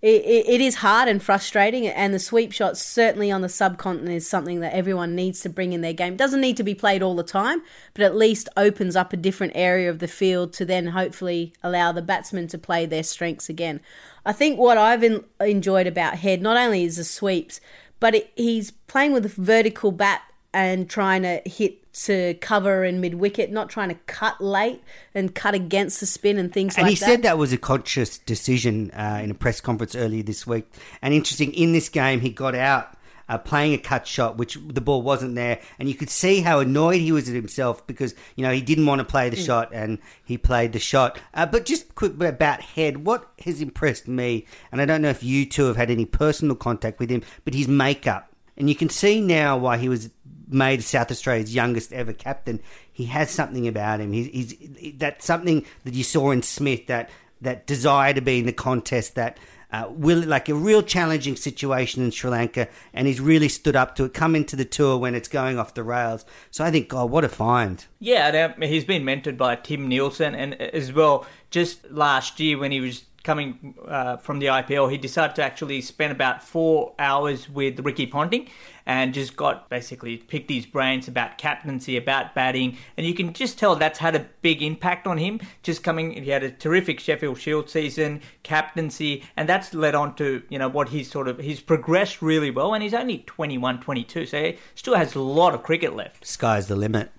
it, 0.00 0.22
it, 0.24 0.48
it 0.48 0.60
is 0.60 0.76
hard 0.76 1.08
and 1.08 1.22
frustrating, 1.22 1.86
and 1.86 2.14
the 2.14 2.18
sweep 2.18 2.52
shot 2.52 2.78
certainly 2.78 3.30
on 3.30 3.40
the 3.40 3.48
subcontinent 3.48 4.14
is 4.14 4.28
something 4.28 4.60
that 4.60 4.72
everyone 4.72 5.14
needs 5.14 5.40
to 5.40 5.48
bring 5.48 5.72
in 5.72 5.80
their 5.80 5.92
game. 5.92 6.16
Doesn't 6.16 6.40
need 6.40 6.56
to 6.56 6.62
be 6.62 6.74
played 6.74 7.02
all 7.02 7.16
the 7.16 7.24
time, 7.24 7.62
but 7.94 8.04
at 8.04 8.16
least 8.16 8.48
opens 8.56 8.96
up 8.96 9.12
a 9.12 9.16
different 9.16 9.52
area 9.56 9.90
of 9.90 9.98
the 9.98 10.08
field 10.08 10.52
to 10.54 10.64
then 10.64 10.88
hopefully 10.88 11.52
allow 11.62 11.92
the 11.92 12.02
batsmen 12.02 12.46
to 12.48 12.58
play 12.58 12.86
their 12.86 13.02
strengths 13.02 13.48
again. 13.48 13.80
I 14.24 14.32
think 14.32 14.58
what 14.58 14.78
I've 14.78 15.02
in, 15.02 15.24
enjoyed 15.40 15.86
about 15.86 16.18
Head 16.18 16.42
not 16.42 16.56
only 16.56 16.84
is 16.84 16.96
the 16.96 17.04
sweeps, 17.04 17.60
but 18.00 18.14
it, 18.14 18.32
he's 18.36 18.70
playing 18.70 19.12
with 19.12 19.26
a 19.26 19.40
vertical 19.40 19.90
bat 19.90 20.22
and 20.54 20.88
trying 20.88 21.22
to 21.22 21.40
hit 21.44 21.92
to 21.92 22.34
cover 22.34 22.84
in 22.84 23.00
mid 23.00 23.14
wicket, 23.14 23.50
not 23.50 23.68
trying 23.68 23.88
to 23.88 23.96
cut 24.06 24.40
late 24.40 24.82
and 25.14 25.34
cut 25.34 25.54
against 25.54 26.00
the 26.00 26.06
spin 26.06 26.38
and 26.38 26.52
things 26.52 26.76
and 26.76 26.86
like 26.86 26.98
that. 26.98 27.02
And 27.04 27.10
he 27.10 27.14
said 27.16 27.22
that 27.22 27.38
was 27.38 27.52
a 27.52 27.58
conscious 27.58 28.18
decision 28.18 28.90
uh, 28.92 29.20
in 29.22 29.30
a 29.30 29.34
press 29.34 29.60
conference 29.60 29.94
earlier 29.94 30.22
this 30.22 30.46
week. 30.46 30.70
And 31.02 31.12
interesting, 31.12 31.52
in 31.52 31.72
this 31.72 31.88
game, 31.88 32.20
he 32.20 32.30
got 32.30 32.54
out 32.54 32.96
uh, 33.28 33.36
playing 33.36 33.74
a 33.74 33.78
cut 33.78 34.06
shot, 34.06 34.38
which 34.38 34.56
the 34.66 34.80
ball 34.80 35.02
wasn't 35.02 35.34
there, 35.34 35.60
and 35.78 35.88
you 35.88 35.94
could 35.94 36.08
see 36.08 36.40
how 36.40 36.60
annoyed 36.60 37.00
he 37.00 37.12
was 37.12 37.28
at 37.28 37.34
himself 37.34 37.86
because 37.86 38.14
you 38.36 38.42
know 38.42 38.52
he 38.52 38.62
didn't 38.62 38.86
want 38.86 39.00
to 39.00 39.04
play 39.04 39.28
the 39.28 39.36
Mm. 39.36 39.44
shot, 39.46 39.70
and 39.72 39.98
he 40.24 40.38
played 40.38 40.72
the 40.72 40.78
shot. 40.78 41.18
Uh, 41.34 41.44
but 41.46 41.64
just 41.66 41.94
quick 41.94 42.18
about 42.22 42.60
Head, 42.62 43.04
what 43.04 43.28
has 43.44 43.60
impressed 43.60 44.08
me, 44.08 44.46
and 44.72 44.80
I 44.80 44.86
don't 44.86 45.02
know 45.02 45.10
if 45.10 45.22
you 45.22 45.44
two 45.44 45.64
have 45.66 45.76
had 45.76 45.90
any 45.90 46.06
personal 46.06 46.56
contact 46.56 46.98
with 47.00 47.10
him, 47.10 47.22
but 47.44 47.54
his 47.54 47.68
makeup. 47.68 48.32
And 48.56 48.68
you 48.68 48.74
can 48.74 48.88
see 48.88 49.20
now 49.20 49.56
why 49.56 49.76
he 49.76 49.88
was 49.88 50.10
made 50.48 50.82
South 50.82 51.10
Australia's 51.10 51.54
youngest 51.54 51.92
ever 51.92 52.12
captain. 52.12 52.60
He 52.92 53.06
has 53.06 53.30
something 53.30 53.68
about 53.68 54.00
him. 54.00 54.12
He's, 54.12 54.26
he's 54.52 54.94
that's 54.98 55.24
something 55.24 55.64
that 55.84 55.94
you 55.94 56.04
saw 56.04 56.30
in 56.30 56.42
Smith 56.42 56.86
that 56.86 57.10
that 57.40 57.66
desire 57.66 58.12
to 58.14 58.20
be 58.20 58.40
in 58.40 58.46
the 58.46 58.52
contest 58.52 59.14
that. 59.14 59.38
Uh, 59.70 59.86
will 59.90 60.20
like 60.20 60.48
a 60.48 60.54
real 60.54 60.80
challenging 60.80 61.36
situation 61.36 62.02
in 62.02 62.10
Sri 62.10 62.30
Lanka, 62.30 62.68
and 62.94 63.06
he's 63.06 63.20
really 63.20 63.50
stood 63.50 63.76
up 63.76 63.96
to 63.96 64.04
it. 64.04 64.14
Come 64.14 64.34
into 64.34 64.56
the 64.56 64.64
tour 64.64 64.96
when 64.96 65.14
it's 65.14 65.28
going 65.28 65.58
off 65.58 65.74
the 65.74 65.82
rails. 65.82 66.24
So 66.50 66.64
I 66.64 66.70
think, 66.70 66.88
God, 66.88 67.10
what 67.10 67.22
a 67.22 67.28
find! 67.28 67.84
Yeah, 68.00 68.54
uh, 68.58 68.66
he's 68.66 68.86
been 68.86 69.02
mentored 69.02 69.36
by 69.36 69.56
Tim 69.56 69.86
Nielsen, 69.86 70.34
and 70.34 70.54
uh, 70.54 70.70
as 70.72 70.90
well, 70.90 71.26
just 71.50 71.90
last 71.90 72.40
year 72.40 72.56
when 72.56 72.72
he 72.72 72.80
was 72.80 73.04
coming 73.22 73.74
uh, 73.86 74.16
from 74.16 74.38
the 74.38 74.46
IPL, 74.46 74.90
he 74.90 74.96
decided 74.96 75.36
to 75.36 75.42
actually 75.42 75.80
spend 75.80 76.12
about 76.12 76.42
four 76.42 76.94
hours 76.98 77.48
with 77.48 77.80
Ricky 77.80 78.06
Ponting 78.06 78.48
and 78.86 79.12
just 79.12 79.36
got 79.36 79.68
basically 79.68 80.16
picked 80.16 80.50
his 80.50 80.64
brains 80.64 81.08
about 81.08 81.36
captaincy, 81.36 81.96
about 81.96 82.34
batting, 82.34 82.78
and 82.96 83.06
you 83.06 83.14
can 83.14 83.34
just 83.34 83.58
tell 83.58 83.76
that's 83.76 83.98
had 83.98 84.14
a 84.14 84.26
big 84.40 84.62
impact 84.62 85.06
on 85.06 85.18
him. 85.18 85.40
Just 85.62 85.84
coming, 85.84 86.12
he 86.12 86.30
had 86.30 86.42
a 86.42 86.50
terrific 86.50 86.98
Sheffield 86.98 87.38
Shield 87.38 87.68
season, 87.68 88.22
captaincy, 88.42 89.24
and 89.36 89.48
that's 89.48 89.74
led 89.74 89.94
on 89.94 90.14
to 90.16 90.42
you 90.48 90.58
know 90.58 90.68
what 90.68 90.88
he's 90.88 91.10
sort 91.10 91.28
of 91.28 91.38
he's 91.38 91.60
progressed 91.60 92.22
really 92.22 92.50
well, 92.50 92.72
and 92.72 92.82
he's 92.82 92.94
only 92.94 93.18
21, 93.26 93.80
22, 93.80 94.26
so 94.26 94.42
he 94.42 94.58
still 94.74 94.94
has 94.94 95.14
a 95.14 95.20
lot 95.20 95.54
of 95.54 95.62
cricket 95.62 95.94
left. 95.94 96.26
Sky's 96.26 96.68
the 96.68 96.76
limit. 96.76 97.10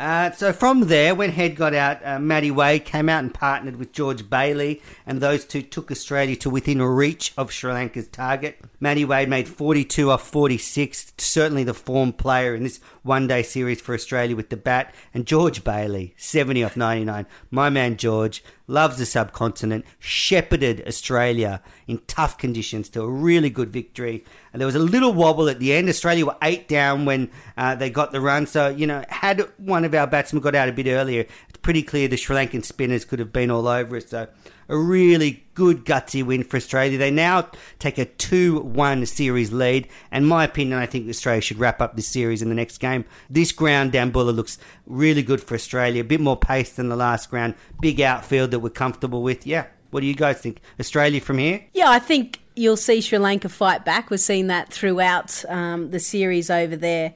Uh, 0.00 0.30
so 0.30 0.50
from 0.50 0.86
there, 0.86 1.14
when 1.14 1.28
Head 1.28 1.56
got 1.56 1.74
out, 1.74 2.00
uh, 2.02 2.18
Matty 2.18 2.50
Wade 2.50 2.86
came 2.86 3.10
out 3.10 3.22
and 3.22 3.34
partnered 3.34 3.76
with 3.76 3.92
George 3.92 4.30
Bailey, 4.30 4.80
and 5.04 5.20
those 5.20 5.44
two 5.44 5.60
took 5.60 5.90
Australia 5.90 6.36
to 6.36 6.48
within 6.48 6.80
reach 6.80 7.34
of 7.36 7.52
Sri 7.52 7.70
Lanka's 7.70 8.08
target. 8.08 8.58
Matty 8.80 9.04
Wade 9.04 9.28
made 9.28 9.46
42 9.46 10.10
off 10.10 10.26
46, 10.26 11.12
certainly 11.18 11.64
the 11.64 11.74
form 11.74 12.14
player 12.14 12.54
in 12.54 12.62
this 12.62 12.80
one-day 13.02 13.42
series 13.42 13.80
for 13.80 13.94
Australia 13.94 14.36
with 14.36 14.50
the 14.50 14.56
bat, 14.56 14.94
and 15.14 15.26
George 15.26 15.64
Bailey, 15.64 16.14
70 16.16 16.64
off 16.64 16.76
99. 16.76 17.26
My 17.50 17.70
man 17.70 17.96
George 17.96 18.42
loves 18.66 18.98
the 18.98 19.06
subcontinent, 19.06 19.84
shepherded 19.98 20.82
Australia 20.86 21.62
in 21.86 21.98
tough 22.06 22.38
conditions 22.38 22.88
to 22.90 23.02
a 23.02 23.08
really 23.08 23.50
good 23.50 23.72
victory. 23.72 24.24
And 24.52 24.60
there 24.60 24.66
was 24.66 24.76
a 24.76 24.80
little 24.80 25.12
wobble 25.12 25.48
at 25.48 25.58
the 25.58 25.72
end. 25.72 25.88
Australia 25.88 26.26
were 26.26 26.36
eight 26.42 26.68
down 26.68 27.04
when 27.04 27.30
uh, 27.56 27.74
they 27.74 27.90
got 27.90 28.12
the 28.12 28.20
run. 28.20 28.46
So, 28.46 28.68
you 28.68 28.86
know, 28.86 29.04
had 29.08 29.40
one 29.58 29.84
of 29.84 29.94
our 29.94 30.06
batsmen 30.06 30.42
got 30.42 30.54
out 30.54 30.68
a 30.68 30.72
bit 30.72 30.86
earlier, 30.86 31.26
it's 31.48 31.58
pretty 31.62 31.82
clear 31.82 32.08
the 32.08 32.16
Sri 32.16 32.36
Lankan 32.36 32.64
spinners 32.64 33.04
could 33.04 33.18
have 33.18 33.32
been 33.32 33.50
all 33.50 33.66
over 33.66 33.96
us. 33.96 34.06
So, 34.06 34.28
a 34.70 34.78
really 34.78 35.44
good 35.54 35.84
gutsy 35.84 36.24
win 36.24 36.44
for 36.44 36.56
Australia. 36.56 36.96
They 36.96 37.10
now 37.10 37.50
take 37.80 37.98
a 37.98 38.04
2 38.04 38.60
1 38.60 39.04
series 39.06 39.52
lead. 39.52 39.88
And 40.10 40.26
my 40.26 40.44
opinion, 40.44 40.78
I 40.78 40.86
think 40.86 41.08
Australia 41.08 41.42
should 41.42 41.58
wrap 41.58 41.82
up 41.82 41.96
this 41.96 42.06
series 42.06 42.40
in 42.40 42.48
the 42.48 42.54
next 42.54 42.78
game. 42.78 43.04
This 43.28 43.52
ground 43.52 43.92
Dambulla 43.92 44.30
looks 44.30 44.58
really 44.86 45.22
good 45.22 45.42
for 45.42 45.54
Australia. 45.54 46.02
A 46.02 46.04
bit 46.04 46.20
more 46.20 46.36
pace 46.36 46.72
than 46.72 46.88
the 46.88 46.96
last 46.96 47.28
ground. 47.28 47.56
Big 47.80 48.00
outfield 48.00 48.52
that 48.52 48.60
we're 48.60 48.70
comfortable 48.70 49.22
with. 49.22 49.46
Yeah. 49.46 49.66
What 49.90 50.00
do 50.00 50.06
you 50.06 50.14
guys 50.14 50.40
think? 50.40 50.60
Australia 50.78 51.20
from 51.20 51.38
here? 51.38 51.64
Yeah, 51.72 51.90
I 51.90 51.98
think 51.98 52.38
you'll 52.54 52.76
see 52.76 53.00
Sri 53.00 53.18
Lanka 53.18 53.48
fight 53.48 53.84
back. 53.84 54.08
We've 54.08 54.20
seen 54.20 54.46
that 54.46 54.72
throughout 54.72 55.44
um, 55.48 55.90
the 55.90 55.98
series 55.98 56.48
over 56.48 56.76
there. 56.76 57.12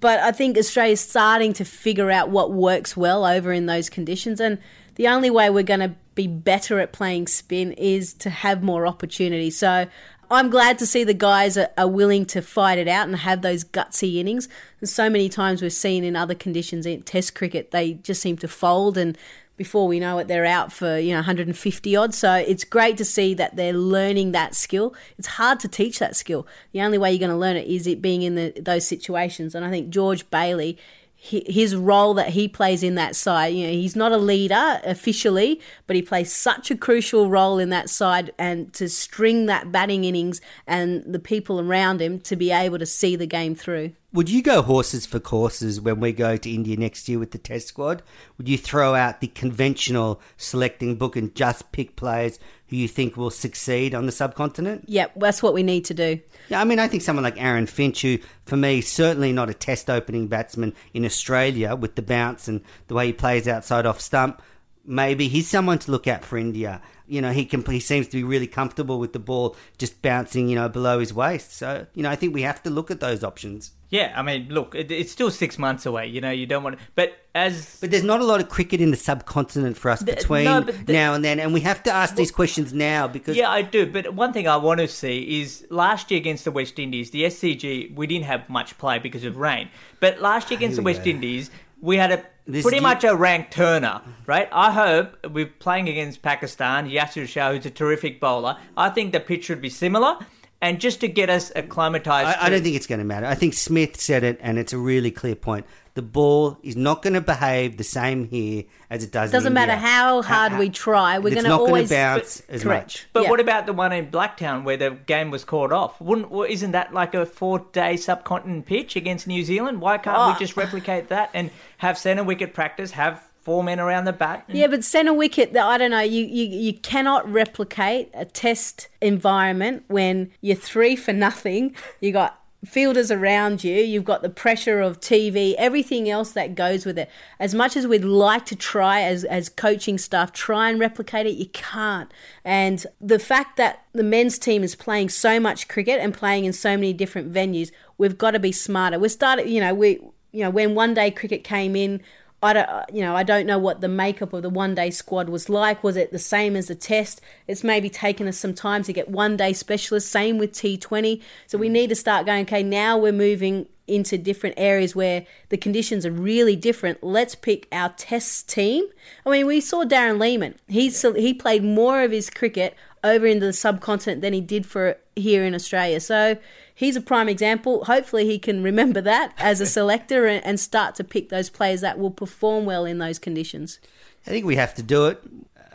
But 0.00 0.20
I 0.20 0.32
think 0.32 0.58
Australia's 0.58 1.00
starting 1.00 1.54
to 1.54 1.64
figure 1.64 2.10
out 2.10 2.28
what 2.28 2.52
works 2.52 2.96
well 2.96 3.24
over 3.24 3.50
in 3.50 3.66
those 3.66 3.88
conditions. 3.88 4.40
And 4.40 4.58
the 4.98 5.08
only 5.08 5.30
way 5.30 5.48
we're 5.48 5.62
going 5.62 5.80
to 5.80 5.94
be 6.14 6.26
better 6.26 6.80
at 6.80 6.92
playing 6.92 7.28
spin 7.28 7.72
is 7.72 8.12
to 8.12 8.28
have 8.28 8.62
more 8.62 8.86
opportunity. 8.86 9.48
So 9.50 9.86
I'm 10.30 10.50
glad 10.50 10.78
to 10.80 10.86
see 10.86 11.04
the 11.04 11.14
guys 11.14 11.56
are, 11.56 11.88
willing 11.88 12.26
to 12.26 12.42
fight 12.42 12.78
it 12.78 12.88
out 12.88 13.06
and 13.06 13.16
have 13.16 13.40
those 13.40 13.64
gutsy 13.64 14.16
innings. 14.16 14.48
And 14.80 14.88
so 14.88 15.08
many 15.08 15.28
times 15.28 15.62
we've 15.62 15.72
seen 15.72 16.04
in 16.04 16.16
other 16.16 16.34
conditions 16.34 16.84
in 16.84 17.02
Test 17.02 17.34
cricket, 17.34 17.70
they 17.70 17.94
just 17.94 18.20
seem 18.20 18.36
to 18.38 18.48
fold, 18.48 18.98
and 18.98 19.16
before 19.56 19.88
we 19.88 19.98
know 19.98 20.18
it, 20.18 20.28
they're 20.28 20.44
out 20.44 20.72
for 20.72 20.98
you 20.98 21.10
know 21.10 21.18
150 21.18 21.96
odd. 21.96 22.14
So 22.14 22.34
it's 22.34 22.64
great 22.64 22.96
to 22.98 23.04
see 23.04 23.34
that 23.34 23.56
they're 23.56 23.72
learning 23.72 24.32
that 24.32 24.54
skill. 24.54 24.94
It's 25.16 25.28
hard 25.28 25.60
to 25.60 25.68
teach 25.68 25.98
that 25.98 26.14
skill. 26.14 26.46
The 26.72 26.82
only 26.82 26.98
way 26.98 27.10
you're 27.12 27.18
going 27.18 27.30
to 27.30 27.36
learn 27.36 27.56
it 27.56 27.66
is 27.66 27.86
it 27.86 28.02
being 28.02 28.22
in 28.22 28.34
the, 28.34 28.52
those 28.60 28.86
situations. 28.86 29.54
And 29.54 29.64
I 29.64 29.70
think 29.70 29.90
George 29.90 30.28
Bailey 30.30 30.78
his 31.20 31.74
role 31.74 32.14
that 32.14 32.30
he 32.30 32.46
plays 32.46 32.84
in 32.84 32.94
that 32.94 33.16
side. 33.16 33.48
You 33.48 33.66
know, 33.66 33.72
he's 33.72 33.96
not 33.96 34.12
a 34.12 34.16
leader 34.16 34.80
officially, 34.84 35.60
but 35.88 35.96
he 35.96 36.02
plays 36.02 36.32
such 36.32 36.70
a 36.70 36.76
crucial 36.76 37.28
role 37.28 37.58
in 37.58 37.70
that 37.70 37.90
side 37.90 38.32
and 38.38 38.72
to 38.74 38.88
string 38.88 39.46
that 39.46 39.72
batting 39.72 40.04
innings 40.04 40.40
and 40.66 41.02
the 41.04 41.18
people 41.18 41.60
around 41.60 42.00
him 42.00 42.20
to 42.20 42.36
be 42.36 42.52
able 42.52 42.78
to 42.78 42.86
see 42.86 43.16
the 43.16 43.26
game 43.26 43.56
through. 43.56 43.92
Would 44.10 44.30
you 44.30 44.42
go 44.42 44.62
horses 44.62 45.04
for 45.04 45.20
courses 45.20 45.82
when 45.82 46.00
we 46.00 46.12
go 46.12 46.38
to 46.38 46.50
India 46.50 46.78
next 46.78 47.10
year 47.10 47.18
with 47.18 47.32
the 47.32 47.38
test 47.38 47.68
squad? 47.68 48.02
Would 48.38 48.48
you 48.48 48.56
throw 48.56 48.94
out 48.94 49.20
the 49.20 49.26
conventional 49.26 50.22
selecting 50.38 50.96
book 50.96 51.14
and 51.14 51.34
just 51.34 51.72
pick 51.72 51.94
players 51.94 52.38
who 52.68 52.76
you 52.76 52.88
think 52.88 53.18
will 53.18 53.30
succeed 53.30 53.94
on 53.94 54.06
the 54.06 54.12
subcontinent? 54.12 54.88
Yep, 54.88 55.12
that's 55.16 55.42
what 55.42 55.52
we 55.52 55.62
need 55.62 55.84
to 55.84 55.94
do. 55.94 56.20
Yeah, 56.48 56.58
I 56.58 56.64
mean, 56.64 56.78
I 56.78 56.88
think 56.88 57.02
someone 57.02 57.22
like 57.22 57.38
Aaron 57.38 57.66
Finch, 57.66 58.00
who 58.00 58.16
for 58.46 58.56
me 58.56 58.80
certainly 58.80 59.30
not 59.30 59.50
a 59.50 59.54
test 59.54 59.90
opening 59.90 60.26
batsman 60.26 60.72
in 60.94 61.04
Australia 61.04 61.76
with 61.76 61.94
the 61.94 62.02
bounce 62.02 62.48
and 62.48 62.62
the 62.86 62.94
way 62.94 63.08
he 63.08 63.12
plays 63.12 63.46
outside 63.46 63.84
off 63.84 64.00
stump, 64.00 64.40
maybe 64.88 65.28
he's 65.28 65.46
someone 65.46 65.78
to 65.78 65.90
look 65.90 66.08
at 66.08 66.24
for 66.24 66.38
India. 66.38 66.80
You 67.06 67.22
know, 67.22 67.30
he 67.30 67.44
can 67.44 67.64
he 67.64 67.80
seems 67.80 68.08
to 68.08 68.16
be 68.16 68.24
really 68.24 68.46
comfortable 68.46 68.98
with 68.98 69.12
the 69.12 69.18
ball 69.18 69.56
just 69.78 70.02
bouncing, 70.02 70.48
you 70.48 70.56
know, 70.56 70.68
below 70.68 70.98
his 70.98 71.12
waist. 71.12 71.52
So, 71.52 71.86
you 71.94 72.02
know, 72.02 72.10
I 72.10 72.16
think 72.16 72.34
we 72.34 72.42
have 72.42 72.62
to 72.64 72.70
look 72.70 72.90
at 72.90 73.00
those 73.00 73.22
options. 73.22 73.72
Yeah, 73.90 74.12
I 74.14 74.20
mean, 74.20 74.48
look, 74.50 74.74
it, 74.74 74.90
it's 74.90 75.10
still 75.10 75.30
six 75.30 75.58
months 75.58 75.86
away. 75.86 76.06
You 76.06 76.20
know, 76.20 76.30
you 76.30 76.44
don't 76.44 76.62
want 76.62 76.78
to, 76.78 76.84
but 76.94 77.16
as 77.34 77.78
but 77.80 77.90
there's 77.90 78.02
not 78.02 78.20
a 78.20 78.24
lot 78.24 78.40
of 78.40 78.50
cricket 78.50 78.82
in 78.82 78.90
the 78.90 78.98
subcontinent 78.98 79.78
for 79.78 79.90
us 79.90 80.00
the, 80.00 80.12
between 80.12 80.44
no, 80.44 80.60
the, 80.60 80.92
now 80.92 81.14
and 81.14 81.24
then, 81.24 81.40
and 81.40 81.54
we 81.54 81.60
have 81.60 81.82
to 81.84 81.90
ask 81.90 82.12
well, 82.12 82.18
these 82.18 82.30
questions 82.30 82.74
now 82.74 83.08
because 83.08 83.36
yeah, 83.36 83.50
I 83.50 83.62
do. 83.62 83.86
But 83.86 84.12
one 84.12 84.34
thing 84.34 84.46
I 84.46 84.56
want 84.56 84.80
to 84.80 84.88
see 84.88 85.40
is 85.40 85.66
last 85.70 86.10
year 86.10 86.18
against 86.18 86.44
the 86.44 86.50
West 86.50 86.78
Indies, 86.78 87.10
the 87.10 87.24
SCG 87.24 87.94
we 87.94 88.06
didn't 88.06 88.26
have 88.26 88.50
much 88.50 88.76
play 88.76 88.98
because 88.98 89.24
of 89.24 89.38
rain, 89.38 89.70
but 90.00 90.20
last 90.20 90.50
year 90.50 90.58
ah, 90.58 90.60
against 90.60 90.76
the 90.76 90.82
West 90.82 91.04
go. 91.04 91.10
Indies 91.10 91.50
we 91.80 91.96
had 91.96 92.12
a 92.12 92.24
this 92.48 92.62
pretty 92.62 92.80
much 92.80 93.04
a 93.04 93.14
ranked 93.14 93.52
turner, 93.52 94.00
right? 94.26 94.48
I 94.50 94.72
hope 94.72 95.16
we're 95.30 95.46
playing 95.46 95.88
against 95.88 96.22
Pakistan, 96.22 96.88
Yasir 96.88 97.28
Shah, 97.28 97.52
who's 97.52 97.66
a 97.66 97.70
terrific 97.70 98.20
bowler. 98.20 98.56
I 98.76 98.88
think 98.88 99.12
the 99.12 99.20
pitch 99.20 99.44
should 99.44 99.60
be 99.60 99.70
similar. 99.70 100.16
And 100.60 100.80
just 100.80 100.98
to 101.02 101.08
get 101.08 101.30
us 101.30 101.52
acclimatized. 101.54 102.36
I, 102.36 102.46
I 102.46 102.50
don't 102.50 102.64
think 102.64 102.74
it's 102.74 102.88
going 102.88 102.98
to 102.98 103.04
matter. 103.04 103.26
I 103.26 103.36
think 103.36 103.54
Smith 103.54 104.00
said 104.00 104.24
it, 104.24 104.40
and 104.42 104.58
it's 104.58 104.72
a 104.72 104.78
really 104.78 105.12
clear 105.12 105.36
point. 105.36 105.66
The 105.98 106.02
ball 106.02 106.58
is 106.62 106.76
not 106.76 107.02
going 107.02 107.14
to 107.14 107.20
behave 107.20 107.76
the 107.76 107.82
same 107.82 108.28
here 108.28 108.62
as 108.88 109.02
it 109.02 109.10
does. 109.10 109.30
In 109.30 109.32
the. 109.32 109.36
It 109.36 109.40
doesn't 109.40 109.52
matter 109.52 109.74
how 109.74 110.22
hard 110.22 110.56
we 110.56 110.70
try. 110.70 111.18
We're 111.18 111.34
going 111.34 111.42
to 111.42 111.52
always 111.52 111.90
bounce 111.90 112.40
but, 112.40 112.54
as 112.54 112.62
correct. 112.62 112.86
much. 112.86 113.06
But 113.12 113.24
yeah. 113.24 113.30
what 113.30 113.40
about 113.40 113.66
the 113.66 113.72
one 113.72 113.92
in 113.92 114.08
Blacktown 114.08 114.62
where 114.62 114.76
the 114.76 114.90
game 114.90 115.32
was 115.32 115.44
called 115.44 115.72
off? 115.72 116.00
Wouldn't 116.00 116.32
isn't 116.48 116.70
that 116.70 116.94
like 116.94 117.14
a 117.14 117.26
four-day 117.26 117.96
subcontinent 117.96 118.66
pitch 118.66 118.94
against 118.94 119.26
New 119.26 119.42
Zealand? 119.42 119.80
Why 119.80 119.98
can't 119.98 120.16
oh. 120.16 120.26
we 120.28 120.32
ah. 120.34 120.38
just 120.38 120.56
replicate 120.56 121.08
that 121.08 121.30
and 121.34 121.50
have 121.78 121.98
centre 121.98 122.22
wicket 122.22 122.54
practice? 122.54 122.92
Have 122.92 123.20
four 123.40 123.64
men 123.64 123.80
around 123.80 124.04
the 124.04 124.12
bat. 124.12 124.44
Yeah, 124.46 124.68
but 124.68 124.84
centre 124.84 125.12
wicket, 125.12 125.56
I 125.56 125.78
don't 125.78 125.90
know. 125.90 125.98
You, 125.98 126.24
you 126.24 126.44
you 126.44 126.74
cannot 126.74 127.28
replicate 127.28 128.08
a 128.14 128.24
test 128.24 128.86
environment 129.00 129.82
when 129.88 130.30
you're 130.42 130.54
three 130.54 130.94
for 130.94 131.12
nothing. 131.12 131.74
You 132.00 132.12
got 132.12 132.40
fielders 132.64 133.10
around 133.10 133.62
you, 133.62 133.76
you've 133.76 134.04
got 134.04 134.22
the 134.22 134.28
pressure 134.28 134.80
of 134.80 135.00
TV, 135.00 135.54
everything 135.58 136.10
else 136.10 136.32
that 136.32 136.54
goes 136.54 136.84
with 136.84 136.98
it. 136.98 137.08
As 137.38 137.54
much 137.54 137.76
as 137.76 137.86
we'd 137.86 138.04
like 138.04 138.46
to 138.46 138.56
try 138.56 139.02
as, 139.02 139.24
as 139.24 139.48
coaching 139.48 139.96
staff, 139.96 140.32
try 140.32 140.68
and 140.68 140.80
replicate 140.80 141.26
it, 141.26 141.36
you 141.36 141.46
can't. 141.46 142.12
And 142.44 142.84
the 143.00 143.18
fact 143.18 143.56
that 143.58 143.84
the 143.92 144.02
men's 144.02 144.38
team 144.38 144.64
is 144.64 144.74
playing 144.74 145.10
so 145.10 145.38
much 145.38 145.68
cricket 145.68 146.00
and 146.00 146.12
playing 146.12 146.44
in 146.44 146.52
so 146.52 146.70
many 146.70 146.92
different 146.92 147.32
venues, 147.32 147.70
we've 147.96 148.18
got 148.18 148.32
to 148.32 148.40
be 148.40 148.52
smarter. 148.52 148.98
We 148.98 149.08
started, 149.08 149.48
you 149.48 149.60
know, 149.60 149.74
we 149.74 150.00
you 150.32 150.40
know, 150.44 150.50
when 150.50 150.74
one 150.74 150.94
day 150.94 151.10
cricket 151.10 151.42
came 151.42 151.74
in, 151.74 152.02
I 152.42 152.52
don't, 152.52 152.68
uh, 152.68 152.84
you 152.92 153.00
know, 153.00 153.16
I 153.16 153.24
don't 153.24 153.46
know 153.46 153.58
what 153.58 153.80
the 153.80 153.88
makeup 153.88 154.32
of 154.32 154.42
the 154.42 154.50
one 154.50 154.74
day 154.74 154.90
squad 154.90 155.28
was 155.28 155.48
like. 155.48 155.82
Was 155.82 155.96
it 155.96 156.12
the 156.12 156.18
same 156.18 156.54
as 156.54 156.68
the 156.68 156.74
test? 156.76 157.20
It's 157.48 157.64
maybe 157.64 157.90
taken 157.90 158.28
us 158.28 158.38
some 158.38 158.54
time 158.54 158.84
to 158.84 158.92
get 158.92 159.08
one 159.08 159.36
day 159.36 159.52
specialists. 159.52 160.10
Same 160.10 160.38
with 160.38 160.52
T20. 160.52 161.20
So 161.48 161.58
we 161.58 161.68
need 161.68 161.88
to 161.88 161.96
start 161.96 162.26
going. 162.26 162.42
Okay, 162.42 162.62
now 162.62 162.96
we're 162.96 163.12
moving 163.12 163.66
into 163.88 164.18
different 164.18 164.54
areas 164.58 164.94
where 164.94 165.26
the 165.48 165.56
conditions 165.56 166.06
are 166.06 166.12
really 166.12 166.54
different. 166.54 167.02
Let's 167.02 167.34
pick 167.34 167.66
our 167.72 167.88
test 167.90 168.48
team. 168.48 168.84
I 169.26 169.30
mean, 169.30 169.46
we 169.46 169.60
saw 169.60 169.84
Darren 169.84 170.20
Lehmann. 170.20 170.54
He's 170.68 171.02
he 171.02 171.34
played 171.34 171.64
more 171.64 172.02
of 172.02 172.12
his 172.12 172.30
cricket 172.30 172.76
over 173.02 173.26
into 173.26 173.46
the 173.46 173.52
subcontinent 173.52 174.22
than 174.22 174.32
he 174.32 174.40
did 174.40 174.66
for 174.66 174.98
here 175.16 175.44
in 175.44 175.54
Australia. 175.54 176.00
So 176.00 176.36
he's 176.78 176.94
a 176.94 177.00
prime 177.00 177.28
example. 177.28 177.84
Hopefully, 177.86 178.24
he 178.24 178.38
can 178.38 178.62
remember 178.62 179.00
that 179.00 179.34
as 179.36 179.60
a 179.60 179.66
selector 179.66 180.26
and, 180.26 180.44
and 180.44 180.60
start 180.60 180.94
to 180.94 181.04
pick 181.04 181.28
those 181.28 181.50
players 181.50 181.80
that 181.80 181.98
will 181.98 182.12
perform 182.12 182.64
well 182.64 182.84
in 182.84 182.98
those 182.98 183.18
conditions. 183.18 183.80
I 184.26 184.30
think 184.30 184.46
we 184.46 184.54
have 184.54 184.74
to 184.76 184.82
do 184.82 185.06
it 185.06 185.20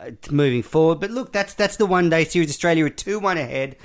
uh, 0.00 0.10
moving 0.30 0.62
forward. 0.62 1.00
But 1.00 1.10
look, 1.10 1.30
that's 1.32 1.52
that's 1.54 1.76
the 1.76 1.86
one 1.86 2.08
day 2.08 2.24
series. 2.24 2.48
Australia 2.48 2.86
are 2.86 2.90
two 2.90 3.20
one 3.20 3.36
ahead. 3.36 3.76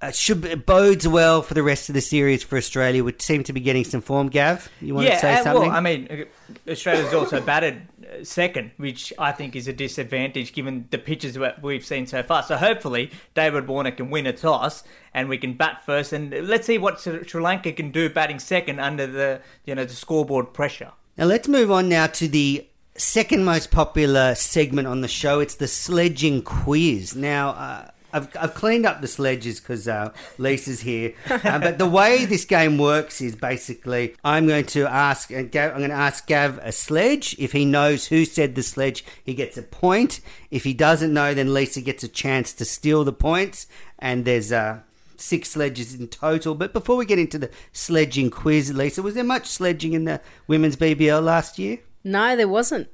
uh, 0.00 0.10
should 0.10 0.44
it 0.44 0.64
bodes 0.64 1.08
well 1.08 1.42
for 1.42 1.54
the 1.54 1.62
rest 1.62 1.88
of 1.88 1.94
the 1.94 2.00
series 2.00 2.42
for 2.42 2.56
Australia, 2.56 3.02
which 3.02 3.20
seem 3.20 3.42
to 3.44 3.52
be 3.52 3.60
getting 3.60 3.84
some 3.84 4.00
form. 4.00 4.28
Gav, 4.28 4.68
you 4.80 4.94
want 4.94 5.06
yeah, 5.06 5.14
to 5.14 5.20
say 5.20 5.34
uh, 5.34 5.42
something? 5.42 5.68
well, 5.68 5.70
I 5.70 5.80
mean, 5.80 6.26
Australia's 6.68 7.12
also 7.12 7.40
batted 7.40 7.82
uh, 7.97 7.97
second, 8.22 8.72
which 8.76 9.12
I 9.18 9.32
think 9.32 9.56
is 9.56 9.68
a 9.68 9.72
disadvantage 9.72 10.52
given 10.52 10.86
the 10.90 10.98
pitches 10.98 11.34
that 11.34 11.62
we've 11.62 11.84
seen 11.84 12.06
so 12.06 12.22
far. 12.22 12.42
So 12.42 12.56
hopefully, 12.56 13.10
David 13.34 13.68
Warner 13.68 13.90
can 13.90 14.10
win 14.10 14.26
a 14.26 14.32
toss 14.32 14.84
and 15.14 15.28
we 15.28 15.38
can 15.38 15.54
bat 15.54 15.82
first, 15.84 16.12
and 16.12 16.30
let's 16.48 16.66
see 16.66 16.78
what 16.78 17.00
Sri 17.00 17.40
Lanka 17.40 17.72
can 17.72 17.90
do 17.90 18.08
batting 18.10 18.38
second 18.38 18.80
under 18.80 19.06
the 19.06 19.40
you 19.64 19.74
know 19.74 19.84
the 19.84 19.94
scoreboard 19.94 20.52
pressure. 20.52 20.92
Now 21.16 21.24
let's 21.24 21.48
move 21.48 21.70
on 21.70 21.88
now 21.88 22.06
to 22.06 22.28
the 22.28 22.66
second 22.96 23.44
most 23.44 23.70
popular 23.70 24.34
segment 24.34 24.88
on 24.88 25.00
the 25.00 25.08
show. 25.08 25.40
It's 25.40 25.54
the 25.56 25.68
sledging 25.68 26.42
quiz. 26.42 27.14
Now. 27.14 27.50
Uh, 27.50 27.90
I've, 28.12 28.34
I've 28.36 28.54
cleaned 28.54 28.86
up 28.86 29.00
the 29.00 29.08
sledges 29.08 29.60
because 29.60 29.86
uh, 29.86 30.12
Lisa's 30.38 30.80
here. 30.80 31.14
Uh, 31.28 31.58
but 31.58 31.78
the 31.78 31.86
way 31.86 32.24
this 32.24 32.44
game 32.44 32.78
works 32.78 33.20
is 33.20 33.36
basically 33.36 34.14
I'm 34.24 34.46
going 34.46 34.66
to 34.66 34.86
ask 34.86 35.30
and 35.30 35.50
Gav, 35.50 35.72
I'm 35.72 35.78
going 35.78 35.90
to 35.90 35.96
ask 35.96 36.26
Gav 36.26 36.58
a 36.62 36.72
sledge. 36.72 37.36
If 37.38 37.52
he 37.52 37.64
knows 37.64 38.06
who 38.06 38.24
said 38.24 38.54
the 38.54 38.62
sledge, 38.62 39.04
he 39.24 39.34
gets 39.34 39.56
a 39.56 39.62
point. 39.62 40.20
If 40.50 40.64
he 40.64 40.74
doesn't 40.74 41.12
know, 41.12 41.34
then 41.34 41.54
Lisa 41.54 41.80
gets 41.80 42.02
a 42.02 42.08
chance 42.08 42.52
to 42.54 42.64
steal 42.64 43.04
the 43.04 43.12
points. 43.12 43.66
And 43.98 44.24
there's 44.24 44.52
uh, 44.52 44.80
six 45.16 45.50
sledges 45.50 45.94
in 45.94 46.08
total. 46.08 46.54
But 46.54 46.72
before 46.72 46.96
we 46.96 47.06
get 47.06 47.18
into 47.18 47.38
the 47.38 47.50
sledging 47.72 48.30
quiz, 48.30 48.72
Lisa, 48.72 49.02
was 49.02 49.14
there 49.14 49.24
much 49.24 49.46
sledging 49.46 49.92
in 49.92 50.04
the 50.04 50.20
women's 50.46 50.76
BBL 50.76 51.22
last 51.22 51.58
year? 51.58 51.78
No, 52.04 52.36
there 52.36 52.48
wasn't. 52.48 52.88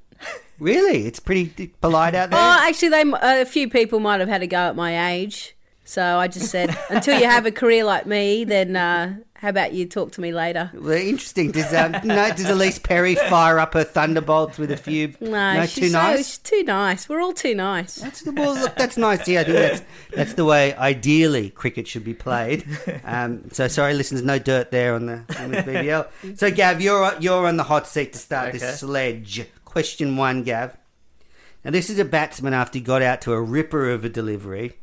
Really? 0.58 1.06
It's 1.06 1.18
pretty 1.20 1.68
polite 1.80 2.14
out 2.14 2.30
there. 2.30 2.38
Oh, 2.38 2.58
actually, 2.68 2.90
they 2.90 3.02
uh, 3.02 3.42
a 3.42 3.44
few 3.44 3.68
people 3.68 4.00
might 4.00 4.20
have 4.20 4.28
had 4.28 4.42
a 4.42 4.46
go 4.46 4.58
at 4.58 4.76
my 4.76 5.12
age. 5.12 5.56
So 5.86 6.02
I 6.18 6.28
just 6.28 6.50
said, 6.50 6.74
until 6.88 7.18
you 7.20 7.26
have 7.26 7.44
a 7.44 7.50
career 7.50 7.84
like 7.84 8.06
me, 8.06 8.44
then 8.44 8.74
uh, 8.74 9.16
how 9.34 9.50
about 9.50 9.74
you 9.74 9.84
talk 9.84 10.12
to 10.12 10.20
me 10.22 10.32
later? 10.32 10.70
Well, 10.72 10.92
interesting. 10.92 11.50
Does 11.50 11.74
um, 11.74 11.92
no, 12.04 12.30
does 12.32 12.48
Elise 12.48 12.78
Perry 12.78 13.16
fire 13.16 13.58
up 13.58 13.74
her 13.74 13.84
thunderbolts 13.84 14.56
with 14.56 14.70
a 14.70 14.78
few? 14.78 15.12
No, 15.20 15.60
too 15.62 15.66
she's 15.66 15.92
so, 15.92 15.98
nice. 15.98 16.16
she's 16.18 16.38
too 16.38 16.62
nice. 16.62 17.06
We're 17.06 17.20
all 17.20 17.34
too 17.34 17.54
nice. 17.54 17.96
That's 17.96 18.24
well, 18.24 18.54
look, 18.54 18.76
that's 18.76 18.96
nice. 18.96 19.28
Yeah, 19.28 19.40
I 19.40 19.44
think 19.44 19.56
that's 19.58 19.82
that's 20.14 20.34
the 20.34 20.46
way 20.46 20.74
ideally 20.76 21.50
cricket 21.50 21.86
should 21.86 22.04
be 22.04 22.14
played. 22.14 22.64
Um, 23.04 23.50
so 23.52 23.68
sorry, 23.68 23.92
listeners, 23.92 24.22
no 24.22 24.38
dirt 24.38 24.70
there 24.70 24.94
on 24.94 25.04
the, 25.06 25.24
on 25.38 25.50
the 25.50 25.58
BBL. 25.58 26.06
So 26.38 26.50
Gav, 26.50 26.80
you're 26.80 27.14
you're 27.20 27.46
on 27.46 27.58
the 27.58 27.64
hot 27.64 27.86
seat 27.86 28.14
to 28.14 28.18
start 28.18 28.48
Okay. 28.50 28.58
this 28.58 28.80
sledge. 28.80 29.46
Question 29.74 30.16
one, 30.16 30.44
Gav. 30.44 30.76
Now 31.64 31.72
this 31.72 31.90
is 31.90 31.98
a 31.98 32.04
batsman 32.04 32.54
after 32.54 32.78
he 32.78 32.80
got 32.80 33.02
out 33.02 33.20
to 33.22 33.32
a 33.32 33.42
ripper 33.42 33.90
of 33.90 34.04
a 34.04 34.08
delivery. 34.08 34.74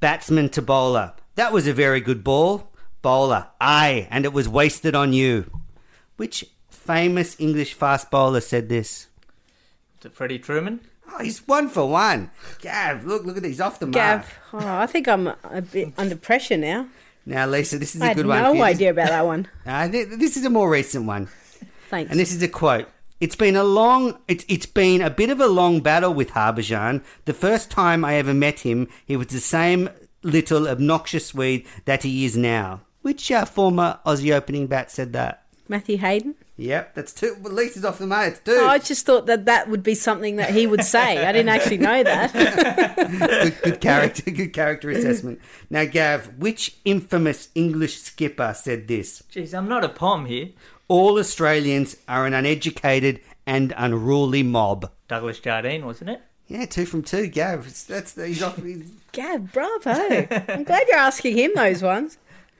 Batsman 0.00 0.48
to 0.52 0.62
bowler. 0.62 1.12
That 1.34 1.52
was 1.52 1.66
a 1.66 1.74
very 1.74 2.00
good 2.00 2.24
ball. 2.24 2.72
Bowler, 3.02 3.48
aye, 3.60 4.08
and 4.10 4.24
it 4.24 4.32
was 4.32 4.48
wasted 4.48 4.94
on 4.94 5.12
you. 5.12 5.50
Which 6.16 6.42
famous 6.70 7.38
English 7.38 7.74
fast 7.74 8.10
bowler 8.10 8.40
said 8.40 8.70
this? 8.70 9.08
To 10.00 10.08
Freddie 10.08 10.38
Trueman. 10.38 10.80
Oh, 11.12 11.22
he's 11.22 11.46
one 11.46 11.68
for 11.68 11.86
one. 11.86 12.30
Gav, 12.62 13.04
look, 13.04 13.26
look 13.26 13.36
at 13.36 13.42
these 13.42 13.60
off 13.60 13.78
the 13.78 13.84
mark. 13.84 13.92
Gav, 13.94 14.38
oh, 14.54 14.58
I 14.66 14.86
think 14.86 15.06
I'm 15.06 15.26
a 15.44 15.60
bit 15.60 15.92
under 15.98 16.16
pressure 16.16 16.56
now. 16.56 16.88
Now, 17.26 17.46
Lisa, 17.46 17.76
this 17.78 17.94
is 17.94 18.00
I 18.00 18.12
a 18.12 18.14
good 18.14 18.24
one. 18.26 18.38
for 18.38 18.42
no 18.44 18.52
you. 18.54 18.62
idea 18.62 18.88
about 18.90 19.08
that 19.10 19.26
one. 19.26 19.48
Uh, 19.66 19.86
th- 19.86 20.08
this 20.18 20.38
is 20.38 20.46
a 20.46 20.50
more 20.50 20.70
recent 20.70 21.04
one, 21.04 21.28
Thanks. 21.90 22.10
and 22.10 22.18
this 22.18 22.32
is 22.32 22.42
a 22.42 22.48
quote. 22.48 22.88
It's 23.20 23.36
been 23.36 23.56
a 23.56 23.64
long, 23.64 24.18
it's 24.28 24.44
it's 24.48 24.66
been 24.66 25.00
a 25.00 25.10
bit 25.10 25.30
of 25.30 25.40
a 25.40 25.46
long 25.46 25.80
battle 25.80 26.12
with 26.12 26.30
Harbhajan. 26.30 27.02
The 27.24 27.32
first 27.32 27.70
time 27.70 28.04
I 28.04 28.14
ever 28.16 28.34
met 28.34 28.60
him, 28.60 28.88
he 29.06 29.16
was 29.16 29.28
the 29.28 29.40
same 29.40 29.88
little 30.22 30.66
obnoxious 30.68 31.26
Swede 31.26 31.66
that 31.84 32.02
he 32.02 32.24
is 32.24 32.36
now. 32.36 32.82
Which 33.02 33.30
uh, 33.30 33.44
former 33.44 34.00
Aussie 34.04 34.32
opening 34.34 34.66
bat 34.66 34.90
said 34.90 35.12
that? 35.12 35.44
Matthew 35.68 35.98
Hayden. 35.98 36.34
Yep, 36.56 36.94
that's 36.94 37.12
two. 37.12 37.36
Well, 37.40 37.52
Lisa's 37.52 37.84
off 37.84 37.98
the 37.98 38.06
mark. 38.06 38.28
It's 38.28 38.38
two. 38.40 38.52
Oh, 38.52 38.68
I 38.68 38.78
just 38.78 39.04
thought 39.04 39.26
that 39.26 39.46
that 39.46 39.68
would 39.68 39.82
be 39.82 39.94
something 39.94 40.36
that 40.36 40.50
he 40.50 40.66
would 40.66 40.84
say. 40.84 41.24
I 41.24 41.32
didn't 41.32 41.48
actually 41.48 41.78
know 41.78 42.04
that. 42.04 42.32
good, 43.42 43.62
good 43.62 43.80
character, 43.80 44.30
good 44.30 44.52
character 44.52 44.90
assessment. 44.90 45.40
Now, 45.68 45.84
Gav, 45.84 46.38
which 46.38 46.76
infamous 46.84 47.48
English 47.56 47.98
skipper 47.98 48.54
said 48.54 48.86
this? 48.86 49.24
Jeez, 49.32 49.52
I'm 49.52 49.68
not 49.68 49.84
a 49.84 49.88
pom 49.88 50.26
here. 50.26 50.50
All 50.94 51.18
Australians 51.18 51.96
are 52.06 52.24
an 52.24 52.34
uneducated 52.34 53.20
and 53.46 53.74
unruly 53.76 54.44
mob. 54.44 54.92
Douglas 55.08 55.40
Jardine, 55.40 55.84
wasn't 55.84 56.10
it? 56.10 56.22
Yeah, 56.46 56.66
two 56.66 56.86
from 56.86 57.02
two, 57.02 57.26
Gav. 57.26 57.64
That's 57.88 58.14
he's 58.14 58.40
off. 58.44 58.62
He's, 58.62 58.88
Gab, 59.12 59.50
bravo. 59.52 59.90
I'm 59.90 60.62
glad 60.62 60.86
you're 60.88 60.96
asking 60.98 61.36
him 61.36 61.50
those 61.56 61.82
ones. 61.82 62.16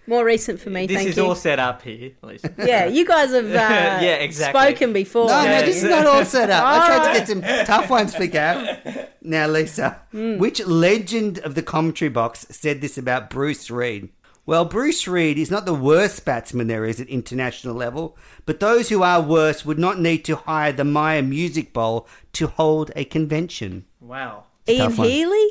More 0.09 0.25
recent 0.25 0.59
for 0.59 0.69
me, 0.71 0.89
This 0.89 0.97
thank 0.97 1.09
is 1.11 1.17
you. 1.17 1.27
all 1.27 1.37
set 1.37 1.61
up 1.61 1.83
here, 1.83 2.11
Lisa. 2.23 2.53
Yeah, 2.59 2.87
you 2.87 3.07
guys 3.07 3.31
have 3.31 3.47
uh, 3.51 4.03
Yeah, 4.05 4.17
exactly. 4.17 4.61
spoken 4.61 4.93
before. 4.93 5.29
no, 5.29 5.45
no, 5.45 5.63
this 5.63 5.77
is 5.85 5.89
not 5.89 6.05
all 6.05 6.25
set 6.25 6.51
up. 6.51 6.65
I 6.67 6.87
tried 6.89 7.13
to 7.13 7.19
get 7.21 7.29
some 7.29 7.67
tough 7.67 7.89
ones 7.89 8.17
for 8.17 8.27
Gav. 8.27 9.09
Now, 9.23 9.47
Lisa, 9.47 10.01
which 10.13 10.59
legend 10.67 11.39
of 11.39 11.55
the 11.55 11.63
commentary 11.63 12.09
box 12.09 12.47
said 12.51 12.81
this 12.81 12.99
about 12.99 13.31
Bruce 13.31 13.71
Reid? 13.71 14.09
Well, 14.47 14.65
Bruce 14.67 15.09
Reid 15.09 15.39
is 15.39 15.51
not 15.51 15.65
the 15.65 15.75
worst 15.75 16.25
batsman 16.27 16.67
there 16.67 16.85
is 16.85 17.01
at 17.01 17.09
international 17.09 17.75
level, 17.75 18.17
but 18.45 18.61
those 18.61 18.91
who 18.91 19.03
are 19.03 19.23
worse 19.23 19.65
would 19.65 19.79
not 19.79 19.99
need 19.99 20.25
to 20.27 20.37
hire 20.37 20.71
the 20.73 20.85
Myer 20.85 21.23
Music 21.23 21.73
Bowl 21.73 22.07
to 22.35 22.49
hold 22.49 22.91
a 22.95 23.05
convention. 23.05 23.87
Wow. 24.01 24.45
Ian. 24.69 24.93
Healy? 24.93 25.49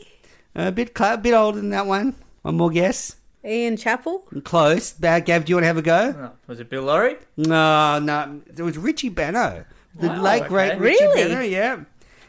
A 0.56 0.72
bit, 0.72 0.96
cl- 0.96 1.16
a 1.16 1.18
bit 1.18 1.34
older 1.34 1.60
than 1.60 1.72
that 1.72 1.88
one. 1.88 2.16
One 2.44 2.58
more 2.58 2.70
guess. 2.70 3.16
Ian 3.44 3.78
Chappell? 3.78 4.20
Close. 4.44 4.92
Bad 4.94 5.26
Gav, 5.26 5.46
do 5.46 5.50
you 5.52 5.56
want 5.56 5.64
to 5.64 5.68
have 5.68 5.78
a 5.78 5.82
go? 5.82 6.16
Oh, 6.18 6.32
was 6.48 6.60
it 6.60 6.70
Bill 6.70 6.84
Lawry? 6.84 7.16
No, 7.36 7.98
no. 8.00 8.42
It 8.46 8.62
was 8.62 8.78
Richie 8.78 9.10
Benaud. 9.10 9.66
The 9.96 10.08
Wow, 10.08 10.22
late 10.22 10.48
great 10.48 10.72
okay. 10.74 10.80
Richie 10.80 11.04
Really? 11.06 11.24
Benaud, 11.24 11.42
yeah. 11.52 11.80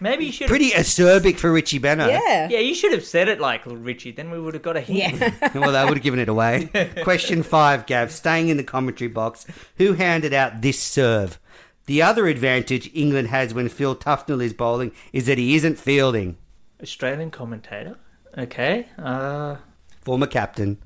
Maybe 0.05 0.26
you 0.26 0.32
should. 0.32 0.48
Pretty 0.48 0.72
acerbic 0.72 1.38
for 1.38 1.50
Richie 1.50 1.80
Benaud. 1.80 2.09
Yeah. 2.09 2.48
Yeah, 2.50 2.59
you 2.59 2.74
should 2.74 2.92
have 2.92 3.07
said 3.07 3.26
it 3.26 3.40
like 3.40 3.62
Richie. 3.64 4.12
Then 4.12 4.30
we 4.30 4.38
would 4.38 4.52
have 4.52 4.62
got 4.62 4.76
a 4.76 4.82
hint. 4.82 5.18
Yeah. 5.18 5.50
well, 5.55 5.72
they 5.72 5.82
would 5.82 5.94
have 5.94 6.02
given 6.02 6.20
it 6.20 6.28
away. 6.28 6.68
Question 7.02 7.42
five, 7.42 7.86
Gav. 7.86 8.12
Staying 8.12 8.50
in 8.50 8.59
the 8.59 8.64
commentary 8.64 9.09
box, 9.09 9.46
who 9.78 9.94
handed 9.94 10.34
out 10.34 10.61
this 10.61 10.78
serve? 10.78 11.40
The 11.86 12.02
other 12.02 12.26
advantage 12.26 12.90
England 12.92 13.28
has 13.28 13.55
when 13.55 13.70
Phil 13.70 13.96
Tufnell 13.96 14.44
is 14.44 14.52
bowling 14.52 14.92
is 15.14 15.24
that 15.24 15.38
he 15.38 15.55
isn't 15.55 15.78
fielding. 15.78 16.36
Australian 16.82 17.30
commentator. 17.30 17.96
Okay. 18.36 18.88
Uh, 18.98 19.57
Former 20.02 20.26
captain. 20.26 20.82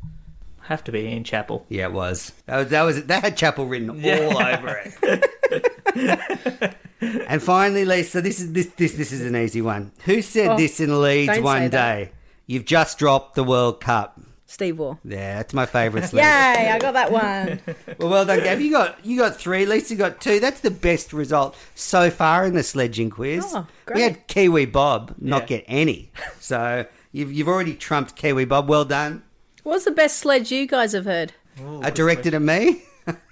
have 0.62 0.84
to 0.84 0.92
be 0.92 1.00
Ian 1.00 1.24
Chappell. 1.24 1.66
Yeah, 1.68 1.86
it 1.86 1.92
was. 1.92 2.34
That 2.46 2.58
was 2.58 2.68
that, 2.68 2.82
was, 2.84 3.04
that 3.06 3.24
had 3.24 3.36
Chappell 3.36 3.66
written 3.66 3.90
all 3.90 4.40
over 4.40 4.80
it. 4.84 5.77
and 7.00 7.42
finally, 7.42 7.84
Lisa, 7.84 8.20
this 8.20 8.40
is 8.40 8.52
this 8.52 8.66
this 8.76 8.92
this 8.92 9.12
is 9.12 9.22
an 9.22 9.36
easy 9.36 9.62
one. 9.62 9.92
Who 10.04 10.22
said 10.22 10.48
Oh, 10.50 10.56
this 10.56 10.80
in 10.80 11.00
Leeds 11.00 11.38
one 11.40 11.62
say 11.62 11.68
that. 11.68 11.94
day? 11.96 12.12
You've 12.46 12.64
just 12.64 12.98
dropped 12.98 13.34
the 13.34 13.44
World 13.44 13.80
Cup. 13.80 14.20
Steve 14.46 14.78
Waugh. 14.78 14.96
Yeah, 15.04 15.36
that's 15.36 15.52
my 15.52 15.66
favourite 15.66 16.10
Yay. 16.12 16.20
I 16.22 16.78
got 16.78 16.94
that 16.94 17.12
one. 17.12 17.60
Well, 17.98 18.08
well 18.10 18.24
done, 18.24 18.38
Gav. 18.40 18.60
You 18.60 18.70
got 18.70 19.04
you 19.04 19.18
got 19.18 19.36
three. 19.36 19.66
Lisa 19.66 19.94
got 19.96 20.20
two. 20.20 20.40
That's 20.40 20.60
the 20.60 20.70
best 20.70 21.12
result 21.12 21.56
so 21.74 22.10
far 22.10 22.46
in 22.46 22.54
the 22.54 22.62
sledging 22.62 23.10
quiz. 23.10 23.44
Oh, 23.48 23.66
We 23.94 24.02
had 24.02 24.26
Kiwi 24.28 24.66
Bob 24.66 25.14
not 25.18 25.42
Yeah. 25.42 25.58
get 25.58 25.64
any, 25.68 26.12
so 26.40 26.86
you've 27.12 27.32
you've 27.32 27.48
already 27.48 27.74
trumped 27.74 28.16
Kiwi 28.16 28.44
Bob. 28.46 28.68
Well 28.68 28.84
done. 28.84 29.22
What's 29.64 29.84
the 29.84 29.90
best 29.90 30.18
sledge 30.18 30.50
you 30.50 30.66
guys 30.66 30.92
have 30.92 31.04
heard? 31.04 31.34
uh, 31.60 31.90
directed 31.90 32.32
at 32.34 32.40
me. 32.40 32.82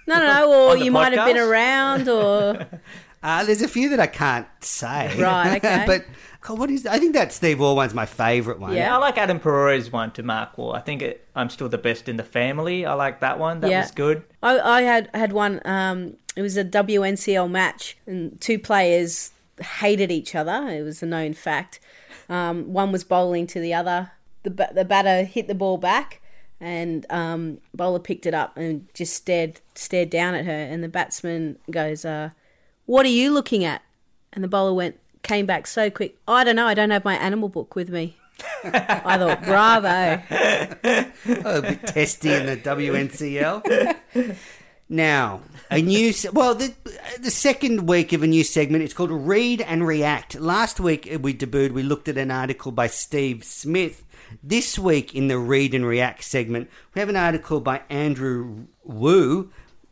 No, 0.06 0.18
no, 0.18 0.26
no. 0.26 0.52
Or 0.52 0.70
On 0.72 0.78
the 0.78 0.84
you 0.84 0.90
might 0.92 1.12
have 1.12 1.26
been 1.26 1.38
around, 1.38 2.08
or 2.08 2.66
Uh, 3.22 3.42
there's 3.44 3.62
a 3.62 3.66
few 3.66 3.88
that 3.88 3.98
I 3.98 4.06
can't 4.06 4.46
say. 4.60 5.20
Right, 5.20 5.56
okay. 5.64 5.82
but 5.84 6.04
God, 6.42 6.60
what 6.60 6.70
is? 6.70 6.86
I 6.86 6.98
think 7.00 7.14
that 7.14 7.32
Steve 7.32 7.58
Waugh 7.58 7.74
one's 7.74 7.92
my 7.92 8.06
favourite 8.06 8.60
one. 8.60 8.72
Yeah. 8.74 8.94
I 8.94 8.98
like 8.98 9.18
Adam 9.18 9.40
Pereira's 9.40 9.90
one 9.90 10.12
to 10.12 10.22
Mark 10.22 10.56
Waugh. 10.56 10.70
I 10.72 10.80
think 10.80 11.02
it, 11.02 11.26
I'm 11.34 11.50
still 11.50 11.68
the 11.68 11.78
best 11.78 12.08
in 12.08 12.18
the 12.18 12.22
family. 12.22 12.86
I 12.86 12.92
like 12.94 13.18
that 13.20 13.40
one. 13.40 13.60
That 13.60 13.70
Yeah. 13.70 13.80
was 13.80 13.90
good. 13.90 14.22
I, 14.44 14.60
I 14.60 14.82
had 14.82 15.10
had 15.12 15.32
one. 15.32 15.60
Um, 15.64 16.16
it 16.36 16.42
was 16.42 16.56
a 16.56 16.64
WNCL 16.64 17.50
match, 17.50 17.96
and 18.06 18.40
two 18.40 18.60
players 18.60 19.32
hated 19.80 20.12
each 20.12 20.36
other. 20.36 20.68
It 20.68 20.82
was 20.82 21.02
a 21.02 21.06
known 21.06 21.32
fact. 21.34 21.80
Um, 22.28 22.72
one 22.72 22.92
was 22.92 23.02
bowling 23.02 23.48
to 23.48 23.60
the 23.60 23.74
other. 23.74 24.12
The 24.44 24.50
the 24.72 24.84
batter 24.84 25.24
hit 25.24 25.48
the 25.48 25.54
ball 25.56 25.78
back, 25.78 26.20
and 26.60 27.06
um, 27.10 27.58
bowler 27.74 27.98
picked 27.98 28.26
it 28.26 28.34
up 28.34 28.56
and 28.56 28.88
just 28.94 29.14
stared 29.14 29.60
stared 29.74 30.10
down 30.10 30.34
at 30.34 30.44
her. 30.44 30.52
And 30.52 30.82
the 30.82 30.88
batsman 30.88 31.58
goes, 31.70 32.04
uh, 32.04 32.30
"What 32.86 33.06
are 33.06 33.10
you 33.10 33.32
looking 33.32 33.64
at?" 33.64 33.82
And 34.32 34.42
the 34.42 34.48
bowler 34.48 34.74
went 34.74 34.98
came 35.22 35.46
back 35.46 35.66
so 35.66 35.90
quick. 35.90 36.16
I 36.26 36.44
don't 36.44 36.56
know. 36.56 36.66
I 36.66 36.74
don't 36.74 36.90
have 36.90 37.04
my 37.04 37.16
animal 37.16 37.48
book 37.48 37.74
with 37.74 37.90
me. 37.90 38.16
I 38.64 39.18
thought, 39.18 39.42
bravo. 39.44 40.22
Oh, 41.44 41.58
a 41.58 41.62
bit 41.62 41.86
testy 41.88 42.32
in 42.32 42.46
the 42.46 42.56
WNCL. 42.56 44.36
Now, 44.88 45.40
a 45.68 45.82
new 45.82 46.12
well, 46.32 46.54
the 46.54 46.72
the 47.18 47.30
second 47.30 47.88
week 47.88 48.12
of 48.12 48.22
a 48.22 48.26
new 48.28 48.44
segment. 48.44 48.84
It's 48.84 48.94
called 48.94 49.10
Read 49.10 49.60
and 49.60 49.84
React. 49.84 50.38
Last 50.38 50.78
week 50.78 51.08
uh, 51.12 51.18
we 51.18 51.34
debuted. 51.34 51.72
We 51.72 51.82
looked 51.82 52.08
at 52.08 52.16
an 52.16 52.30
article 52.30 52.70
by 52.70 52.86
Steve 52.86 53.42
Smith 53.42 54.04
This 54.42 54.78
week 54.78 55.14
in 55.14 55.28
the 55.28 55.38
Read 55.38 55.74
and 55.74 55.86
React 55.86 56.22
segment, 56.22 56.70
we 56.94 57.00
have 57.00 57.08
an 57.08 57.16
article 57.16 57.60
by 57.60 57.82
Andrew 57.88 58.66
Wu, 58.84 59.50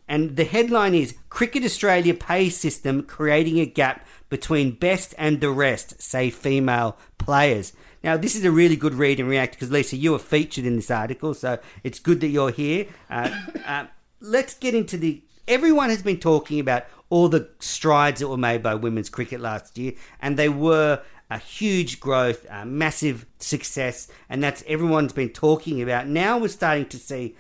and 0.09 0.37
the 0.37 0.45
headline 0.45 0.95
is 0.95 1.17
Cricket 1.29 1.65
Australia 1.65 2.15
pay 2.15 2.51
system 2.51 3.03
creating 3.03 3.59
a 3.59 3.67
gap 3.67 4.07
between 4.29 4.73
best 4.73 5.15
and 5.17 5.41
the 5.41 5.51
rest, 5.51 6.01
say 6.03 6.31
female 6.31 6.99
players. 7.19 7.73
Now, 8.03 8.19
this 8.19 8.37
is 8.37 8.45
a 8.45 8.51
really 8.51 8.77
good 8.77 8.95
read 8.95 9.19
and 9.19 9.29
react 9.29 9.55
because, 9.55 9.71
Lisa, 9.71 9.97
you 9.97 10.13
were 10.13 10.19
featured 10.19 10.67
in 10.67 10.77
this 10.77 10.91
article, 10.91 11.33
so 11.33 11.59
it's 11.83 11.99
good 11.99 12.21
that 12.21 12.29
you're 12.29 12.51
here. 12.51 12.87
Uh, 13.09 13.31
uh, 13.67 13.87
let's 14.21 14.55
get 14.55 14.75
into 14.75 14.97
the. 14.97 15.23
Everyone 15.49 15.91
has 15.91 16.03
been 16.03 16.21
talking 16.21 16.59
about 16.59 16.85
all 17.09 17.29
the 17.29 17.49
strides 17.61 18.21
that 18.21 18.29
were 18.29 18.37
made 18.37 18.63
by 18.63 18.75
women's 18.75 19.09
cricket 19.09 19.41
last 19.41 19.79
year, 19.79 19.93
and 20.21 20.39
they 20.39 20.49
were 20.49 21.01
a 21.31 21.39
huge 21.39 22.01
growth, 22.01 22.47
a 22.51 22.65
massive 22.65 23.27
success, 23.39 24.09
and 24.29 24.43
that's 24.43 24.63
everyone's 24.67 25.13
been 25.13 25.31
talking 25.31 25.81
about. 25.83 26.07
Now 26.07 26.39
we're 26.39 26.49
starting 26.49 26.87
to 26.87 26.99
see 26.99 27.35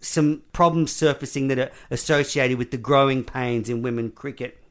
some 0.00 0.42
problems 0.52 0.92
surfacing 0.92 1.48
that 1.48 1.58
are 1.58 1.70
associated 1.90 2.58
with 2.58 2.70
the 2.70 2.76
growing 2.76 3.24
pains 3.24 3.68
in 3.68 3.82
women 3.82 4.10
cricket. 4.10 4.62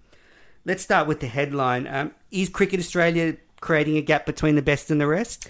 Let's 0.64 0.84
start 0.84 1.08
with 1.08 1.20
the 1.20 1.28
headline. 1.28 1.88
Um, 1.88 2.12
is 2.32 2.50
Cricket 2.50 2.80
Australia 2.80 3.38
creating 3.62 3.98
a 3.98 4.02
gap 4.02 4.26
between 4.26 4.56
the 4.56 4.62
best 4.62 4.90
and 4.90 5.00
the 5.00 5.08
rest? 5.08 5.50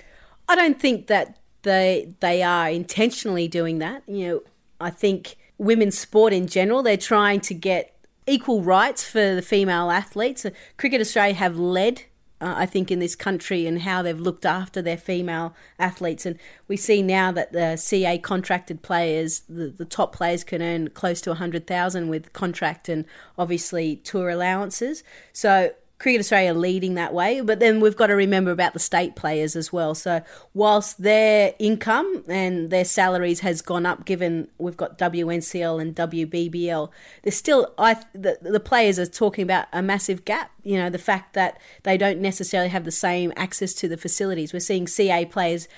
I 0.50 0.56
don't 0.56 0.80
think 0.80 1.08
that 1.08 1.38
they 1.62 2.14
they 2.20 2.44
are 2.44 2.70
intentionally 2.70 3.48
doing 3.48 3.80
that. 3.80 4.04
You 4.08 4.28
know, 4.28 4.44
I 4.80 4.90
think 4.90 5.38
women's 5.58 5.98
sport 5.98 6.34
in 6.34 6.48
general, 6.48 6.84
they're 6.84 6.98
trying 6.98 7.40
to 7.42 7.54
get 7.54 7.96
equal 8.28 8.62
rights 8.62 9.04
for 9.04 9.36
the 9.36 9.42
female 9.42 9.92
athletes. 9.92 10.46
Cricket 10.78 11.02
Australia 11.02 11.36
have 11.36 11.58
led 11.58 12.04
uh, 12.46 12.54
I 12.56 12.68
think, 12.68 12.92
in 12.92 13.00
this 13.00 13.16
country 13.16 13.66
and 13.66 13.82
how 13.82 14.04
they've 14.04 14.20
looked 14.20 14.46
after 14.46 14.80
their 14.80 14.98
female 14.98 15.56
athletes. 15.80 16.28
And 16.28 16.38
we 16.68 16.78
see 16.78 17.02
now 17.02 17.32
that 17.32 17.52
the 17.52 17.76
CA 17.76 18.20
contracted 18.20 18.84
players, 18.84 19.42
the, 19.50 19.68
the 19.70 19.84
top 19.84 20.16
players 20.16 20.44
can 20.44 20.62
earn 20.62 20.90
close 20.92 21.22
to 21.22 21.32
100000 21.32 22.08
with 22.08 22.32
contract 22.34 22.88
and 22.88 23.06
obviously 23.36 23.96
tour 23.96 24.30
allowances. 24.30 25.04
So 25.34 25.72
Cricket 25.98 26.20
Australia 26.20 26.54
leading 26.54 26.96
that 26.96 27.14
way, 27.14 27.40
but 27.40 27.60
then 27.62 27.80
we've 27.80 27.96
got 27.96 28.08
to 28.08 28.16
remember 28.16 28.52
about 28.52 28.74
the 28.74 28.80
state 28.80 29.16
players 29.16 29.56
as 29.56 29.72
well. 29.72 29.96
So 29.96 30.22
whilst 30.54 31.02
their 31.02 31.54
income 31.58 32.26
and 32.28 32.70
their 32.70 32.84
salaries 32.84 33.40
has 33.40 33.62
gone 33.62 33.86
up, 33.86 34.04
given 34.04 34.50
we've 34.58 34.76
got 34.76 34.98
WNCL 34.98 35.82
and 35.82 35.96
WBBL, 35.96 36.90
there's 37.24 37.38
still 37.38 37.74
I 37.78 37.94
the, 38.14 38.38
the 38.42 38.60
players 38.60 39.00
are 39.00 39.06
talking 39.06 39.44
about 39.44 39.68
a 39.72 39.82
massive 39.82 40.26
gap. 40.26 40.52
You 40.64 40.78
know 40.78 40.90
the 40.90 40.98
fact 40.98 41.34
that 41.34 41.62
they 41.84 41.98
don't 41.98 42.20
necessarily 42.20 42.70
have 42.70 42.84
the 42.84 42.92
same 42.92 43.32
access 43.38 43.74
to 43.76 43.88
the 43.88 43.98
facilities. 43.98 44.52
We're 44.52 44.60
seeing 44.60 44.88
CA 44.88 45.26
players 45.26 45.70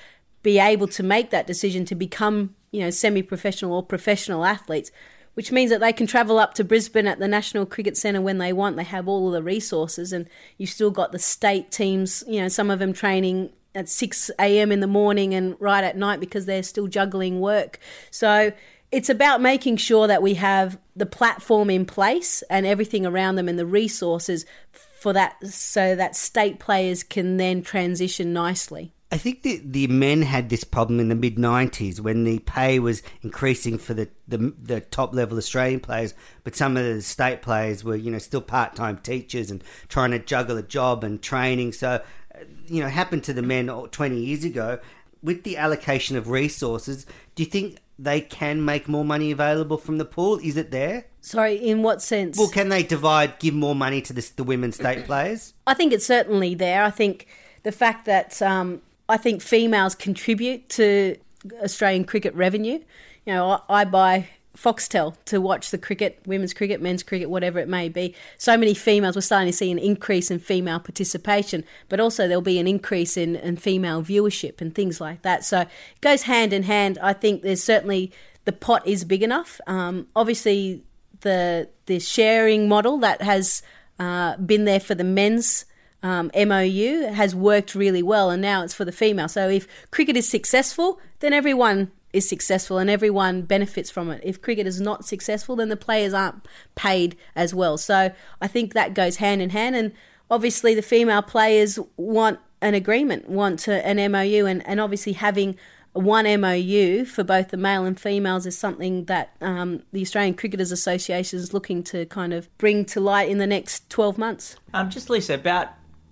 be 0.42 0.58
able 0.58 0.88
to 0.88 1.04
make 1.04 1.30
that 1.30 1.46
decision 1.46 1.86
to 1.86 1.96
become 1.96 2.56
you 2.72 2.82
know 2.82 2.90
semi-professional 2.90 3.72
or 3.72 3.84
professional 3.84 4.46
athletes 4.46 4.92
which 5.38 5.52
means 5.52 5.70
that 5.70 5.80
they 5.80 5.94
can 5.94 6.08
travel 6.08 6.40
up 6.40 6.56
to 6.56 6.64
Brisbane 6.64 7.06
at 7.06 7.20
the 7.20 7.28
National 7.28 7.64
Cricket 7.64 7.96
Centre 7.96 8.22
when 8.22 8.40
they 8.40 8.52
want. 8.52 8.76
They 8.76 8.84
have 8.84 9.08
all 9.08 9.28
of 9.28 9.34
the 9.34 9.44
resources, 9.44 10.12
and 10.12 10.28
you've 10.58 10.72
still 10.72 10.90
got 10.90 11.12
the 11.12 11.20
state 11.20 11.70
teams, 11.70 12.24
you 12.28 12.42
know, 12.42 12.48
some 12.48 12.72
of 12.72 12.80
them 12.80 12.92
training 12.92 13.52
at 13.76 13.88
6 13.88 14.32
a.m. 14.40 14.72
in 14.72 14.80
the 14.80 14.88
morning 14.88 15.36
and 15.36 15.56
right 15.60 15.84
at 15.84 15.96
night 15.96 16.20
because 16.20 16.48
they're 16.48 16.64
still 16.64 16.88
juggling 16.88 17.40
work. 17.40 17.78
So 18.10 18.52
it's 18.92 19.10
about 19.10 19.40
making 19.40 19.78
sure 19.78 20.08
that 20.08 20.24
we 20.24 20.34
have 20.34 20.80
the 20.96 21.06
platform 21.06 21.70
in 21.70 21.86
place 21.86 22.42
and 22.50 22.66
everything 22.66 23.06
around 23.06 23.36
them 23.36 23.48
and 23.48 23.60
the 23.60 23.66
resources 23.68 24.44
for 24.72 25.14
that 25.14 25.36
so 25.46 25.96
that 25.96 26.16
state 26.16 26.58
players 26.58 27.04
can 27.04 27.38
then 27.38 27.62
transition 27.62 28.34
nicely. 28.34 28.92
I 29.10 29.18
think 29.18 29.44
the 29.44 29.62
the 29.64 29.88
men 29.88 30.22
had 30.22 30.50
this 30.50 30.66
problem 30.66 31.00
in 31.00 31.08
the 31.08 31.16
mid 31.16 31.38
'90s 31.38 32.00
when 32.02 32.26
the 32.26 32.40
pay 32.40 32.78
was 32.78 33.02
increasing 33.22 33.78
for 33.78 33.94
the, 33.94 34.10
the, 34.28 34.54
the 34.62 34.82
top 34.82 35.14
level 35.14 35.38
Australian 35.38 35.80
players, 35.80 36.14
but 36.44 36.56
some 36.56 36.76
of 36.76 36.84
the 36.84 37.02
state 37.02 37.42
players 37.42 37.86
were 37.86 37.96
you 37.96 38.12
know 38.12 38.18
still 38.18 38.42
part 38.42 38.76
time 38.76 38.98
teachers 38.98 39.50
and 39.50 39.64
trying 39.88 40.12
to 40.12 40.20
juggle 40.20 40.58
a 40.58 40.64
job 40.64 41.06
and 41.06 41.22
training. 41.22 41.72
So, 41.72 42.04
uh, 42.36 42.40
you 42.68 42.82
know, 42.82 42.90
happened 42.90 43.24
to 43.26 43.34
the 43.34 43.42
men 43.42 43.68
20 43.68 44.20
years 44.20 44.44
ago. 44.44 44.80
With 45.24 45.44
the 45.44 45.58
allocation 45.58 46.16
of 46.16 46.30
resources, 46.30 47.06
do 47.34 47.44
you 47.44 47.50
think 47.50 47.80
they 47.98 48.22
can 48.22 48.64
make 48.64 48.88
more 48.88 49.04
money 49.04 49.32
available 49.32 49.78
from 49.78 49.98
the 49.98 50.06
pool? 50.06 50.38
Is 50.44 50.58
it 50.58 50.70
there? 50.70 51.06
Sorry, 51.22 51.56
in 51.56 51.82
what 51.82 52.02
sense? 52.02 52.38
Well, 52.38 52.50
can 52.50 52.70
they 52.70 52.84
divide, 52.84 53.40
give 53.40 53.56
more 53.56 53.74
money 53.74 54.02
to 54.04 54.14
the, 54.14 54.30
the 54.36 54.44
women's 54.44 54.76
state 54.76 55.06
players? 55.06 55.54
I 55.66 55.74
think 55.74 55.92
it's 55.92 56.06
certainly 56.06 56.54
there. 56.54 56.84
I 56.84 56.92
think 56.92 57.28
the 57.64 57.72
fact 57.72 58.06
that 58.06 58.42
um, 58.44 58.82
I 59.10 59.18
think 59.18 59.42
females 59.42 59.96
contribute 59.96 60.70
to 60.70 61.18
Australian 61.62 62.06
cricket 62.06 62.34
revenue. 62.34 62.80
You 63.26 63.34
know, 63.34 63.62
I, 63.70 63.82
I 63.82 63.86
buy 63.86 64.30
Foxtel 64.58 65.16
to 65.26 65.40
watch 65.40 65.70
the 65.70 65.78
cricket, 65.78 66.20
women's 66.26 66.54
cricket, 66.54 66.82
men's 66.82 67.04
cricket, 67.04 67.30
whatever 67.30 67.60
it 67.60 67.68
may 67.68 67.90
be. 67.90 68.16
So 68.38 68.58
many 68.58 68.74
females, 68.74 69.16
we're 69.16 69.22
starting 69.22 69.52
to 69.52 69.56
see 69.56 69.72
an 69.72 69.78
increase 69.78 70.32
in 70.32 70.40
female 70.40 70.80
participation, 70.80 71.64
but 71.90 72.00
also 72.00 72.28
there'll 72.28 72.42
be 72.42 72.60
an 72.60 72.68
increase 72.68 73.18
in, 73.18 73.36
in 73.36 73.58
female 73.58 74.02
viewership 74.02 74.60
and 74.60 74.74
things 74.74 75.00
like 75.00 75.22
that. 75.22 75.46
So 75.46 75.62
it 75.62 75.70
goes 76.02 76.24
hand 76.24 76.54
in 76.54 76.64
hand. 76.64 76.98
I 77.02 77.14
think 77.14 77.44
there's 77.44 77.64
certainly 77.64 78.12
the 78.46 78.52
pot 78.52 78.88
is 78.88 79.04
big 79.04 79.22
enough. 79.22 79.62
Um, 79.68 80.08
obviously, 80.16 80.84
the 81.22 81.70
the 81.86 82.00
sharing 82.00 82.68
model 82.68 82.98
that 83.00 83.22
has 83.22 83.62
uh, 84.00 84.38
been 84.38 84.66
there 84.66 84.80
for 84.80 84.96
the 84.96 85.04
men's 85.04 85.66
um, 86.04 86.32
MOU 86.36 87.12
has 87.12 87.34
worked 87.36 87.76
really 87.76 88.04
well, 88.04 88.30
and 88.30 88.42
now 88.42 88.64
it's 88.64 88.74
for 88.74 88.86
the 88.86 88.92
female. 88.92 89.28
So 89.28 89.50
if 89.50 89.68
cricket 89.92 90.16
is 90.16 90.30
successful, 90.30 91.00
then 91.20 91.34
everyone 91.34 91.92
is 92.14 92.28
successful 92.28 92.78
and 92.78 92.90
everyone 92.90 93.42
benefits 93.44 93.90
from 93.90 94.10
it. 94.10 94.22
If 94.24 94.42
cricket 94.42 94.68
is 94.68 94.80
not 94.80 95.06
successful, 95.06 95.56
then 95.56 95.70
the 95.70 95.78
players 95.78 96.14
aren't 96.14 96.46
paid 96.76 97.18
as 97.36 97.54
well. 97.54 97.78
So 97.78 98.12
I 98.42 98.48
think 98.48 98.74
that 98.74 98.94
goes 98.94 99.18
hand 99.18 99.42
in 99.42 99.52
hand. 99.52 99.76
And 99.76 99.92
obviously, 100.32 100.74
the 100.74 100.82
female 100.82 101.22
players 101.22 101.80
want 101.98 102.40
an 102.62 102.74
agreement, 102.74 103.30
want 103.30 103.68
an 103.68 104.12
MOU, 104.12 104.46
and, 104.46 104.68
and 104.68 104.80
obviously 104.80 105.14
having 105.14 105.58
one 105.94 106.26
MOU 106.42 107.06
for 107.06 107.24
both 107.24 107.50
the 107.50 107.58
male 107.58 107.86
and 107.86 108.00
females 108.00 108.46
is 108.46 108.58
something 108.58 109.06
that 109.06 109.36
um, 109.42 109.84
the 109.92 110.02
Australian 110.02 110.36
Cricketers 110.36 110.72
Association 110.72 111.40
is 111.40 111.54
looking 111.54 111.84
to 111.84 112.06
kind 112.06 112.34
of 112.34 112.56
bring 112.58 112.86
to 112.86 113.00
light 113.00 113.30
in 113.30 113.40
the 113.40 113.48
next 113.48 113.90
12 113.90 114.18
months. 114.18 114.58
Um, 114.74 114.90
just 114.90 115.10
Lisa, 115.10 115.36
about 115.36 115.70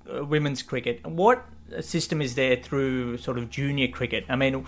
Uh, 0.08 0.24
women's 0.24 0.62
cricket. 0.62 1.06
What 1.06 1.44
system 1.82 2.22
is 2.22 2.36
there 2.36 2.56
through 2.58 3.18
sort 3.18 3.40
of 3.40 3.50
junior 3.50 3.88
cricket? 3.88 4.24
I 4.30 4.36
mean, 4.36 4.66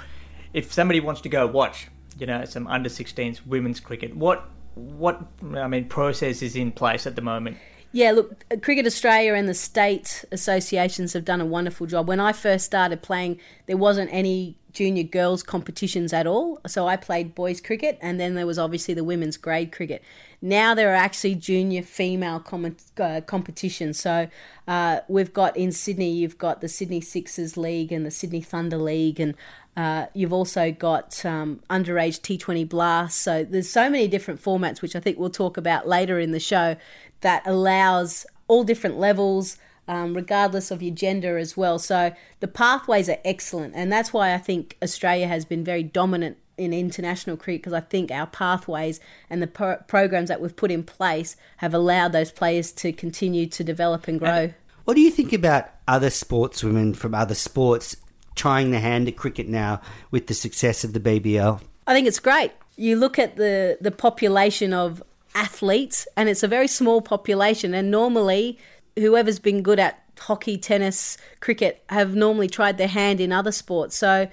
if 0.53 0.73
somebody 0.73 0.99
wants 0.99 1.21
to 1.21 1.29
go 1.29 1.45
watch, 1.45 1.89
you 2.17 2.25
know, 2.25 2.43
some 2.45 2.65
under 2.65 2.89
16s 2.89 3.45
women's 3.45 3.79
cricket, 3.79 4.15
what 4.15 4.49
what 4.73 5.21
I 5.55 5.67
mean 5.67 5.85
process 5.85 6.41
is 6.41 6.55
in 6.55 6.71
place 6.71 7.05
at 7.05 7.15
the 7.15 7.21
moment? 7.21 7.57
Yeah, 7.91 8.11
look, 8.11 8.61
Cricket 8.61 8.85
Australia 8.85 9.33
and 9.33 9.47
the 9.47 9.53
state 9.53 10.25
associations 10.31 11.13
have 11.13 11.25
done 11.25 11.41
a 11.41 11.45
wonderful 11.45 11.87
job. 11.87 12.07
When 12.07 12.19
I 12.19 12.33
first 12.33 12.65
started 12.65 13.01
playing, 13.01 13.39
there 13.65 13.77
wasn't 13.77 14.09
any 14.13 14.57
junior 14.77 15.03
girls 15.03 15.41
competitions 15.41 16.13
at 16.13 16.27
all. 16.27 16.59
So 16.67 16.87
I 16.87 16.97
played 16.97 17.33
boys 17.33 17.59
cricket, 17.59 17.97
and 17.99 18.19
then 18.19 18.35
there 18.35 18.45
was 18.45 18.59
obviously 18.59 18.93
the 18.93 19.03
women's 19.03 19.35
grade 19.35 19.71
cricket. 19.71 20.03
Now 20.39 20.75
there 20.75 20.91
are 20.91 20.95
actually 20.95 21.33
junior 21.33 21.81
female 21.81 22.39
com- 22.39 22.77
uh, 22.99 23.21
competitions. 23.25 23.99
So 23.99 24.27
uh, 24.67 24.99
we've 25.07 25.33
got 25.33 25.57
in 25.57 25.71
Sydney, 25.71 26.11
you've 26.11 26.37
got 26.37 26.61
the 26.61 26.67
Sydney 26.67 27.01
Sixers 27.01 27.57
League 27.57 27.91
and 27.91 28.05
the 28.05 28.11
Sydney 28.11 28.41
Thunder 28.41 28.77
League, 28.77 29.19
and 29.19 29.33
uh, 29.75 30.07
you've 30.13 30.33
also 30.33 30.71
got 30.71 31.25
um, 31.25 31.61
underage 31.69 32.19
T20 32.21 32.69
Blast. 32.69 33.19
So 33.19 33.43
there's 33.43 33.69
so 33.69 33.89
many 33.89 34.07
different 34.07 34.41
formats, 34.41 34.81
which 34.83 34.95
I 34.95 34.99
think 34.99 35.17
we'll 35.17 35.29
talk 35.31 35.57
about 35.57 35.87
later 35.87 36.19
in 36.19 36.31
the 36.31 36.39
show, 36.39 36.75
that 37.21 37.43
allows 37.45 38.25
all 38.47 38.63
different 38.63 38.97
levels. 38.97 39.57
Um, 39.89 40.15
regardless 40.15 40.69
of 40.69 40.83
your 40.83 40.93
gender 40.93 41.37
as 41.37 41.55
well. 41.55 41.79
So 41.79 42.11
the 42.41 42.47
pathways 42.49 43.07
are 43.07 43.19
excellent, 43.23 43.73
and 43.73 43.89
that's 43.89 44.11
why 44.11 44.33
I 44.33 44.37
think 44.37 44.75
Australia 44.83 45.29
has 45.29 45.45
been 45.45 45.63
very 45.63 45.81
dominant 45.81 46.35
in 46.57 46.73
international 46.73 47.37
cricket 47.37 47.61
because 47.61 47.73
I 47.73 47.79
think 47.79 48.11
our 48.11 48.27
pathways 48.27 48.99
and 49.29 49.41
the 49.41 49.47
pro- 49.47 49.77
programs 49.87 50.29
that 50.29 50.41
we've 50.41 50.55
put 50.55 50.71
in 50.71 50.83
place 50.83 51.35
have 51.57 51.73
allowed 51.73 52.11
those 52.11 52.31
players 52.31 52.71
to 52.73 52.91
continue 52.91 53.45
to 53.47 53.63
develop 53.63 54.07
and 54.07 54.19
grow. 54.19 54.53
What 54.85 54.95
do 54.95 55.01
you 55.01 55.11
think 55.11 55.33
about 55.33 55.69
other 55.87 56.09
sportswomen 56.09 56.95
from 56.95 57.13
other 57.13 57.35
sports 57.35 57.97
trying 58.35 58.71
their 58.71 58.81
hand 58.81 59.07
at 59.07 59.17
cricket 59.17 59.47
now 59.47 59.81
with 60.11 60.27
the 60.27 60.33
success 60.33 60.83
of 60.83 60.93
the 60.93 60.99
BBL? 60.99 61.61
I 61.85 61.93
think 61.93 62.07
it's 62.07 62.19
great. 62.19 62.51
You 62.75 62.95
look 62.95 63.19
at 63.19 63.35
the, 63.35 63.77
the 63.81 63.91
population 63.91 64.73
of 64.73 65.03
athletes, 65.37 66.07
and 66.17 66.27
it's 66.27 66.43
a 66.43 66.47
very 66.47 66.67
small 66.67 67.01
population, 67.01 67.73
and 67.73 67.91
normally 67.91 68.57
whoever's 68.95 69.39
been 69.39 69.61
good 69.61 69.79
at 69.79 70.03
hockey, 70.19 70.57
tennis, 70.57 71.17
cricket 71.39 71.83
have 71.89 72.15
normally 72.15 72.47
tried 72.47 72.77
their 72.77 72.87
hand 72.87 73.21
in 73.21 73.31
other 73.31 73.51
sports. 73.51 73.95
So 73.95 74.27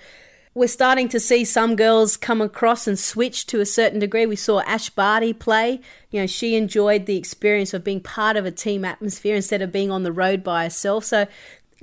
we're 0.55 0.69
starting 0.69 1.09
to 1.09 1.21
see 1.21 1.45
some 1.45 1.77
girls 1.77 2.17
come 2.17 2.41
across 2.41 2.87
and 2.87 2.99
switch 2.99 3.47
to 3.47 3.61
a 3.61 3.67
certain 3.67 3.99
degree. 3.99 4.25
We 4.25 4.37
saw 4.37 4.61
Ash 4.61 4.89
Barty 4.89 5.33
play. 5.33 5.81
You 6.11 6.21
know, 6.21 6.27
she 6.27 6.55
enjoyed 6.55 7.07
the 7.07 7.17
experience 7.17 7.75
of 7.75 7.85
being 7.85 8.01
part 8.01 8.37
of 8.37 8.47
a 8.47 8.53
team 8.53 8.85
atmosphere 8.85 9.37
instead 9.37 9.63
of 9.63 9.73
being 9.73 9.91
on 9.91 10.05
the 10.05 10.13
road 10.13 10.43
by 10.43 10.65
herself. 10.65 11.05
So 11.05 11.27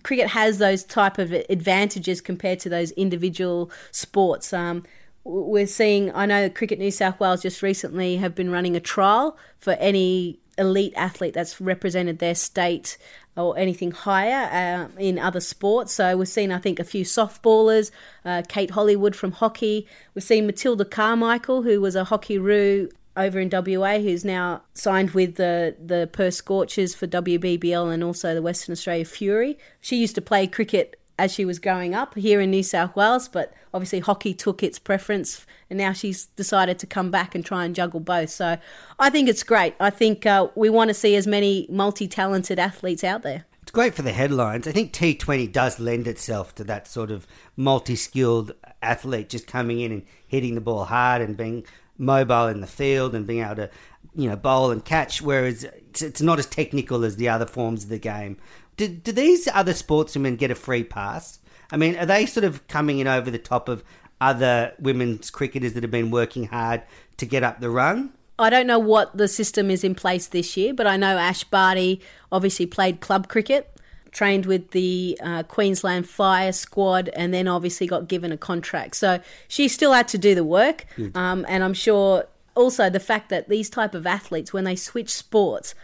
cricket 0.03 0.29
has 0.29 0.57
those 0.57 0.83
type 0.83 1.17
of 1.17 1.31
advantages 1.31 2.21
compared 2.21 2.59
to 2.61 2.69
those 2.69 2.91
individual 2.91 3.69
sports. 3.91 4.53
Um, 4.53 4.83
we're 5.23 5.67
seeing, 5.67 6.13
I 6.13 6.25
know 6.25 6.49
Cricket 6.49 6.79
New 6.79 6.91
South 6.91 7.19
Wales 7.19 7.41
just 7.41 7.61
recently 7.61 8.17
have 8.17 8.35
been 8.35 8.51
running 8.51 8.75
a 8.75 8.79
trial 8.79 9.37
for 9.59 9.73
any 9.73 10.39
elite 10.57 10.93
athlete 10.95 11.33
that's 11.33 11.61
represented 11.61 12.19
their 12.19 12.35
state 12.35 12.97
or 13.37 13.57
anything 13.57 13.91
higher 13.91 14.89
uh, 14.91 14.99
in 14.99 15.17
other 15.17 15.39
sports. 15.39 15.93
So 15.93 16.17
we've 16.17 16.27
seen, 16.27 16.51
I 16.51 16.59
think, 16.59 16.79
a 16.79 16.83
few 16.83 17.05
softballers, 17.05 17.91
uh, 18.25 18.43
Kate 18.47 18.71
Hollywood 18.71 19.15
from 19.15 19.31
hockey. 19.31 19.87
We've 20.13 20.23
seen 20.23 20.45
Matilda 20.45 20.85
Carmichael, 20.85 21.61
who 21.63 21.79
was 21.79 21.95
a 21.95 22.03
hockey 22.05 22.37
roo 22.37 22.89
over 23.15 23.39
in 23.39 23.49
WA, 23.51 23.99
who's 23.99 24.25
now 24.25 24.61
signed 24.73 25.11
with 25.11 25.35
the 25.35 25.75
the 25.83 26.09
Perth 26.11 26.33
Scorchers 26.33 26.95
for 26.95 27.07
WBBL 27.07 27.93
and 27.93 28.03
also 28.03 28.33
the 28.33 28.41
Western 28.41 28.73
Australia 28.73 29.05
Fury. 29.05 29.57
She 29.79 29.97
used 29.97 30.15
to 30.15 30.21
play 30.21 30.47
cricket 30.47 31.00
as 31.17 31.31
she 31.31 31.45
was 31.45 31.59
growing 31.59 31.93
up 31.93 32.15
here 32.15 32.41
in 32.41 32.51
New 32.51 32.63
South 32.63 32.95
Wales, 32.95 33.27
but 33.27 33.53
obviously 33.73 33.99
hockey 33.99 34.33
took 34.33 34.63
its 34.63 34.79
preference, 34.79 35.45
and 35.69 35.77
now 35.77 35.93
she's 35.93 36.25
decided 36.25 36.79
to 36.79 36.87
come 36.87 37.11
back 37.11 37.35
and 37.35 37.45
try 37.45 37.65
and 37.65 37.75
juggle 37.75 37.99
both. 37.99 38.29
So 38.29 38.57
I 38.99 39.09
think 39.09 39.29
it's 39.29 39.43
great. 39.43 39.75
I 39.79 39.89
think 39.89 40.25
uh, 40.25 40.47
we 40.55 40.69
want 40.69 40.89
to 40.89 40.93
see 40.93 41.15
as 41.15 41.27
many 41.27 41.67
multi 41.69 42.07
talented 42.07 42.59
athletes 42.59 43.03
out 43.03 43.21
there. 43.21 43.45
It's 43.61 43.71
great 43.71 43.93
for 43.93 44.01
the 44.01 44.11
headlines. 44.11 44.67
I 44.67 44.71
think 44.71 44.91
T20 44.91 45.51
does 45.51 45.79
lend 45.79 46.07
itself 46.07 46.55
to 46.55 46.63
that 46.65 46.87
sort 46.87 47.11
of 47.11 47.27
multi 47.55 47.95
skilled 47.95 48.53
athlete 48.81 49.29
just 49.29 49.47
coming 49.47 49.79
in 49.79 49.91
and 49.91 50.03
hitting 50.27 50.55
the 50.55 50.61
ball 50.61 50.85
hard 50.85 51.21
and 51.21 51.37
being 51.37 51.65
mobile 51.97 52.47
in 52.47 52.61
the 52.61 52.67
field 52.67 53.13
and 53.13 53.27
being 53.27 53.43
able 53.43 53.55
to, 53.55 53.69
you 54.15 54.27
know, 54.27 54.35
bowl 54.35 54.71
and 54.71 54.83
catch. 54.83 55.21
Whereas 55.21 55.63
it's, 55.63 56.01
it's 56.01 56.21
not 56.21 56.39
as 56.39 56.47
technical 56.47 57.05
as 57.05 57.15
the 57.17 57.29
other 57.29 57.45
forms 57.45 57.83
of 57.83 57.89
the 57.89 57.99
game. 57.99 58.37
Do, 58.81 58.87
do 58.87 59.11
these 59.11 59.47
other 59.53 59.73
sportswomen 59.73 60.39
get 60.39 60.49
a 60.49 60.55
free 60.55 60.83
pass? 60.83 61.37
I 61.71 61.77
mean, 61.77 61.95
are 61.97 62.05
they 62.07 62.25
sort 62.25 62.45
of 62.45 62.67
coming 62.67 62.97
in 62.97 63.05
over 63.05 63.29
the 63.29 63.37
top 63.37 63.69
of 63.69 63.83
other 64.19 64.73
women's 64.79 65.29
cricketers 65.29 65.73
that 65.73 65.83
have 65.83 65.91
been 65.91 66.09
working 66.09 66.47
hard 66.47 66.81
to 67.17 67.27
get 67.27 67.43
up 67.43 67.59
the 67.59 67.69
rung? 67.69 68.11
I 68.39 68.49
don't 68.49 68.65
know 68.65 68.79
what 68.79 69.15
the 69.15 69.27
system 69.27 69.69
is 69.69 69.83
in 69.83 69.93
place 69.93 70.25
this 70.25 70.57
year, 70.57 70.73
but 70.73 70.87
I 70.87 70.97
know 70.97 71.15
Ash 71.19 71.43
Barty 71.43 72.01
obviously 72.31 72.65
played 72.65 73.01
club 73.01 73.27
cricket, 73.27 73.71
trained 74.09 74.47
with 74.47 74.71
the 74.71 75.15
uh, 75.21 75.43
Queensland 75.43 76.09
Fire 76.09 76.51
squad, 76.51 77.09
and 77.09 77.31
then 77.31 77.47
obviously 77.47 77.85
got 77.85 78.07
given 78.07 78.31
a 78.31 78.37
contract. 78.37 78.95
So 78.95 79.19
she 79.47 79.67
still 79.67 79.93
had 79.93 80.07
to 80.07 80.17
do 80.17 80.33
the 80.33 80.43
work, 80.43 80.87
um, 81.13 81.45
and 81.47 81.63
I'm 81.63 81.75
sure 81.75 82.25
also 82.55 82.89
the 82.89 82.99
fact 82.99 83.29
that 83.29 83.47
these 83.47 83.69
type 83.69 83.93
of 83.93 84.07
athletes, 84.07 84.51
when 84.51 84.63
they 84.63 84.75
switch 84.75 85.11
sports, 85.11 85.75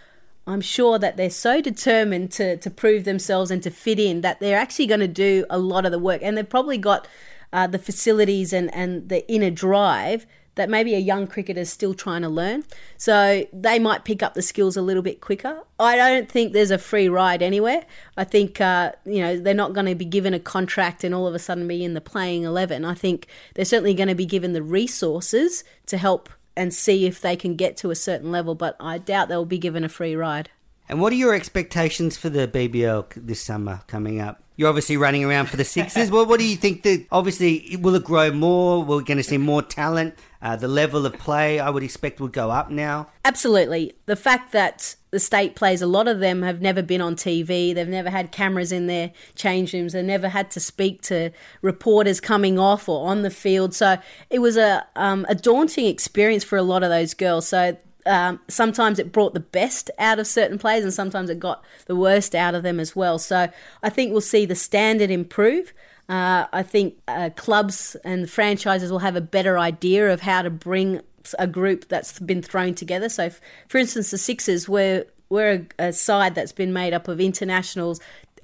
I'm 0.47 0.61
sure 0.61 0.97
that 0.97 1.17
they're 1.17 1.29
so 1.29 1.61
determined 1.61 2.31
to 2.33 2.57
to 2.57 2.69
prove 2.71 3.03
themselves 3.03 3.51
and 3.51 3.61
to 3.63 3.69
fit 3.69 3.99
in 3.99 4.21
that 4.21 4.39
they're 4.39 4.57
actually 4.57 4.87
going 4.87 5.01
to 5.01 5.07
do 5.07 5.45
a 5.49 5.59
lot 5.59 5.85
of 5.85 5.91
the 5.91 5.99
work, 5.99 6.21
and 6.23 6.37
they've 6.37 6.49
probably 6.49 6.77
got 6.77 7.07
uh, 7.51 7.67
the 7.67 7.79
facilities 7.79 8.53
and 8.53 8.73
and 8.73 9.09
the 9.09 9.29
inner 9.31 9.51
drive 9.51 10.25
that 10.57 10.69
maybe 10.69 10.93
a 10.93 10.99
young 10.99 11.27
cricketer 11.27 11.61
is 11.61 11.71
still 11.71 11.93
trying 11.93 12.23
to 12.23 12.29
learn. 12.29 12.63
So 12.97 13.47
they 13.53 13.79
might 13.79 14.03
pick 14.03 14.21
up 14.21 14.33
the 14.33 14.41
skills 14.41 14.75
a 14.75 14.81
little 14.81 15.03
bit 15.03 15.21
quicker. 15.21 15.63
I 15.79 15.95
don't 15.95 16.29
think 16.29 16.51
there's 16.51 16.71
a 16.71 16.77
free 16.77 17.07
ride 17.07 17.41
anywhere. 17.41 17.85
I 18.17 18.23
think, 18.23 18.59
uh, 18.59 18.91
you 19.05 19.21
know, 19.21 19.39
they're 19.39 19.53
not 19.53 19.73
going 19.73 19.85
to 19.85 19.95
be 19.95 20.05
given 20.05 20.33
a 20.33 20.39
contract 20.39 21.03
and 21.03 21.15
all 21.15 21.27
of 21.27 21.35
a 21.35 21.39
sudden 21.39 21.67
be 21.67 21.83
in 21.83 21.93
the 21.93 22.01
playing 22.01 22.43
11. 22.43 22.83
I 22.83 22.95
think 22.95 23.27
they're 23.53 23.65
certainly 23.65 23.93
going 23.93 24.09
to 24.09 24.15
be 24.15 24.25
given 24.25 24.53
the 24.53 24.63
resources 24.63 25.63
to 25.85 25.97
help 25.97 26.29
and 26.57 26.73
see 26.73 27.05
if 27.05 27.21
they 27.21 27.35
can 27.35 27.55
get 27.55 27.77
to 27.77 27.91
a 27.91 27.95
certain 27.95 28.31
level, 28.31 28.55
but 28.55 28.75
I 28.79 28.97
doubt 28.97 29.29
they'll 29.29 29.45
be 29.45 29.59
given 29.59 29.83
a 29.83 29.89
free 29.89 30.15
ride. 30.15 30.49
And 30.89 31.01
what 31.01 31.11
are 31.13 31.17
your 31.17 31.33
expectations 31.33 32.17
for 32.17 32.29
the 32.29 32.47
BBL 32.47 33.13
this 33.15 33.41
summer 33.41 33.81
coming 33.87 34.19
up? 34.21 34.41
You're 34.55 34.69
obviously 34.69 34.97
running 34.97 35.23
around 35.23 35.47
for 35.47 35.57
the 35.57 35.63
Sixers. 35.63 36.09
well, 36.11 36.25
what 36.25 36.39
do 36.39 36.47
you 36.47 36.55
think? 36.55 36.83
That 36.83 37.05
obviously, 37.11 37.77
will 37.79 37.93
it 37.95 38.03
grow 38.03 38.31
more? 38.31 38.83
We're 38.83 39.01
going 39.01 39.17
to 39.17 39.23
see 39.23 39.37
more 39.37 39.61
talent. 39.61 40.15
Uh, 40.41 40.55
the 40.55 40.67
level 40.67 41.05
of 41.05 41.13
play, 41.13 41.59
I 41.59 41.69
would 41.69 41.83
expect, 41.83 42.19
will 42.19 42.27
go 42.27 42.49
up 42.49 42.71
now. 42.71 43.07
Absolutely. 43.25 43.93
The 44.05 44.15
fact 44.15 44.53
that 44.53 44.95
the 45.17 45.21
state 45.21 45.55
plays, 45.55 45.81
a 45.81 45.87
lot 45.87 46.07
of 46.07 46.19
them 46.19 46.43
have 46.43 46.61
never 46.61 46.83
been 46.83 47.01
on 47.01 47.15
TV. 47.15 47.73
They've 47.73 47.87
never 47.87 48.11
had 48.11 48.31
cameras 48.31 48.71
in 48.71 48.85
their 48.85 49.11
change 49.33 49.73
rooms. 49.73 49.93
They've 49.93 50.05
never 50.05 50.29
had 50.29 50.51
to 50.51 50.59
speak 50.59 51.01
to 51.03 51.31
reporters 51.63 52.19
coming 52.19 52.59
off 52.59 52.87
or 52.87 53.09
on 53.09 53.23
the 53.23 53.31
field. 53.31 53.73
So 53.73 53.97
it 54.29 54.37
was 54.37 54.57
a 54.57 54.85
um, 54.95 55.25
a 55.27 55.33
daunting 55.33 55.87
experience 55.87 56.43
for 56.43 56.55
a 56.55 56.61
lot 56.61 56.83
of 56.83 56.91
those 56.91 57.15
girls. 57.15 57.47
So 57.47 57.77
um, 58.05 58.39
sometimes 58.47 58.99
it 58.99 59.11
brought 59.11 59.33
the 59.33 59.39
best 59.39 59.89
out 59.97 60.19
of 60.19 60.27
certain 60.27 60.59
players 60.59 60.83
and 60.83 60.93
sometimes 60.93 61.31
it 61.31 61.39
got 61.39 61.63
the 61.87 61.95
worst 61.95 62.35
out 62.35 62.53
of 62.53 62.61
them 62.61 62.79
as 62.79 62.95
well. 62.95 63.17
So 63.17 63.49
I 63.81 63.89
think 63.89 64.11
we'll 64.11 64.21
see 64.21 64.45
the 64.45 64.53
standard 64.53 65.09
improve. 65.09 65.73
Uh, 66.07 66.45
I 66.53 66.61
think 66.61 66.93
uh, 67.07 67.31
clubs 67.35 67.95
and 68.05 68.29
franchises 68.29 68.91
will 68.91 68.99
have 68.99 69.15
a 69.15 69.21
better 69.21 69.57
idea 69.57 70.13
of 70.13 70.21
how 70.21 70.43
to 70.43 70.51
bring 70.51 71.01
a 71.39 71.47
group 71.47 71.87
that's 71.87 72.19
been 72.19 72.41
thrown 72.41 72.73
together. 72.73 73.09
So, 73.09 73.25
f- 73.25 73.41
for 73.67 73.77
instance, 73.77 74.11
the 74.11 74.17
Sixers, 74.17 74.67
were 74.67 75.05
we're 75.29 75.67
a, 75.79 75.87
a 75.87 75.93
side 75.93 76.35
that's 76.35 76.53
been 76.53 76.71
made 76.71 76.93
up 76.93 77.07
of 77.07 77.19
internationals, 77.19 77.99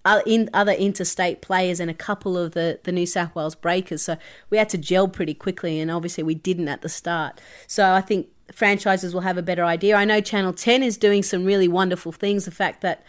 uh, 0.05 0.21
in 0.25 0.49
other 0.53 0.73
interstate 0.73 1.41
players 1.41 1.79
and 1.79 1.89
a 1.89 1.93
couple 1.93 2.37
of 2.37 2.51
the, 2.51 2.79
the 2.83 2.91
New 2.91 3.05
South 3.05 3.33
Wales 3.35 3.55
breakers. 3.55 4.01
So 4.01 4.17
we 4.49 4.57
had 4.57 4.69
to 4.69 4.77
gel 4.77 5.07
pretty 5.07 5.33
quickly, 5.33 5.79
and 5.79 5.89
obviously 5.89 6.23
we 6.23 6.35
didn't 6.35 6.67
at 6.67 6.81
the 6.81 6.89
start. 6.89 7.39
So 7.67 7.93
I 7.93 8.01
think 8.01 8.27
franchises 8.51 9.13
will 9.13 9.21
have 9.21 9.37
a 9.37 9.41
better 9.41 9.63
idea. 9.63 9.95
I 9.95 10.05
know 10.05 10.19
Channel 10.19 10.53
10 10.53 10.83
is 10.83 10.97
doing 10.97 11.23
some 11.23 11.45
really 11.45 11.67
wonderful 11.67 12.11
things. 12.11 12.45
The 12.45 12.51
fact 12.51 12.81
that 12.81 13.03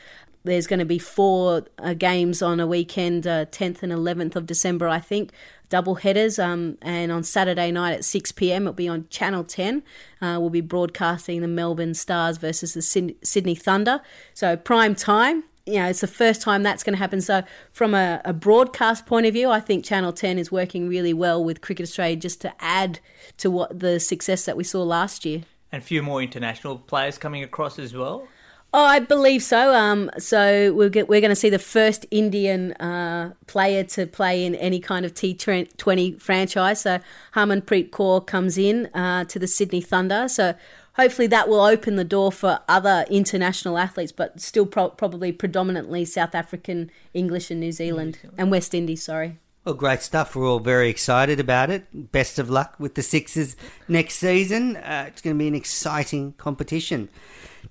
there's 0.44 0.66
going 0.66 0.78
to 0.78 0.84
be 0.84 0.98
four 0.98 1.66
uh, 1.78 1.94
games 1.94 2.42
on 2.42 2.60
a 2.60 2.66
weekend, 2.66 3.26
uh, 3.26 3.46
10th 3.46 3.82
and 3.82 3.92
11th 3.92 4.36
of 4.36 4.46
December, 4.46 4.88
I 4.88 5.00
think, 5.00 5.32
double 5.68 5.96
headers. 5.96 6.38
Um, 6.38 6.78
and 6.82 7.10
on 7.10 7.22
Saturday 7.22 7.70
night 7.70 7.92
at 7.92 8.04
6 8.04 8.32
p.m., 8.32 8.62
it'll 8.62 8.72
be 8.72 8.88
on 8.88 9.06
Channel 9.08 9.44
10. 9.44 9.82
Uh, 10.20 10.38
we'll 10.40 10.50
be 10.50 10.60
broadcasting 10.60 11.40
the 11.40 11.48
Melbourne 11.48 11.94
Stars 11.94 12.38
versus 12.38 12.74
the 12.74 12.82
Syd- 12.82 13.16
Sydney 13.22 13.54
Thunder. 13.54 14.00
So 14.32 14.56
prime 14.56 14.94
time. 14.94 15.44
You 15.66 15.76
know, 15.76 15.88
it's 15.88 16.02
the 16.02 16.06
first 16.06 16.42
time 16.42 16.62
that's 16.62 16.82
going 16.82 16.92
to 16.92 16.98
happen. 16.98 17.22
So, 17.22 17.42
from 17.72 17.94
a, 17.94 18.20
a 18.26 18.34
broadcast 18.34 19.06
point 19.06 19.24
of 19.24 19.32
view, 19.32 19.48
I 19.48 19.60
think 19.60 19.82
Channel 19.82 20.12
10 20.12 20.38
is 20.38 20.52
working 20.52 20.90
really 20.90 21.14
well 21.14 21.42
with 21.42 21.62
Cricket 21.62 21.84
Australia 21.84 22.16
just 22.16 22.42
to 22.42 22.52
add 22.60 23.00
to 23.38 23.50
what 23.50 23.80
the 23.80 23.98
success 23.98 24.44
that 24.44 24.58
we 24.58 24.64
saw 24.64 24.82
last 24.82 25.24
year. 25.24 25.44
And 25.72 25.82
a 25.82 25.84
few 25.84 26.02
more 26.02 26.22
international 26.22 26.76
players 26.76 27.16
coming 27.16 27.42
across 27.42 27.78
as 27.78 27.94
well. 27.94 28.28
Oh, 28.76 28.84
I 28.84 28.98
believe 28.98 29.40
so. 29.40 29.72
Um, 29.72 30.10
so 30.18 30.72
we'll 30.74 30.90
get, 30.90 31.08
we're 31.08 31.20
going 31.20 31.30
to 31.30 31.36
see 31.36 31.48
the 31.48 31.60
first 31.60 32.06
Indian 32.10 32.72
uh, 32.72 33.34
player 33.46 33.84
to 33.84 34.04
play 34.04 34.44
in 34.44 34.56
any 34.56 34.80
kind 34.80 35.06
of 35.06 35.14
T20 35.14 36.20
franchise. 36.20 36.80
So 36.80 36.98
Harmanpreet 37.36 37.90
Kaur 37.90 38.26
comes 38.26 38.58
in 38.58 38.86
uh, 38.86 39.26
to 39.26 39.38
the 39.38 39.46
Sydney 39.46 39.80
Thunder. 39.80 40.26
So 40.26 40.56
hopefully 40.94 41.28
that 41.28 41.48
will 41.48 41.60
open 41.60 41.94
the 41.94 42.02
door 42.02 42.32
for 42.32 42.58
other 42.68 43.06
international 43.08 43.78
athletes, 43.78 44.10
but 44.10 44.40
still 44.40 44.66
pro- 44.66 44.88
probably 44.88 45.30
predominantly 45.30 46.04
South 46.04 46.34
African, 46.34 46.90
English, 47.14 47.52
and 47.52 47.60
New 47.60 47.70
Zealand 47.70 48.18
and 48.36 48.50
West 48.50 48.74
Indies. 48.74 49.04
Sorry. 49.04 49.38
Well, 49.64 49.76
great 49.76 50.02
stuff. 50.02 50.34
We're 50.34 50.50
all 50.50 50.58
very 50.58 50.88
excited 50.90 51.38
about 51.38 51.70
it. 51.70 52.10
Best 52.10 52.40
of 52.40 52.50
luck 52.50 52.74
with 52.80 52.96
the 52.96 53.04
Sixers 53.04 53.54
next 53.86 54.16
season. 54.16 54.76
Uh, 54.78 55.04
it's 55.06 55.22
going 55.22 55.36
to 55.36 55.38
be 55.38 55.46
an 55.46 55.54
exciting 55.54 56.32
competition. 56.38 57.08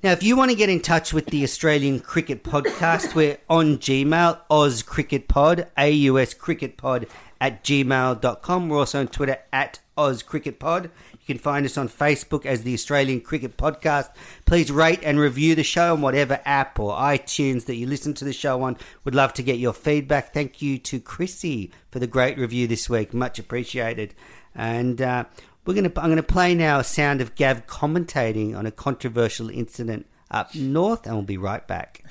Now, 0.02 0.12
if 0.12 0.24
you 0.24 0.36
want 0.36 0.52
to 0.52 0.58
get 0.58 0.70
in 0.70 0.82
touch 0.82 1.14
with 1.14 1.28
the 1.28 1.44
Australian 1.44 2.00
Cricket 2.00 2.44
Podcast, 2.44 3.16
we're 3.16 3.38
on 3.50 3.78
Gmail, 3.78 4.40
Oz 4.50 4.82
Cricket 4.82 5.28
Pod, 5.28 5.68
AUS 5.78 6.34
Cricket 6.34 6.78
Pod 6.78 7.08
at 7.40 7.64
gmail.com. 7.64 8.70
We're 8.70 8.78
also 8.78 9.00
on 9.02 9.08
Twitter 9.08 9.38
at 9.52 9.80
Oz 9.98 10.24
Cricket 10.24 10.60
Pod. 10.60 10.90
You 11.12 11.26
can 11.26 11.38
find 11.38 11.66
us 11.66 11.78
on 11.78 11.88
Facebook 11.88 12.46
as 12.46 12.64
the 12.64 12.74
Australian 12.74 13.22
Cricket 13.22 13.56
Podcast. 13.56 14.10
Please 14.46 14.72
rate 14.72 15.00
and 15.04 15.20
review 15.20 15.56
the 15.56 15.64
show 15.64 15.94
on 15.94 16.02
whatever 16.02 16.42
app 16.44 16.80
or 16.80 16.94
iTunes 16.96 17.66
that 17.66 17.76
you 17.76 17.88
listen 17.88 18.14
to 18.16 18.26
the 18.26 18.34
show 18.34 18.62
on. 18.64 18.78
Would 19.06 19.16
love 19.16 19.34
to 19.36 19.44
get 19.44 19.60
your 19.60 19.74
feedback. 19.74 20.34
Thank 20.34 20.62
you 20.62 20.78
to 20.80 21.00
Chrissy 21.00 21.72
for 21.92 22.00
the 22.00 22.08
great 22.08 22.38
review 22.38 22.68
this 22.68 22.90
week. 22.90 23.14
Much 23.14 23.40
appreciated. 23.40 24.14
And 24.56 25.02
uh, 25.02 25.26
we're 25.66 25.74
gonna 25.74 25.92
I'm 25.98 26.10
gonna 26.10 26.24
play 26.24 26.56
now 26.56 26.80
a 26.80 26.84
sound 26.84 27.22
of 27.22 27.36
Gav 27.36 27.68
commentating 27.68 28.58
on 28.58 28.66
a 28.66 28.72
controversial 28.72 29.50
incident 29.50 30.06
up 30.30 30.54
north, 30.56 31.06
and 31.06 31.16
we'll 31.16 31.24
be 31.24 31.38
right 31.38 31.66
back. 31.68 32.04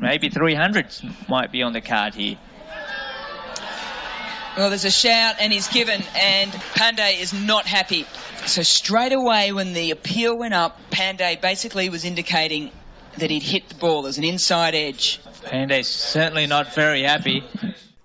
Maybe 0.00 0.30
300s 0.30 1.28
might 1.28 1.52
be 1.52 1.62
on 1.62 1.72
the 1.72 1.80
card 1.80 2.14
here. 2.14 2.36
Well, 4.56 4.68
there's 4.68 4.84
a 4.84 4.90
shout 4.90 5.36
and 5.38 5.52
he's 5.52 5.68
given, 5.68 6.02
and 6.16 6.50
Pandey 6.50 7.20
is 7.20 7.32
not 7.32 7.66
happy. 7.66 8.04
So 8.46 8.62
straight 8.62 9.12
away, 9.12 9.52
when 9.52 9.72
the 9.74 9.90
appeal 9.90 10.36
went 10.36 10.54
up, 10.54 10.78
Pandey 10.90 11.40
basically 11.40 11.88
was 11.88 12.04
indicating 12.04 12.70
that 13.18 13.30
he'd 13.30 13.42
hit 13.42 13.68
the 13.68 13.74
ball 13.76 14.06
as 14.06 14.18
an 14.18 14.24
inside 14.24 14.74
edge. 14.74 15.20
Pandey's 15.44 15.88
certainly 15.88 16.46
not 16.46 16.74
very 16.74 17.02
happy. 17.02 17.44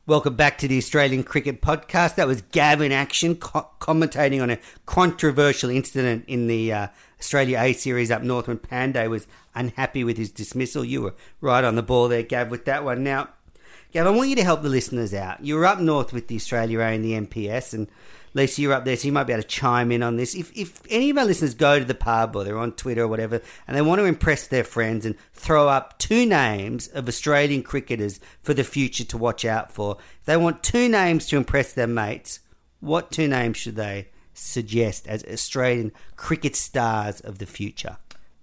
Welcome 0.08 0.36
back 0.36 0.60
to 0.60 0.68
the 0.68 0.78
Australian 0.78 1.24
Cricket 1.24 1.64
Podcast. 1.64 2.14
That 2.14 2.28
was 2.28 2.44
Gavin 2.44 2.92
Action 2.92 3.38
co- 3.38 3.72
commentating 3.80 4.40
on 4.40 4.52
a 4.52 4.60
controversial 4.86 5.72
incident 5.72 6.26
in 6.28 6.46
the 6.46 6.72
uh, 6.72 6.88
Australia 7.20 7.58
A 7.60 7.74
Series 7.74 8.12
up 8.12 8.22
north 8.22 8.48
when 8.48 8.60
Pandey 8.60 9.10
was 9.10 9.26
unhappy 9.56 10.04
with 10.04 10.20
his 10.20 10.30
dismissal. 10.30 10.86
You 10.86 11.02
were 11.02 11.16
right 11.42 11.64
on 11.64 11.76
the 11.76 11.82
ball 11.82 12.08
there, 12.08 12.22
Gav, 12.22 12.52
with 12.52 12.66
that 12.66 12.84
one. 12.84 13.04
Now, 13.04 13.30
Gav, 13.94 14.06
I 14.06 14.12
want 14.12 14.30
you 14.30 14.36
to 14.36 14.44
help 14.44 14.62
the 14.62 14.70
listeners 14.70 15.12
out. 15.12 15.44
You 15.44 15.56
were 15.56 15.66
up 15.66 15.80
north 15.80 16.14
with 16.14 16.28
the 16.28 16.36
Australia 16.36 16.82
A 16.82 16.94
and 16.94 17.04
the 17.04 17.14
NPS, 17.14 17.74
and 17.74 17.88
Lisa, 18.36 18.62
you're 18.62 18.74
up 18.74 18.84
there, 18.84 18.98
so 18.98 19.08
you 19.08 19.14
might 19.14 19.24
be 19.24 19.34
able 19.34 19.44
to 19.44 19.48
chime 19.48 19.94
in 19.94 20.04
on 20.04 20.18
this. 20.18 20.36
If, 20.36 20.52
if 20.56 20.82
any 20.90 21.10
of 21.10 21.18
our 21.18 21.24
listeners 21.24 21.54
go 21.54 21.80
to 21.80 21.86
the 21.86 21.96
pub 21.96 22.36
or 22.36 22.44
they're 22.44 22.58
on 22.58 22.74
Twitter 22.74 23.04
or 23.04 23.08
whatever, 23.08 23.42
and 23.66 23.76
they 23.76 23.82
want 23.82 24.00
to 24.00 24.06
impress 24.06 24.46
their 24.46 24.66
friends 24.66 25.06
and 25.06 25.16
throw 25.34 25.70
up 25.70 25.98
two 26.00 26.26
names 26.26 26.88
of 26.90 27.08
Australian 27.08 27.64
cricketers 27.64 28.20
for 28.44 28.54
the 28.54 28.66
future 28.66 29.06
to 29.06 29.18
watch 29.18 29.46
out 29.46 29.72
for, 29.72 29.98
if 30.20 30.26
they 30.26 30.36
want 30.36 30.64
two 30.64 30.90
names 30.90 31.28
to 31.28 31.38
impress 31.38 31.72
their 31.72 31.88
mates, 31.88 32.42
what 32.82 33.10
two 33.10 33.30
names 33.30 33.56
should 33.56 33.78
they 33.78 34.10
suggest 34.34 35.08
as 35.08 35.24
Australian 35.24 35.94
cricket 36.18 36.58
stars 36.58 37.22
of 37.22 37.38
the 37.38 37.46
future? 37.46 37.98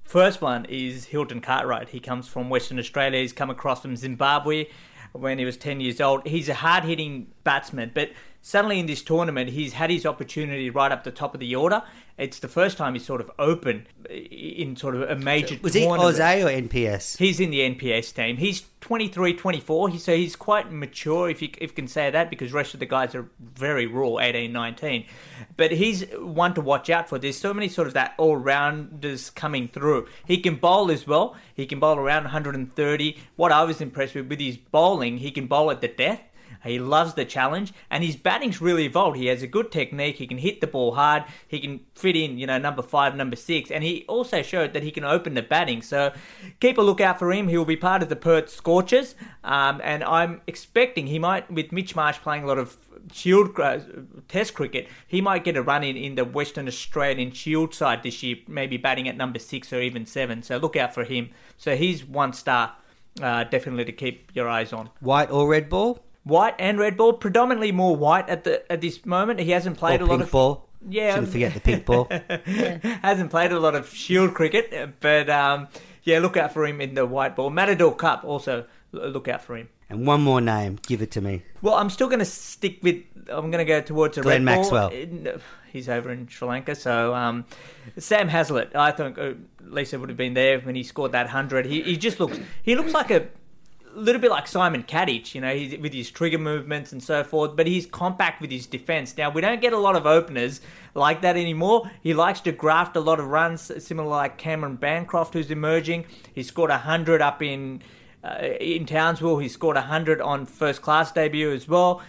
First 0.04 0.40
one 0.40 0.64
is 0.66 1.04
Hilton 1.04 1.42
Cartwright. 1.42 1.90
He 1.90 2.00
comes 2.00 2.28
from 2.28 2.48
Western 2.48 2.78
Australia. 2.78 3.20
He's 3.20 3.34
come 3.34 3.50
across 3.50 3.82
from 3.82 3.96
Zimbabwe 3.96 4.68
when 5.12 5.38
he 5.38 5.44
was 5.44 5.58
10 5.58 5.80
years 5.80 6.00
old. 6.00 6.26
He's 6.26 6.48
a 6.48 6.54
hard 6.54 6.84
hitting 6.84 7.28
batsman, 7.44 7.92
but 7.94 8.12
suddenly 8.42 8.78
in 8.78 8.86
this 8.86 9.02
tournament, 9.02 9.50
he's 9.50 9.72
had 9.72 9.88
his 9.88 10.04
opportunity 10.04 10.68
right 10.68 10.92
up 10.92 11.04
the 11.04 11.12
top 11.12 11.32
of 11.32 11.40
the 11.40 11.54
order. 11.54 11.82
It's 12.18 12.40
the 12.40 12.48
first 12.48 12.76
time 12.76 12.92
he's 12.92 13.06
sort 13.06 13.22
of 13.22 13.30
open 13.38 13.86
in 14.10 14.76
sort 14.76 14.94
of 14.94 15.08
a 15.08 15.16
major 15.16 15.56
Was 15.62 15.72
he 15.74 15.80
tournament. 15.80 16.16
Aussie 16.16 16.44
or 16.44 16.68
NPS? 16.68 17.16
He's 17.16 17.40
in 17.40 17.50
the 17.50 17.60
NPS 17.60 18.14
team. 18.14 18.36
He's 18.36 18.64
23, 18.82 19.34
24, 19.34 19.88
he, 19.88 19.98
so 19.98 20.14
he's 20.14 20.36
quite 20.36 20.70
mature, 20.70 21.30
if 21.30 21.40
you, 21.40 21.48
if 21.58 21.70
you 21.70 21.74
can 21.74 21.88
say 21.88 22.10
that, 22.10 22.28
because 22.28 22.50
the 22.50 22.56
rest 22.56 22.74
of 22.74 22.80
the 22.80 22.86
guys 22.86 23.14
are 23.14 23.30
very 23.40 23.86
raw, 23.86 24.18
18, 24.18 24.52
19. 24.52 25.06
But 25.56 25.72
he's 25.72 26.04
one 26.18 26.52
to 26.54 26.60
watch 26.60 26.90
out 26.90 27.08
for. 27.08 27.18
There's 27.18 27.38
so 27.38 27.54
many 27.54 27.68
sort 27.68 27.86
of 27.86 27.94
that 27.94 28.14
all-rounders 28.18 29.30
coming 29.30 29.68
through. 29.68 30.08
He 30.26 30.38
can 30.38 30.56
bowl 30.56 30.90
as 30.90 31.06
well. 31.06 31.36
He 31.54 31.64
can 31.64 31.80
bowl 31.80 31.96
around 31.96 32.24
130. 32.24 33.18
What 33.36 33.52
I 33.52 33.62
was 33.62 33.80
impressed 33.80 34.14
with 34.14 34.26
with 34.28 34.40
his 34.40 34.56
bowling, 34.56 35.18
he 35.18 35.30
can 35.30 35.46
bowl 35.46 35.70
at 35.70 35.80
the 35.80 35.88
death. 35.88 36.20
He 36.64 36.78
loves 36.78 37.14
the 37.14 37.24
challenge, 37.24 37.72
and 37.90 38.04
his 38.04 38.16
batting's 38.16 38.60
really 38.60 38.84
evolved. 38.84 39.16
He 39.16 39.26
has 39.26 39.42
a 39.42 39.46
good 39.46 39.72
technique. 39.72 40.16
He 40.16 40.26
can 40.26 40.38
hit 40.38 40.60
the 40.60 40.66
ball 40.66 40.94
hard. 40.94 41.24
He 41.48 41.60
can 41.60 41.80
fit 41.94 42.16
in, 42.16 42.38
you 42.38 42.46
know, 42.46 42.58
number 42.58 42.82
five, 42.82 43.16
number 43.16 43.36
six, 43.36 43.70
and 43.70 43.82
he 43.82 44.04
also 44.08 44.42
showed 44.42 44.72
that 44.72 44.82
he 44.82 44.90
can 44.90 45.04
open 45.04 45.34
the 45.34 45.42
batting. 45.42 45.82
So 45.82 46.12
keep 46.60 46.78
a 46.78 46.82
lookout 46.82 47.18
for 47.18 47.32
him. 47.32 47.48
He 47.48 47.58
will 47.58 47.64
be 47.64 47.76
part 47.76 48.02
of 48.02 48.08
the 48.08 48.16
Perth 48.16 48.48
Scorchers, 48.48 49.14
um, 49.44 49.80
and 49.82 50.04
I'm 50.04 50.40
expecting 50.46 51.06
he 51.06 51.18
might, 51.18 51.50
with 51.50 51.72
Mitch 51.72 51.96
Marsh 51.96 52.18
playing 52.18 52.44
a 52.44 52.46
lot 52.46 52.58
of 52.58 52.76
Shield 53.12 53.58
uh, 53.58 53.80
Test 54.28 54.54
cricket, 54.54 54.88
he 55.08 55.20
might 55.20 55.42
get 55.42 55.56
a 55.56 55.62
run 55.62 55.82
in 55.82 55.96
in 55.96 56.14
the 56.14 56.24
Western 56.24 56.68
Australian 56.68 57.32
Shield 57.32 57.74
side 57.74 58.02
this 58.02 58.22
year, 58.22 58.36
maybe 58.46 58.76
batting 58.76 59.08
at 59.08 59.16
number 59.16 59.38
six 59.38 59.72
or 59.72 59.80
even 59.80 60.06
seven. 60.06 60.42
So 60.42 60.56
look 60.58 60.76
out 60.76 60.94
for 60.94 61.04
him. 61.04 61.30
So 61.56 61.74
he's 61.74 62.04
one 62.04 62.32
star, 62.32 62.76
uh, 63.20 63.44
definitely 63.44 63.84
to 63.86 63.92
keep 63.92 64.30
your 64.34 64.48
eyes 64.48 64.72
on. 64.72 64.90
White 65.00 65.30
or 65.30 65.48
red 65.48 65.68
ball? 65.68 66.04
White 66.24 66.54
and 66.58 66.78
red 66.78 66.96
ball, 66.96 67.14
predominantly 67.14 67.72
more 67.72 67.96
white 67.96 68.28
at 68.28 68.44
the 68.44 68.70
at 68.70 68.80
this 68.80 69.04
moment. 69.04 69.40
He 69.40 69.50
hasn't 69.50 69.76
played 69.76 70.00
or 70.00 70.04
a 70.04 70.06
lot 70.06 70.20
of 70.20 70.30
ball? 70.30 70.68
Yeah, 70.88 71.14
Shouldn't 71.14 71.32
forget 71.32 71.54
the 71.54 71.60
pink 71.60 71.84
ball. 71.84 72.08
hasn't 73.02 73.30
played 73.30 73.52
a 73.52 73.60
lot 73.60 73.74
of 73.74 73.88
Shield 73.92 74.34
cricket, 74.34 74.94
but 75.00 75.30
um, 75.30 75.68
yeah, 76.02 76.18
look 76.18 76.36
out 76.36 76.52
for 76.52 76.66
him 76.66 76.80
in 76.80 76.94
the 76.94 77.06
white 77.06 77.36
ball. 77.36 77.50
Matador 77.50 77.94
Cup 77.94 78.24
also 78.24 78.66
look 78.92 79.28
out 79.28 79.42
for 79.42 79.56
him. 79.56 79.68
And 79.88 80.06
one 80.06 80.22
more 80.22 80.40
name. 80.40 80.78
Give 80.86 81.02
it 81.02 81.10
to 81.12 81.20
me. 81.20 81.42
Well, 81.60 81.74
I'm 81.74 81.90
still 81.90 82.08
going 82.08 82.20
to 82.20 82.24
stick 82.24 82.78
with. 82.82 83.02
I'm 83.28 83.50
going 83.50 83.64
to 83.64 83.64
go 83.64 83.80
towards 83.80 84.16
a 84.18 84.22
Glenn 84.22 84.44
red. 84.44 84.56
Maxwell. 84.56 84.90
Uh, 84.92 85.38
He's 85.72 85.88
over 85.88 86.10
in 86.10 86.28
Sri 86.28 86.46
Lanka, 86.46 86.74
so 86.74 87.14
um, 87.14 87.46
Sam 87.96 88.28
Heazlett. 88.28 88.74
I 88.74 88.90
think 88.90 89.18
uh, 89.18 89.32
Lisa 89.62 89.98
would 89.98 90.10
have 90.10 90.18
been 90.18 90.34
there 90.34 90.60
when 90.60 90.74
he 90.74 90.82
scored 90.82 91.12
that 91.12 91.28
hundred. 91.28 91.64
He 91.64 91.82
he 91.82 91.96
just 91.96 92.20
looks. 92.20 92.38
He 92.62 92.74
looks 92.74 92.92
like 92.92 93.10
a 93.10 93.28
little 93.94 94.20
bit 94.20 94.30
like 94.30 94.46
Simon 94.46 94.82
Katich, 94.82 95.34
you 95.34 95.40
know, 95.40 95.54
he's, 95.54 95.78
with 95.78 95.92
his 95.92 96.10
trigger 96.10 96.38
movements 96.38 96.92
and 96.92 97.02
so 97.02 97.22
forth, 97.24 97.56
but 97.56 97.66
he's 97.66 97.86
compact 97.86 98.40
with 98.40 98.50
his 98.50 98.66
defense. 98.66 99.16
Now, 99.16 99.30
we 99.30 99.40
don't 99.40 99.60
get 99.60 99.72
a 99.72 99.78
lot 99.78 99.96
of 99.96 100.06
openers 100.06 100.60
like 100.94 101.22
that 101.22 101.36
anymore. 101.36 101.90
He 102.02 102.14
likes 102.14 102.40
to 102.42 102.52
graft 102.52 102.96
a 102.96 103.00
lot 103.00 103.20
of 103.20 103.26
runs, 103.26 103.70
similar 103.84 104.08
like 104.08 104.38
Cameron 104.38 104.76
Bancroft, 104.76 105.34
who's 105.34 105.50
emerging. 105.50 106.06
He 106.34 106.42
scored 106.42 106.70
100 106.70 107.20
up 107.20 107.42
in 107.42 107.82
uh, 108.24 108.38
in 108.60 108.86
Townsville. 108.86 109.38
He 109.38 109.48
scored 109.48 109.76
100 109.76 110.20
on 110.20 110.46
first 110.46 110.82
class 110.82 111.12
debut 111.12 111.52
as 111.52 111.66
well, 111.68 112.02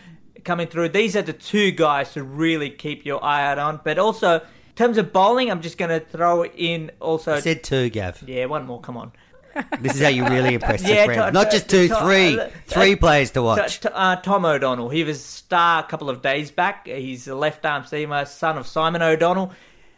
coming 0.44 0.68
through. 0.68 0.90
These 0.90 1.16
are 1.16 1.22
the 1.22 1.34
two 1.34 1.72
guys 1.72 2.14
to 2.14 2.24
really 2.24 2.70
keep 2.70 3.06
your 3.06 3.24
eye 3.24 3.46
out 3.46 3.60
on. 3.60 3.82
But 3.84 3.98
also, 3.98 4.36
in 4.36 4.76
terms 4.76 4.98
of 4.98 5.12
bowling, 5.12 5.50
I'm 5.50 5.62
just 5.62 5.78
going 5.78 5.90
to 5.90 6.00
throw 6.00 6.46
in 6.46 6.92
also. 7.00 7.34
I 7.34 7.40
said 7.40 7.64
two, 7.64 7.90
Gav. 7.90 8.24
yeah, 8.28 8.46
one 8.46 8.66
more. 8.66 8.80
Come 8.80 8.98
on. 8.98 9.12
This 9.80 9.96
is 9.96 10.02
how 10.02 10.08
you 10.10 10.26
really 10.26 10.54
impress 10.56 10.82
Yeah, 10.84 10.96
your 10.96 11.06
friends. 11.06 11.26
to- 11.28 11.32
Not 11.32 11.52
just 11.52 11.70
two, 11.70 11.88
to- 11.88 11.96
three. 11.98 12.40
uh, 12.40 12.50
Three 12.66 12.94
uh, 12.94 12.98
players 12.98 13.32
to 13.32 13.42
watch. 13.44 13.86
Uh, 13.86 14.16
Tom 14.18 14.46
O'Donnell. 14.46 14.90
He 14.90 15.04
was 15.04 15.18
a 15.18 15.22
star 15.24 15.84
a 15.84 15.88
couple 15.88 16.10
of 16.10 16.22
days 16.22 16.52
back. 16.52 16.88
He's 16.88 17.28
a 17.28 17.36
left 17.36 17.66
arm 17.66 17.84
seamer, 17.84 18.28
son 18.28 18.58
of 18.58 18.66
Simon 18.68 19.02
O'Donnell. 19.02 19.52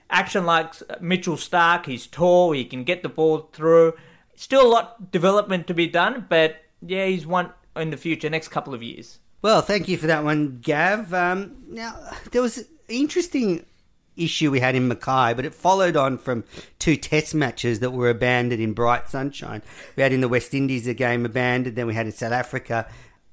Action 0.09 0.45
like 0.45 0.73
Mitchell 1.01 1.35
Starc. 1.35 1.85
He's 1.85 2.05
tall. 2.07 2.51
He 2.51 2.65
can 2.65 2.83
get 2.83 3.01
the 3.03 3.09
ball 3.09 3.49
through. 3.53 3.93
Still 4.35 4.67
a 4.67 4.69
lot 4.69 5.11
development 5.11 5.67
to 5.67 5.73
be 5.73 5.87
done, 5.87 6.25
but 6.29 6.57
yeah, 6.85 7.05
he's 7.05 7.25
one 7.25 7.51
in 7.75 7.89
the 7.89 7.97
future, 7.97 8.29
next 8.29 8.49
couple 8.49 8.73
of 8.73 8.83
years. 8.83 9.19
Well, 9.41 9.61
thank 9.61 9.87
you 9.87 9.97
for 9.97 10.07
that 10.07 10.23
one, 10.23 10.59
Gav. 10.61 11.13
Um, 11.13 11.55
now, 11.69 11.95
there 12.31 12.41
was 12.41 12.65
interesting 12.89 13.65
issue 14.17 14.51
we 14.51 14.59
had 14.59 14.75
in 14.75 14.87
Mackay, 14.87 15.33
but 15.33 15.45
it 15.45 15.53
followed 15.53 15.95
on 15.95 16.17
from 16.17 16.43
two 16.79 16.95
test 16.95 17.35
matches 17.35 17.79
that 17.79 17.91
were 17.91 18.09
abandoned 18.09 18.61
in 18.61 18.73
bright 18.73 19.09
sunshine. 19.09 19.61
We 19.95 20.03
had 20.03 20.13
in 20.13 20.21
the 20.21 20.29
West 20.29 20.53
Indies 20.53 20.87
a 20.87 20.93
game 20.93 21.25
abandoned, 21.25 21.75
then 21.75 21.87
we 21.87 21.93
had 21.93 22.05
in 22.05 22.11
South 22.11 22.31
Africa. 22.31 22.87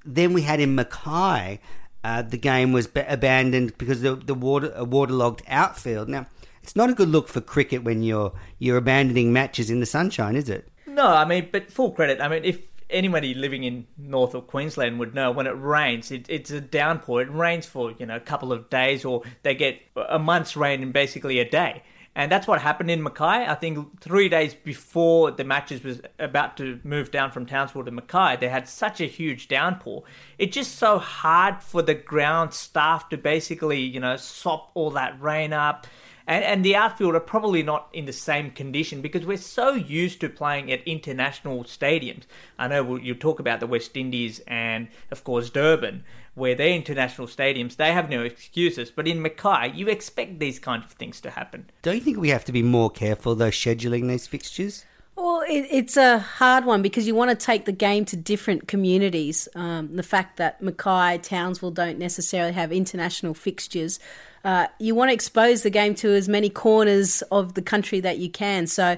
Then 0.05 0.33
we 0.33 0.41
had 0.41 0.59
in 0.59 0.75
Mackay, 0.75 1.59
uh, 2.03 2.21
the 2.21 2.37
game 2.37 2.73
was 2.73 2.87
ba- 2.87 3.11
abandoned 3.11 3.77
because 3.77 4.01
the, 4.01 4.15
the 4.15 4.33
water, 4.33 4.71
a 4.75 4.83
waterlogged 4.83 5.43
outfield. 5.47 6.09
Now, 6.09 6.27
it's 6.61 6.75
not 6.75 6.89
a 6.89 6.93
good 6.93 7.09
look 7.09 7.27
for 7.27 7.41
cricket 7.41 7.83
when 7.83 8.03
you're 8.03 8.33
you're 8.57 8.77
abandoning 8.77 9.33
matches 9.33 9.69
in 9.69 9.79
the 9.79 9.85
sunshine, 9.85 10.35
is 10.35 10.49
it? 10.49 10.69
No, 10.87 11.07
I 11.07 11.25
mean, 11.25 11.49
but 11.51 11.71
full 11.71 11.91
credit. 11.91 12.21
I 12.21 12.27
mean, 12.27 12.43
if 12.45 12.61
anybody 12.93 13.33
living 13.33 13.63
in 13.63 13.87
north 13.97 14.33
of 14.33 14.47
Queensland 14.47 14.99
would 14.99 15.13
know, 15.13 15.31
when 15.31 15.47
it 15.47 15.51
rains, 15.51 16.11
it, 16.11 16.25
it's 16.29 16.51
a 16.51 16.61
downpour. 16.61 17.21
It 17.21 17.31
rains 17.31 17.65
for 17.65 17.91
you 17.97 18.05
know 18.05 18.15
a 18.15 18.21
couple 18.21 18.53
of 18.53 18.69
days, 18.69 19.03
or 19.03 19.23
they 19.41 19.55
get 19.55 19.81
a 19.95 20.19
month's 20.19 20.55
rain 20.55 20.81
in 20.81 20.91
basically 20.91 21.39
a 21.39 21.49
day. 21.49 21.83
And 22.15 22.31
that's 22.31 22.45
what 22.45 22.61
happened 22.61 22.91
in 22.91 23.01
Mackay. 23.01 23.47
I 23.47 23.55
think 23.55 23.99
three 23.99 24.29
days 24.29 24.53
before 24.53 25.31
the 25.31 25.43
matches 25.43 25.83
was 25.83 25.99
about 26.19 26.57
to 26.57 26.79
move 26.83 27.09
down 27.09 27.31
from 27.31 27.47
Townsville 27.47 27.85
to 27.85 27.91
Mackay, 27.91 28.37
they 28.39 28.49
had 28.49 28.67
such 28.67 29.01
a 29.01 29.05
huge 29.05 29.47
downpour. 29.47 30.03
It's 30.37 30.53
just 30.53 30.75
so 30.75 30.99
hard 30.99 31.63
for 31.63 31.81
the 31.81 31.95
ground 31.95 32.53
staff 32.53 33.09
to 33.09 33.17
basically, 33.17 33.79
you 33.79 33.99
know, 33.99 34.15
sop 34.15 34.69
all 34.75 34.91
that 34.91 35.19
rain 35.19 35.53
up 35.53 35.87
and, 36.27 36.43
and 36.43 36.65
the 36.65 36.75
outfield 36.75 37.15
are 37.15 37.19
probably 37.19 37.63
not 37.63 37.89
in 37.93 38.05
the 38.05 38.13
same 38.13 38.51
condition 38.51 39.01
because 39.01 39.25
we're 39.25 39.37
so 39.37 39.73
used 39.73 40.21
to 40.21 40.29
playing 40.29 40.71
at 40.71 40.87
international 40.87 41.63
stadiums. 41.63 42.23
I 42.57 42.67
know 42.67 42.83
we'll, 42.83 42.99
you 42.99 43.15
talk 43.15 43.39
about 43.39 43.59
the 43.59 43.67
West 43.67 43.95
Indies 43.97 44.41
and, 44.47 44.87
of 45.11 45.23
course, 45.23 45.49
Durban, 45.49 46.03
where 46.35 46.55
they're 46.55 46.69
international 46.69 47.27
stadiums. 47.27 47.75
They 47.75 47.91
have 47.91 48.09
no 48.09 48.21
excuses. 48.21 48.89
But 48.89 49.07
in 49.07 49.21
Mackay, 49.21 49.73
you 49.75 49.87
expect 49.87 50.39
these 50.39 50.59
kinds 50.59 50.85
of 50.85 50.91
things 50.91 51.21
to 51.21 51.29
happen. 51.29 51.69
Don't 51.81 51.95
you 51.95 52.01
think 52.01 52.19
we 52.19 52.29
have 52.29 52.45
to 52.45 52.51
be 52.51 52.63
more 52.63 52.89
careful 52.89 53.35
though 53.35 53.49
scheduling 53.49 54.07
these 54.07 54.27
fixtures? 54.27 54.85
Well, 55.15 55.41
it, 55.41 55.67
it's 55.69 55.95
a 55.95 56.17
hard 56.17 56.65
one 56.65 56.81
because 56.81 57.05
you 57.05 57.13
want 57.13 57.29
to 57.29 57.45
take 57.45 57.65
the 57.65 57.71
game 57.71 58.03
to 58.05 58.17
different 58.17 58.67
communities. 58.67 59.47
Um, 59.53 59.95
the 59.95 60.03
fact 60.03 60.37
that 60.37 60.59
Mackay, 60.61 61.19
Townsville 61.19 61.71
don't 61.71 61.99
necessarily 61.99 62.53
have 62.53 62.71
international 62.71 63.35
fixtures, 63.35 63.99
uh, 64.43 64.67
you 64.79 64.95
want 64.95 65.09
to 65.09 65.13
expose 65.13 65.63
the 65.63 65.69
game 65.69 65.95
to 65.95 66.09
as 66.13 66.27
many 66.27 66.49
corners 66.49 67.21
of 67.31 67.53
the 67.53 67.61
country 67.61 67.99
that 68.01 68.17
you 68.17 68.29
can. 68.29 68.67
So 68.67 68.97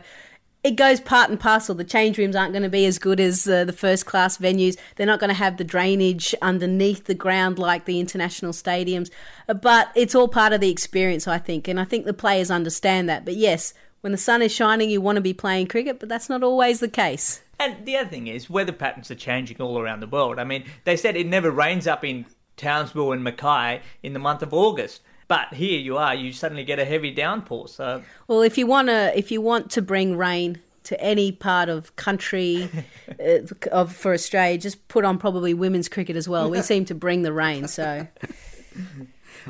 it 0.63 0.75
goes 0.75 0.99
part 0.99 1.29
and 1.29 1.39
parcel. 1.39 1.75
The 1.75 1.83
change 1.83 2.17
rooms 2.17 2.35
aren't 2.35 2.51
going 2.51 2.63
to 2.63 2.69
be 2.69 2.87
as 2.87 2.97
good 2.97 3.19
as 3.19 3.47
uh, 3.47 3.65
the 3.65 3.73
first 3.73 4.07
class 4.07 4.39
venues. 4.39 4.77
They're 4.95 5.05
not 5.05 5.19
going 5.19 5.29
to 5.29 5.35
have 5.35 5.57
the 5.57 5.63
drainage 5.63 6.33
underneath 6.41 7.05
the 7.05 7.13
ground 7.13 7.59
like 7.59 7.85
the 7.85 7.99
international 7.99 8.51
stadiums. 8.51 9.11
Uh, 9.47 9.53
But 9.53 9.91
it's 9.95 10.15
all 10.15 10.27
part 10.27 10.53
of 10.53 10.61
the 10.61 10.71
experience, 10.71 11.27
I 11.27 11.37
think. 11.37 11.67
And 11.67 11.79
I 11.79 11.85
think 11.85 12.05
the 12.05 12.13
players 12.13 12.49
understand 12.49 13.07
that. 13.09 13.25
But 13.25 13.35
yes, 13.35 13.75
when 14.01 14.11
the 14.11 14.17
sun 14.17 14.41
is 14.41 14.51
shining, 14.51 14.89
you 14.89 15.01
want 15.01 15.17
to 15.17 15.21
be 15.21 15.33
playing 15.33 15.67
cricket, 15.67 15.99
but 15.99 16.09
that's 16.09 16.29
not 16.29 16.41
always 16.41 16.79
the 16.79 16.87
case. 16.87 17.43
And 17.59 17.85
the 17.85 17.97
other 17.97 18.09
thing 18.09 18.25
is, 18.25 18.49
weather 18.49 18.73
patterns 18.73 19.11
are 19.11 19.15
changing 19.15 19.61
all 19.61 19.79
around 19.79 19.99
the 19.99 20.07
world. 20.07 20.39
I 20.39 20.43
mean, 20.43 20.65
they 20.83 20.97
said 20.97 21.15
it 21.15 21.27
never 21.27 21.51
rains 21.51 21.85
up 21.85 22.03
in 22.03 22.25
Townsville 22.57 23.11
and 23.11 23.23
Mackay 23.23 23.81
in 24.01 24.13
the 24.13 24.19
month 24.19 24.41
of 24.41 24.51
August. 24.51 25.01
But 25.27 25.53
here 25.53 25.79
you 25.79 25.97
are, 25.97 26.13
you 26.13 26.33
suddenly 26.33 26.63
get 26.63 26.77
a 26.79 26.85
heavy 26.85 27.11
downpour. 27.11 27.67
So 27.67 28.03
Well, 28.27 28.41
if 28.41 28.57
you 28.57 28.67
want 28.67 28.89
to, 28.89 29.17
if 29.17 29.31
you 29.31 29.41
want 29.41 29.71
to 29.71 29.81
bring 29.81 30.17
rain 30.17 30.59
to 30.83 31.01
any 31.01 31.31
part 31.31 31.67
of 31.67 31.95
country 31.95 32.69
uh, 33.19 33.39
of 33.71 33.95
for 33.95 34.13
Australia, 34.13 34.57
just 34.57 34.87
put 34.87 35.03
on 35.03 35.17
probably 35.17 35.53
women's 35.53 35.89
cricket 35.89 36.15
as 36.15 36.29
well. 36.29 36.49
We 36.49 36.61
seem 36.73 36.85
to 36.85 36.95
bring 36.95 37.23
the 37.23 37.33
rain, 37.33 37.67
so 37.67 38.07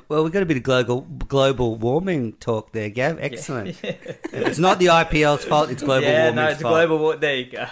Well, 0.10 0.24
we've 0.24 0.34
got 0.34 0.44
a 0.44 0.46
bit 0.46 0.58
of 0.58 0.64
global 0.64 1.02
global 1.02 1.76
warming 1.76 2.34
talk 2.34 2.74
there, 2.74 2.90
Gav. 2.90 3.18
Excellent. 3.20 3.80
it's 3.84 4.60
not 4.60 4.78
the 4.80 4.88
IPL's 4.88 5.46
fault; 5.46 5.70
it's 5.70 5.84
global 5.84 6.08
yeah, 6.08 6.26
warming. 6.26 6.36
no, 6.36 6.48
it's 6.50 6.62
global. 6.62 6.98
War- 7.00 7.16
there 7.16 7.36
you 7.36 7.46
go. 7.52 7.66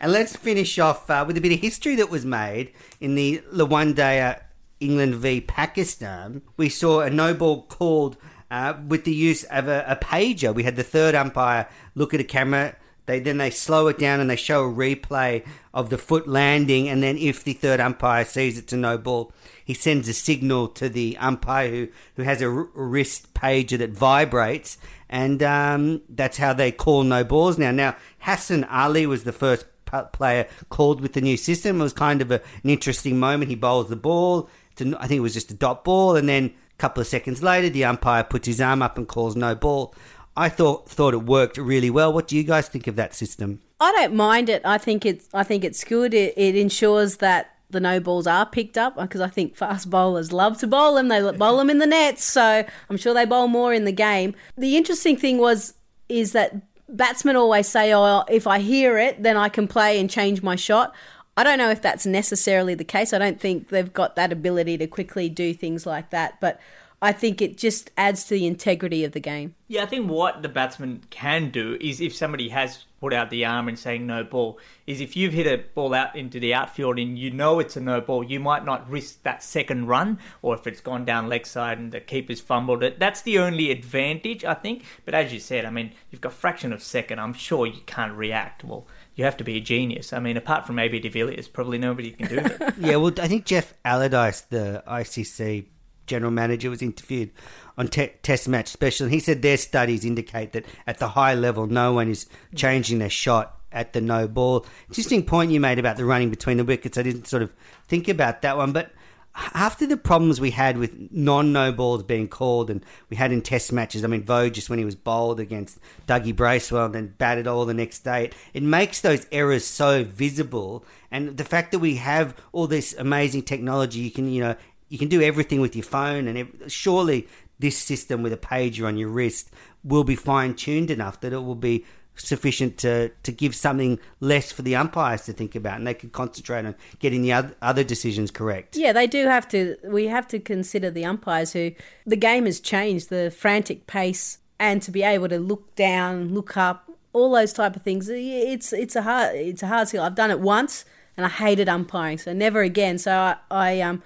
And 0.00 0.12
let's 0.12 0.36
finish 0.36 0.78
off 0.78 1.08
uh, 1.08 1.24
with 1.26 1.36
a 1.38 1.40
bit 1.40 1.52
of 1.52 1.60
history 1.60 1.96
that 1.96 2.10
was 2.10 2.26
made 2.26 2.72
in 3.00 3.14
the 3.14 3.42
the 3.52 3.64
one 3.64 3.94
day 3.94 4.20
uh, 4.20 4.34
England 4.82 5.14
v 5.16 5.40
Pakistan. 5.40 6.42
We 6.56 6.68
saw 6.68 7.00
a 7.00 7.10
no 7.10 7.34
ball 7.34 7.62
called 7.62 8.16
uh, 8.50 8.74
with 8.86 9.04
the 9.04 9.14
use 9.14 9.44
of 9.44 9.68
a, 9.68 9.84
a 9.88 9.96
pager. 9.96 10.54
We 10.54 10.64
had 10.64 10.76
the 10.76 10.82
third 10.82 11.14
umpire 11.14 11.68
look 11.94 12.12
at 12.12 12.20
a 12.20 12.24
camera. 12.24 12.76
They 13.06 13.18
then 13.18 13.38
they 13.38 13.50
slow 13.50 13.88
it 13.88 13.98
down 13.98 14.20
and 14.20 14.30
they 14.30 14.36
show 14.36 14.64
a 14.64 14.72
replay 14.72 15.44
of 15.74 15.90
the 15.90 15.98
foot 15.98 16.28
landing. 16.28 16.88
And 16.88 17.02
then 17.02 17.16
if 17.16 17.42
the 17.42 17.54
third 17.54 17.80
umpire 17.80 18.24
sees 18.24 18.58
it's 18.58 18.72
a 18.72 18.76
no 18.76 18.98
ball, 18.98 19.32
he 19.64 19.74
sends 19.74 20.08
a 20.08 20.12
signal 20.12 20.68
to 20.68 20.88
the 20.88 21.16
umpire 21.18 21.68
who, 21.70 21.88
who 22.16 22.22
has 22.22 22.42
a 22.42 22.50
wrist 22.50 23.34
pager 23.34 23.78
that 23.78 23.90
vibrates. 23.90 24.78
And 25.08 25.42
um, 25.42 26.02
that's 26.08 26.38
how 26.38 26.52
they 26.52 26.72
call 26.72 27.02
no 27.02 27.24
balls 27.24 27.58
now. 27.58 27.70
Now 27.70 27.96
Hassan 28.20 28.64
Ali 28.64 29.06
was 29.06 29.24
the 29.24 29.32
first 29.32 29.66
player 30.12 30.48
called 30.68 31.00
with 31.00 31.12
the 31.12 31.20
new 31.20 31.36
system. 31.36 31.80
It 31.80 31.84
was 31.84 31.92
kind 31.92 32.22
of 32.22 32.30
a, 32.30 32.40
an 32.62 32.70
interesting 32.70 33.18
moment. 33.18 33.50
He 33.50 33.56
bowls 33.56 33.88
the 33.88 33.96
ball. 33.96 34.48
To, 34.76 34.96
I 34.98 35.06
think 35.06 35.18
it 35.18 35.22
was 35.22 35.34
just 35.34 35.50
a 35.50 35.54
dot 35.54 35.84
ball, 35.84 36.16
and 36.16 36.28
then 36.28 36.46
a 36.46 36.78
couple 36.78 37.00
of 37.00 37.06
seconds 37.06 37.42
later, 37.42 37.68
the 37.68 37.84
umpire 37.84 38.24
puts 38.24 38.46
his 38.46 38.60
arm 38.60 38.82
up 38.82 38.98
and 38.98 39.06
calls 39.06 39.36
no 39.36 39.54
ball. 39.54 39.94
I 40.36 40.48
thought 40.48 40.88
thought 40.88 41.14
it 41.14 41.24
worked 41.24 41.58
really 41.58 41.90
well. 41.90 42.12
What 42.12 42.26
do 42.26 42.36
you 42.36 42.42
guys 42.42 42.68
think 42.68 42.86
of 42.86 42.96
that 42.96 43.14
system? 43.14 43.60
I 43.80 43.92
don't 43.92 44.14
mind 44.14 44.48
it. 44.48 44.62
I 44.64 44.78
think 44.78 45.04
it's 45.04 45.28
I 45.34 45.42
think 45.42 45.64
it's 45.64 45.84
good. 45.84 46.14
It, 46.14 46.34
it 46.36 46.56
ensures 46.56 47.18
that 47.18 47.56
the 47.70 47.80
no 47.80 48.00
balls 48.00 48.26
are 48.26 48.46
picked 48.46 48.78
up 48.78 48.96
because 48.96 49.20
I 49.20 49.28
think 49.28 49.56
fast 49.56 49.90
bowlers 49.90 50.32
love 50.32 50.58
to 50.58 50.66
bowl 50.66 50.94
them. 50.94 51.08
They 51.08 51.20
bowl 51.32 51.56
them 51.56 51.70
in 51.70 51.78
the 51.78 51.86
nets, 51.86 52.24
so 52.24 52.64
I'm 52.88 52.96
sure 52.96 53.12
they 53.12 53.24
bowl 53.24 53.48
more 53.48 53.74
in 53.74 53.84
the 53.84 53.92
game. 53.92 54.34
The 54.56 54.76
interesting 54.76 55.16
thing 55.16 55.38
was 55.38 55.74
is 56.08 56.32
that 56.32 56.54
batsmen 56.88 57.36
always 57.36 57.68
say, 57.68 57.92
"Oh, 57.92 58.24
if 58.28 58.46
I 58.46 58.60
hear 58.60 58.98
it, 58.98 59.22
then 59.22 59.36
I 59.36 59.48
can 59.48 59.66
play 59.68 59.98
and 59.98 60.08
change 60.08 60.42
my 60.42 60.56
shot." 60.56 60.94
I 61.36 61.44
don't 61.44 61.58
know 61.58 61.70
if 61.70 61.80
that's 61.80 62.04
necessarily 62.04 62.74
the 62.74 62.84
case. 62.84 63.12
I 63.12 63.18
don't 63.18 63.40
think 63.40 63.68
they've 63.68 63.92
got 63.92 64.16
that 64.16 64.32
ability 64.32 64.76
to 64.78 64.86
quickly 64.86 65.28
do 65.28 65.54
things 65.54 65.86
like 65.86 66.10
that, 66.10 66.40
but 66.40 66.60
I 67.04 67.10
think 67.10 67.42
it 67.42 67.56
just 67.56 67.90
adds 67.96 68.22
to 68.24 68.34
the 68.34 68.46
integrity 68.46 69.02
of 69.02 69.10
the 69.10 69.18
game. 69.18 69.56
Yeah, 69.66 69.82
I 69.82 69.86
think 69.86 70.08
what 70.08 70.42
the 70.42 70.48
batsman 70.48 71.02
can 71.10 71.50
do 71.50 71.76
is 71.80 72.00
if 72.00 72.14
somebody 72.14 72.50
has 72.50 72.84
put 73.00 73.12
out 73.12 73.28
the 73.30 73.44
arm 73.44 73.66
and 73.66 73.76
saying 73.76 74.06
no 74.06 74.22
ball, 74.22 74.60
is 74.86 75.00
if 75.00 75.16
you've 75.16 75.32
hit 75.32 75.48
a 75.48 75.64
ball 75.74 75.94
out 75.94 76.14
into 76.14 76.38
the 76.38 76.54
outfield 76.54 77.00
and 77.00 77.18
you 77.18 77.32
know 77.32 77.58
it's 77.58 77.76
a 77.76 77.80
no 77.80 78.00
ball, 78.00 78.22
you 78.22 78.38
might 78.38 78.64
not 78.64 78.88
risk 78.88 79.20
that 79.24 79.42
second 79.42 79.88
run, 79.88 80.20
or 80.42 80.54
if 80.54 80.64
it's 80.68 80.80
gone 80.80 81.04
down 81.04 81.28
leg 81.28 81.44
side 81.44 81.78
and 81.78 81.90
the 81.90 82.00
keeper's 82.00 82.40
fumbled 82.40 82.84
it. 82.84 83.00
That's 83.00 83.22
the 83.22 83.40
only 83.40 83.72
advantage, 83.72 84.44
I 84.44 84.54
think. 84.54 84.84
But 85.04 85.14
as 85.14 85.32
you 85.32 85.40
said, 85.40 85.64
I 85.64 85.70
mean, 85.70 85.90
you've 86.12 86.20
got 86.20 86.34
fraction 86.34 86.72
of 86.72 86.84
second. 86.84 87.18
I'm 87.18 87.34
sure 87.34 87.66
you 87.66 87.80
can't 87.84 88.12
react. 88.12 88.62
Well, 88.62 88.86
you 89.14 89.24
have 89.24 89.36
to 89.38 89.44
be 89.44 89.56
a 89.56 89.60
genius. 89.60 90.12
I 90.12 90.20
mean, 90.20 90.36
apart 90.36 90.66
from 90.66 90.78
AB 90.78 91.00
de 91.00 91.08
Villiers, 91.08 91.48
probably 91.48 91.78
nobody 91.78 92.12
can 92.12 92.28
do 92.28 92.36
that. 92.36 92.74
yeah, 92.78 92.96
well, 92.96 93.12
I 93.20 93.28
think 93.28 93.44
Geoff 93.44 93.74
Allardice, 93.84 94.48
the 94.48 94.82
ICC 94.86 95.66
general 96.06 96.32
manager, 96.32 96.70
was 96.70 96.82
interviewed 96.82 97.30
on 97.76 97.88
te- 97.88 98.12
Test 98.22 98.48
Match 98.48 98.68
Special, 98.68 99.04
and 99.04 99.12
he 99.12 99.20
said 99.20 99.42
their 99.42 99.56
studies 99.56 100.04
indicate 100.04 100.52
that 100.52 100.64
at 100.86 100.98
the 100.98 101.08
high 101.08 101.34
level, 101.34 101.66
no 101.66 101.92
one 101.92 102.08
is 102.08 102.26
changing 102.54 102.98
their 102.98 103.10
shot 103.10 103.58
at 103.70 103.92
the 103.92 104.00
no 104.00 104.28
ball. 104.28 104.66
Interesting 104.88 105.24
point 105.24 105.50
you 105.50 105.60
made 105.60 105.78
about 105.78 105.96
the 105.96 106.04
running 106.04 106.30
between 106.30 106.56
the 106.56 106.64
wickets. 106.64 106.98
I 106.98 107.02
didn't 107.02 107.26
sort 107.26 107.42
of 107.42 107.52
think 107.88 108.08
about 108.08 108.42
that 108.42 108.56
one, 108.56 108.72
but 108.72 108.92
after 109.34 109.86
the 109.86 109.96
problems 109.96 110.40
we 110.40 110.50
had 110.50 110.76
with 110.76 110.94
non 111.10 111.52
no 111.52 111.72
balls 111.72 112.02
being 112.02 112.28
called 112.28 112.70
and 112.70 112.84
we 113.08 113.16
had 113.16 113.32
in 113.32 113.40
test 113.42 113.72
matches, 113.72 114.04
I 114.04 114.06
mean, 114.06 114.24
Voges 114.24 114.68
when 114.68 114.78
he 114.78 114.84
was 114.84 114.94
bowled 114.94 115.40
against 115.40 115.78
Dougie 116.06 116.36
Bracewell 116.36 116.86
and 116.86 116.94
then 116.94 117.14
batted 117.18 117.46
all 117.46 117.64
the 117.64 117.74
next 117.74 118.00
day, 118.00 118.26
it, 118.26 118.34
it 118.54 118.62
makes 118.62 119.00
those 119.00 119.26
errors 119.32 119.64
so 119.64 120.04
visible. 120.04 120.84
And 121.10 121.36
the 121.36 121.44
fact 121.44 121.72
that 121.72 121.78
we 121.78 121.96
have 121.96 122.36
all 122.52 122.66
this 122.66 122.94
amazing 122.98 123.42
technology, 123.42 124.00
you 124.00 124.10
can, 124.10 124.30
you 124.30 124.40
know, 124.40 124.56
you 124.88 124.98
can 124.98 125.08
do 125.08 125.22
everything 125.22 125.60
with 125.60 125.74
your 125.74 125.84
phone 125.84 126.28
and 126.28 126.38
ev- 126.38 126.64
surely 126.68 127.26
this 127.58 127.78
system 127.78 128.22
with 128.22 128.32
a 128.32 128.36
pager 128.36 128.86
on 128.86 128.98
your 128.98 129.08
wrist 129.08 129.50
will 129.84 130.04
be 130.04 130.16
fine 130.16 130.54
tuned 130.54 130.90
enough 130.90 131.20
that 131.20 131.32
it 131.32 131.38
will 131.38 131.54
be 131.54 131.84
sufficient 132.14 132.78
to, 132.78 133.08
to 133.22 133.32
give 133.32 133.54
something 133.54 133.98
less 134.20 134.52
for 134.52 134.62
the 134.62 134.76
umpires 134.76 135.22
to 135.22 135.32
think 135.32 135.54
about 135.54 135.78
and 135.78 135.86
they 135.86 135.94
can 135.94 136.10
concentrate 136.10 136.64
on 136.64 136.74
getting 136.98 137.22
the 137.22 137.32
oth- 137.32 137.54
other 137.62 137.82
decisions 137.82 138.30
correct. 138.30 138.76
Yeah, 138.76 138.92
they 138.92 139.06
do 139.06 139.26
have 139.26 139.48
to. 139.48 139.76
We 139.84 140.06
have 140.06 140.28
to 140.28 140.38
consider 140.38 140.90
the 140.90 141.04
umpires 141.04 141.52
who 141.52 141.72
the 142.06 142.16
game 142.16 142.46
has 142.46 142.60
changed, 142.60 143.10
the 143.10 143.30
frantic 143.30 143.86
pace, 143.86 144.38
and 144.58 144.82
to 144.82 144.90
be 144.90 145.02
able 145.02 145.28
to 145.28 145.38
look 145.38 145.74
down, 145.74 146.34
look 146.34 146.56
up, 146.56 146.90
all 147.12 147.32
those 147.32 147.52
type 147.52 147.76
of 147.76 147.82
things. 147.82 148.08
It's 148.08 148.72
it's 148.72 148.96
a 148.96 149.02
hard 149.02 149.34
it's 149.34 149.62
a 149.62 149.66
hard 149.66 149.88
skill. 149.88 150.02
I've 150.02 150.14
done 150.14 150.30
it 150.30 150.40
once 150.40 150.84
and 151.16 151.26
I 151.26 151.28
hated 151.28 151.68
umpiring, 151.68 152.18
so 152.18 152.32
never 152.32 152.62
again. 152.62 152.98
So 152.98 153.12
I, 153.12 153.36
I 153.50 153.80
um 153.80 154.02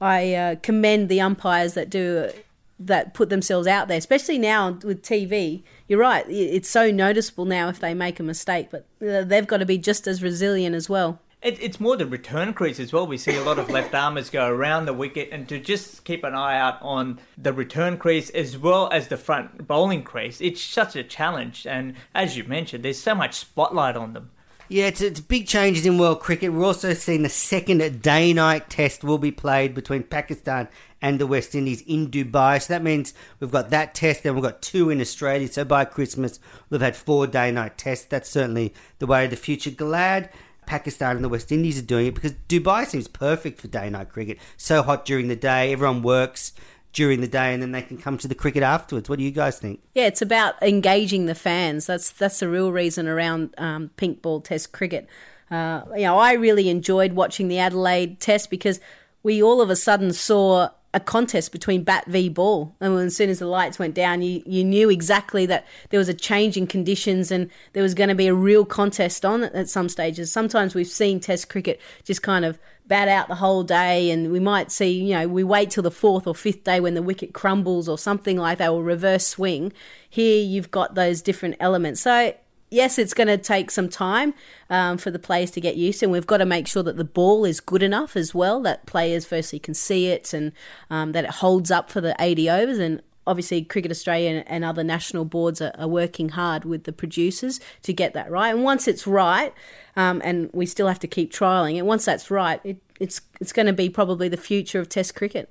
I 0.00 0.34
uh, 0.34 0.54
commend 0.62 1.08
the 1.08 1.20
umpires 1.20 1.74
that 1.74 1.90
do 1.90 2.30
that 2.78 3.12
put 3.12 3.28
themselves 3.28 3.66
out 3.66 3.88
there, 3.88 3.98
especially 3.98 4.38
now 4.38 4.70
with 4.82 5.02
TV. 5.02 5.62
You're 5.90 5.98
right; 5.98 6.24
it's 6.28 6.70
so 6.70 6.92
noticeable 6.92 7.46
now 7.46 7.68
if 7.68 7.80
they 7.80 7.94
make 7.94 8.20
a 8.20 8.22
mistake, 8.22 8.68
but 8.70 8.86
uh, 9.04 9.24
they've 9.24 9.44
got 9.44 9.56
to 9.56 9.66
be 9.66 9.76
just 9.76 10.06
as 10.06 10.22
resilient 10.22 10.76
as 10.76 10.88
well. 10.88 11.18
It, 11.42 11.60
it's 11.60 11.80
more 11.80 11.96
the 11.96 12.06
return 12.06 12.52
crease 12.54 12.78
as 12.78 12.92
well. 12.92 13.08
We 13.08 13.18
see 13.18 13.34
a 13.34 13.42
lot 13.42 13.58
of 13.58 13.68
left 13.68 13.92
armers 13.92 14.30
go 14.30 14.46
around 14.46 14.86
the 14.86 14.92
wicket, 14.92 15.30
and 15.32 15.48
to 15.48 15.58
just 15.58 16.04
keep 16.04 16.22
an 16.22 16.32
eye 16.32 16.56
out 16.56 16.80
on 16.80 17.18
the 17.36 17.52
return 17.52 17.98
crease 17.98 18.30
as 18.30 18.56
well 18.56 18.88
as 18.92 19.08
the 19.08 19.16
front 19.16 19.66
bowling 19.66 20.04
crease, 20.04 20.40
it's 20.40 20.62
such 20.62 20.94
a 20.94 21.02
challenge. 21.02 21.66
And 21.66 21.96
as 22.14 22.36
you 22.36 22.44
mentioned, 22.44 22.84
there's 22.84 23.02
so 23.02 23.16
much 23.16 23.34
spotlight 23.34 23.96
on 23.96 24.12
them. 24.12 24.30
Yeah, 24.72 24.86
it's, 24.86 25.00
it's 25.00 25.18
big 25.18 25.48
changes 25.48 25.84
in 25.84 25.98
world 25.98 26.20
cricket. 26.20 26.52
We're 26.52 26.64
also 26.64 26.94
seeing 26.94 27.24
the 27.24 27.28
second 27.28 28.02
day 28.02 28.32
night 28.32 28.70
test 28.70 29.02
will 29.02 29.18
be 29.18 29.32
played 29.32 29.74
between 29.74 30.04
Pakistan 30.04 30.68
and 31.02 31.18
the 31.18 31.26
West 31.26 31.56
Indies 31.56 31.82
in 31.88 32.08
Dubai. 32.08 32.62
So 32.62 32.74
that 32.74 32.84
means 32.84 33.12
we've 33.40 33.50
got 33.50 33.70
that 33.70 33.96
test, 33.96 34.22
then 34.22 34.34
we've 34.34 34.44
got 34.44 34.62
two 34.62 34.88
in 34.88 35.00
Australia. 35.00 35.48
So 35.48 35.64
by 35.64 35.86
Christmas, 35.86 36.38
we'll 36.68 36.78
have 36.78 36.94
had 36.94 36.96
four 36.96 37.26
day 37.26 37.50
night 37.50 37.78
tests. 37.78 38.04
That's 38.04 38.30
certainly 38.30 38.72
the 39.00 39.08
way 39.08 39.24
of 39.24 39.30
the 39.30 39.36
future. 39.36 39.72
Glad 39.72 40.30
Pakistan 40.66 41.16
and 41.16 41.24
the 41.24 41.28
West 41.28 41.50
Indies 41.50 41.80
are 41.80 41.82
doing 41.84 42.06
it 42.06 42.14
because 42.14 42.34
Dubai 42.48 42.86
seems 42.86 43.08
perfect 43.08 43.60
for 43.60 43.66
day 43.66 43.90
night 43.90 44.10
cricket. 44.10 44.38
So 44.56 44.84
hot 44.84 45.04
during 45.04 45.26
the 45.26 45.34
day, 45.34 45.72
everyone 45.72 46.02
works 46.02 46.52
during 46.92 47.20
the 47.20 47.28
day 47.28 47.54
and 47.54 47.62
then 47.62 47.72
they 47.72 47.82
can 47.82 47.96
come 47.96 48.18
to 48.18 48.28
the 48.28 48.34
cricket 48.34 48.62
afterwards. 48.62 49.08
What 49.08 49.18
do 49.18 49.24
you 49.24 49.30
guys 49.30 49.58
think? 49.58 49.80
Yeah, 49.94 50.06
it's 50.06 50.22
about 50.22 50.60
engaging 50.62 51.26
the 51.26 51.34
fans. 51.34 51.86
That's 51.86 52.10
that's 52.10 52.40
the 52.40 52.48
real 52.48 52.72
reason 52.72 53.06
around 53.06 53.54
um, 53.58 53.90
pink 53.96 54.22
ball 54.22 54.40
test 54.40 54.72
cricket. 54.72 55.08
Uh, 55.50 55.82
you 55.96 56.02
know, 56.02 56.18
I 56.18 56.32
really 56.34 56.68
enjoyed 56.68 57.12
watching 57.12 57.48
the 57.48 57.58
Adelaide 57.58 58.20
test 58.20 58.50
because 58.50 58.80
we 59.22 59.42
all 59.42 59.60
of 59.60 59.70
a 59.70 59.76
sudden 59.76 60.12
saw 60.12 60.70
a 60.92 61.00
contest 61.00 61.52
between 61.52 61.84
bat 61.84 62.04
v 62.06 62.28
ball. 62.28 62.74
And 62.80 62.98
as 62.98 63.16
soon 63.16 63.30
as 63.30 63.38
the 63.38 63.46
lights 63.46 63.78
went 63.78 63.94
down 63.94 64.22
you, 64.22 64.42
you 64.44 64.64
knew 64.64 64.90
exactly 64.90 65.46
that 65.46 65.66
there 65.90 65.98
was 65.98 66.08
a 66.08 66.14
change 66.14 66.56
in 66.56 66.66
conditions 66.66 67.30
and 67.30 67.48
there 67.74 67.82
was 67.82 67.94
going 67.94 68.08
to 68.08 68.14
be 68.14 68.26
a 68.26 68.34
real 68.34 68.64
contest 68.64 69.24
on 69.24 69.44
it 69.44 69.54
at 69.54 69.68
some 69.68 69.88
stages. 69.88 70.32
Sometimes 70.32 70.74
we've 70.74 70.88
seen 70.88 71.20
test 71.20 71.48
cricket 71.48 71.80
just 72.04 72.22
kind 72.22 72.44
of 72.44 72.58
bat 72.86 73.06
out 73.06 73.28
the 73.28 73.36
whole 73.36 73.62
day 73.62 74.10
and 74.10 74.32
we 74.32 74.40
might 74.40 74.72
see 74.72 74.90
you 74.90 75.14
know 75.14 75.28
we 75.28 75.44
wait 75.44 75.70
till 75.70 75.82
the 75.82 75.92
fourth 75.92 76.26
or 76.26 76.34
fifth 76.34 76.64
day 76.64 76.80
when 76.80 76.94
the 76.94 77.02
wicket 77.02 77.32
crumbles 77.32 77.88
or 77.88 77.96
something 77.96 78.36
like 78.36 78.58
that 78.58 78.70
or 78.70 78.82
reverse 78.82 79.26
swing. 79.26 79.72
Here 80.08 80.42
you've 80.42 80.72
got 80.72 80.96
those 80.96 81.22
different 81.22 81.54
elements. 81.60 82.00
So 82.00 82.34
yes, 82.70 82.98
it's 82.98 83.14
going 83.14 83.28
to 83.28 83.36
take 83.36 83.70
some 83.70 83.88
time 83.88 84.34
um, 84.68 84.96
for 84.96 85.10
the 85.10 85.18
players 85.18 85.50
to 85.52 85.60
get 85.60 85.76
used 85.76 86.00
to, 86.00 86.06
and 86.06 86.12
we've 86.12 86.26
got 86.26 86.38
to 86.38 86.46
make 86.46 86.66
sure 86.66 86.82
that 86.82 86.96
the 86.96 87.04
ball 87.04 87.44
is 87.44 87.60
good 87.60 87.82
enough 87.82 88.16
as 88.16 88.34
well, 88.34 88.60
that 88.62 88.86
players 88.86 89.26
firstly 89.26 89.58
can 89.58 89.74
see 89.74 90.06
it 90.06 90.32
and 90.32 90.52
um, 90.88 91.12
that 91.12 91.24
it 91.24 91.30
holds 91.30 91.70
up 91.70 91.90
for 91.90 92.00
the 92.00 92.14
80 92.18 92.48
overs. 92.48 92.78
And 92.78 93.02
obviously, 93.26 93.62
Cricket 93.62 93.90
Australia 93.90 94.44
and 94.46 94.64
other 94.64 94.84
national 94.84 95.24
boards 95.24 95.60
are, 95.60 95.72
are, 95.78 95.88
working 95.88 96.30
hard 96.30 96.64
with 96.64 96.84
the 96.84 96.92
producers 96.92 97.60
to 97.82 97.92
get 97.92 98.14
that 98.14 98.30
right. 98.30 98.54
And 98.54 98.62
once 98.62 98.86
it's 98.86 99.06
right, 99.06 99.52
um, 99.96 100.22
and 100.24 100.50
we 100.52 100.66
still 100.66 100.88
have 100.88 101.00
to 101.00 101.08
keep 101.08 101.32
trialing 101.32 101.76
it, 101.76 101.82
once 101.84 102.04
that's 102.04 102.30
right, 102.30 102.60
it, 102.64 102.78
it's 103.00 103.20
it's 103.40 103.52
going 103.52 103.66
to 103.66 103.72
be 103.72 103.88
probably 103.88 104.28
the 104.28 104.36
future 104.36 104.78
of 104.78 104.88
Test 104.88 105.14
cricket. 105.14 105.50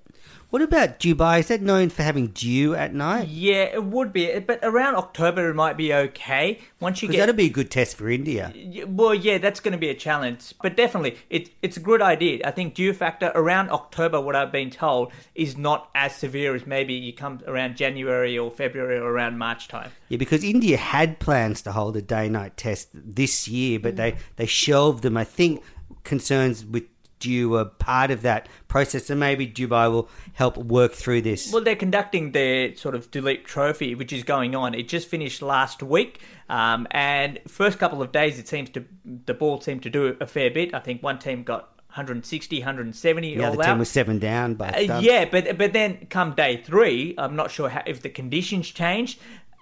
What 0.49 0.63
about 0.63 0.99
Dubai? 0.99 1.39
Is 1.39 1.47
that 1.49 1.61
known 1.61 1.89
for 1.89 2.01
having 2.01 2.27
dew 2.27 2.73
at 2.73 2.93
night? 2.93 3.27
Yeah, 3.27 3.65
it 3.65 3.84
would 3.84 4.11
be, 4.11 4.39
but 4.39 4.59
around 4.63 4.95
October 4.95 5.49
it 5.49 5.53
might 5.53 5.77
be 5.77 5.93
okay. 5.93 6.59
Once 6.80 7.03
you 7.03 7.09
get 7.09 7.19
that'd 7.19 7.36
be 7.36 7.45
a 7.45 7.49
good 7.49 7.69
test 7.69 7.95
for 7.95 8.09
India. 8.09 8.51
Well, 8.88 9.13
yeah, 9.13 9.38
that's 9.38 9.59
going 9.59 9.73
to 9.73 9.77
be 9.77 9.89
a 9.89 9.93
challenge, 9.93 10.55
but 10.61 10.75
definitely 10.75 11.17
it, 11.30 11.51
it's 11.61 11.77
a 11.77 11.80
good 11.80 12.01
idea. 12.01 12.41
I 12.45 12.51
think 12.51 12.73
dew 12.73 12.93
factor 12.93 13.32
around 13.36 13.69
October, 13.69 14.19
what 14.19 14.36
I've 14.36 14.51
been 14.51 14.71
told, 14.71 15.11
is 15.36 15.55
not 15.55 15.89
as 15.93 16.15
severe 16.15 16.55
as 16.55 16.65
maybe 16.65 16.95
you 16.95 17.13
come 17.13 17.41
around 17.45 17.77
January 17.77 18.38
or 18.38 18.49
February 18.49 18.97
or 18.97 19.11
around 19.11 19.38
March 19.38 19.67
time. 19.67 19.91
Yeah, 20.07 20.17
because 20.17 20.43
India 20.43 20.77
had 20.77 21.19
plans 21.19 21.61
to 21.61 21.71
hold 21.71 21.95
a 21.95 22.01
day-night 22.01 22.57
test 22.57 22.89
this 22.93 23.47
year, 23.47 23.80
but 23.80 23.93
mm. 23.93 23.97
they 23.97 24.15
they 24.38 24.45
shelved 24.47 25.03
them. 25.03 25.15
I 25.15 25.25
think 25.25 25.63
concerns 26.03 26.65
with 26.65 26.86
due 27.20 27.57
a 27.57 27.65
part 27.65 28.11
of 28.11 28.22
that 28.24 28.47
process, 28.67 29.09
and 29.09 29.20
maybe 29.20 29.47
Dubai 29.47 29.91
will 29.91 30.09
help 30.34 30.57
work 30.57 30.93
through 30.93 31.22
this. 31.22 31.51
Well, 31.51 31.63
they're 31.63 31.76
conducting 31.76 32.32
their 32.32 32.76
sort 32.76 32.95
of 32.95 33.11
Duleep 33.11 33.45
Trophy, 33.45 33.95
which 33.95 34.13
is 34.13 34.24
going 34.24 34.55
on. 34.55 34.74
It 34.74 34.88
just 34.88 35.07
finished 35.07 35.41
last 35.41 35.84
week, 35.84 36.20
um, 36.49 36.88
and 36.91 37.39
first 37.47 37.80
couple 37.80 38.01
of 38.01 38.11
days, 38.11 38.39
it 38.39 38.47
seems 38.47 38.70
to 38.72 38.86
the 39.26 39.34
ball 39.34 39.61
seemed 39.61 39.84
to 39.84 39.89
do 39.89 40.17
a 40.20 40.26
fair 40.26 40.49
bit. 40.49 40.74
I 40.74 40.80
think 40.80 41.03
one 41.03 41.20
team 41.20 41.43
got 41.43 41.70
160, 41.89 42.59
170. 42.59 43.36
the 43.36 43.43
all 43.43 43.53
other 43.53 43.63
out. 43.63 43.65
team 43.65 43.80
was 43.80 43.89
seven 43.89 44.20
down 44.20 44.53
by 44.53 44.70
Uh, 44.70 44.99
yeah, 44.99 45.26
but 45.26 45.57
but 45.57 45.74
then 45.74 46.05
come 46.09 46.34
day 46.34 46.57
three, 46.57 47.15
I'm 47.17 47.36
not 47.36 47.49
sure 47.51 47.70
how, 47.70 47.82
if 47.88 48.01
the 48.01 48.09
conditions 48.09 48.67
changed, 48.70 49.20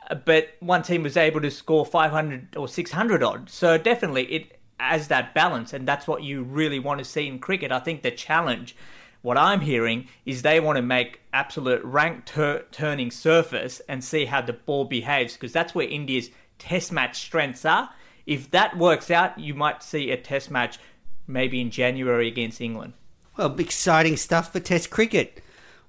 uh, 0.10 0.16
but 0.16 0.50
one 0.60 0.84
team 0.84 1.04
was 1.04 1.16
able 1.16 1.40
to 1.42 1.50
score 1.50 1.86
500 1.86 2.58
or 2.58 2.68
600 2.68 3.24
odd. 3.24 3.50
So 3.50 3.78
definitely 3.78 4.26
it 4.26 4.57
has 4.80 5.08
that 5.08 5.34
balance, 5.34 5.74
and 5.74 5.88
that's 5.88 6.08
what 6.08 6.24
you 6.24 6.44
really 6.44 6.80
want 6.80 7.00
to 7.00 7.06
see 7.06 7.28
in 7.28 7.40
cricket. 7.40 7.72
I 7.72 7.80
think 7.80 8.02
the 8.02 8.12
challenge, 8.12 8.76
what 9.22 9.38
I'm 9.38 9.62
hearing, 9.62 10.08
is 10.26 10.42
they 10.42 10.60
want 10.60 10.78
to 10.78 10.82
make 10.82 11.22
absolute 11.34 11.84
rank 11.84 12.26
tur- 12.26 12.66
turning 12.72 13.12
surface 13.12 13.82
and 13.88 14.04
see 14.04 14.26
how 14.26 14.42
the 14.42 14.54
ball 14.54 14.86
behaves, 14.86 15.34
because 15.34 15.54
that's 15.54 15.74
where 15.74 15.88
India's 15.88 16.30
test 16.60 16.92
match 16.92 17.20
strengths 17.20 17.66
are. 17.66 17.90
If 18.26 18.52
that 18.52 18.78
works 18.78 19.10
out, 19.10 19.40
you 19.40 19.54
might 19.54 19.82
see 19.82 20.12
a 20.12 20.18
test 20.18 20.52
match 20.52 20.80
maybe 21.28 21.60
in 21.62 21.72
January 21.72 22.28
against 22.28 22.62
England. 22.62 22.94
Well, 23.38 23.60
exciting 23.60 24.18
stuff 24.18 24.52
for 24.52 24.60
Test 24.60 24.90
cricket. 24.90 25.44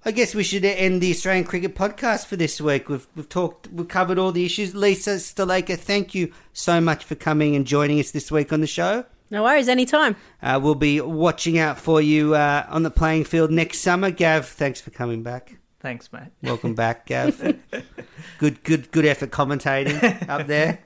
I 0.04 0.12
guess 0.12 0.34
we 0.34 0.44
should 0.44 0.64
end 0.64 1.00
the 1.00 1.10
Australian 1.10 1.44
Cricket 1.44 1.74
Podcast 1.74 2.26
for 2.26 2.36
this 2.36 2.60
week. 2.60 2.88
We've 2.88 3.06
we've 3.16 3.28
talked, 3.28 3.66
we've 3.68 3.88
covered 3.88 4.18
all 4.18 4.32
the 4.32 4.44
issues. 4.44 4.74
Lisa 4.74 5.16
Sthalekar, 5.16 5.78
thank 5.78 6.14
you 6.14 6.32
so 6.52 6.80
much 6.80 7.04
for 7.04 7.14
coming 7.14 7.56
and 7.56 7.66
joining 7.66 7.98
us 7.98 8.12
this 8.12 8.30
week 8.30 8.52
on 8.52 8.60
the 8.60 8.66
show. 8.66 9.04
No 9.30 9.42
worries, 9.42 9.68
anytime. 9.68 10.16
Uh, 10.42 10.58
we'll 10.62 10.74
be 10.74 11.00
watching 11.00 11.58
out 11.58 11.78
for 11.78 12.00
you 12.00 12.34
uh, 12.34 12.64
on 12.70 12.82
the 12.82 12.90
playing 12.90 13.24
field 13.24 13.50
next 13.50 13.80
summer. 13.80 14.10
Gav, 14.10 14.46
thanks 14.46 14.80
for 14.80 14.90
coming 14.90 15.22
back. 15.22 15.58
Thanks, 15.80 16.10
mate. 16.12 16.30
Welcome 16.42 16.74
back, 16.74 17.06
Gav. 17.06 17.38
good, 18.38 18.64
good, 18.64 18.90
good 18.90 19.04
effort 19.04 19.30
commentating 19.30 20.28
up 20.28 20.46
there. 20.46 20.78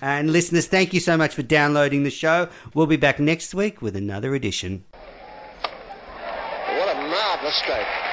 And 0.00 0.32
listeners, 0.32 0.66
thank 0.66 0.94
you 0.94 1.00
so 1.00 1.16
much 1.16 1.34
for 1.34 1.42
downloading 1.42 2.04
the 2.04 2.10
show. 2.10 2.48
We'll 2.72 2.86
be 2.86 2.96
back 2.96 3.18
next 3.18 3.54
week 3.54 3.82
with 3.82 3.96
another 3.96 4.34
edition. 4.34 4.84
What 5.62 6.96
a 6.96 7.00
marvellous 7.00 7.56
stroke. 7.56 8.07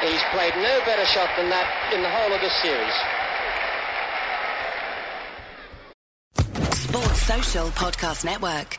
He's 0.00 0.22
played 0.30 0.54
no 0.54 0.80
better 0.86 1.04
shot 1.06 1.28
than 1.36 1.50
that 1.50 1.66
in 1.92 2.02
the 2.02 2.08
whole 2.08 2.32
of 2.32 2.40
this 2.40 2.54
series. 2.62 2.94
Sports 6.72 7.22
Social 7.22 7.68
Podcast 7.70 8.24
Network. 8.24 8.78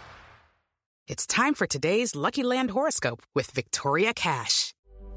It's 1.07 1.27
time 1.27 1.55
for 1.55 1.67
today's 1.67 2.15
Lucky 2.15 2.43
Land 2.43 2.71
horoscope 2.71 3.23
with 3.35 3.51
Victoria 3.51 4.13
Cash. 4.13 4.73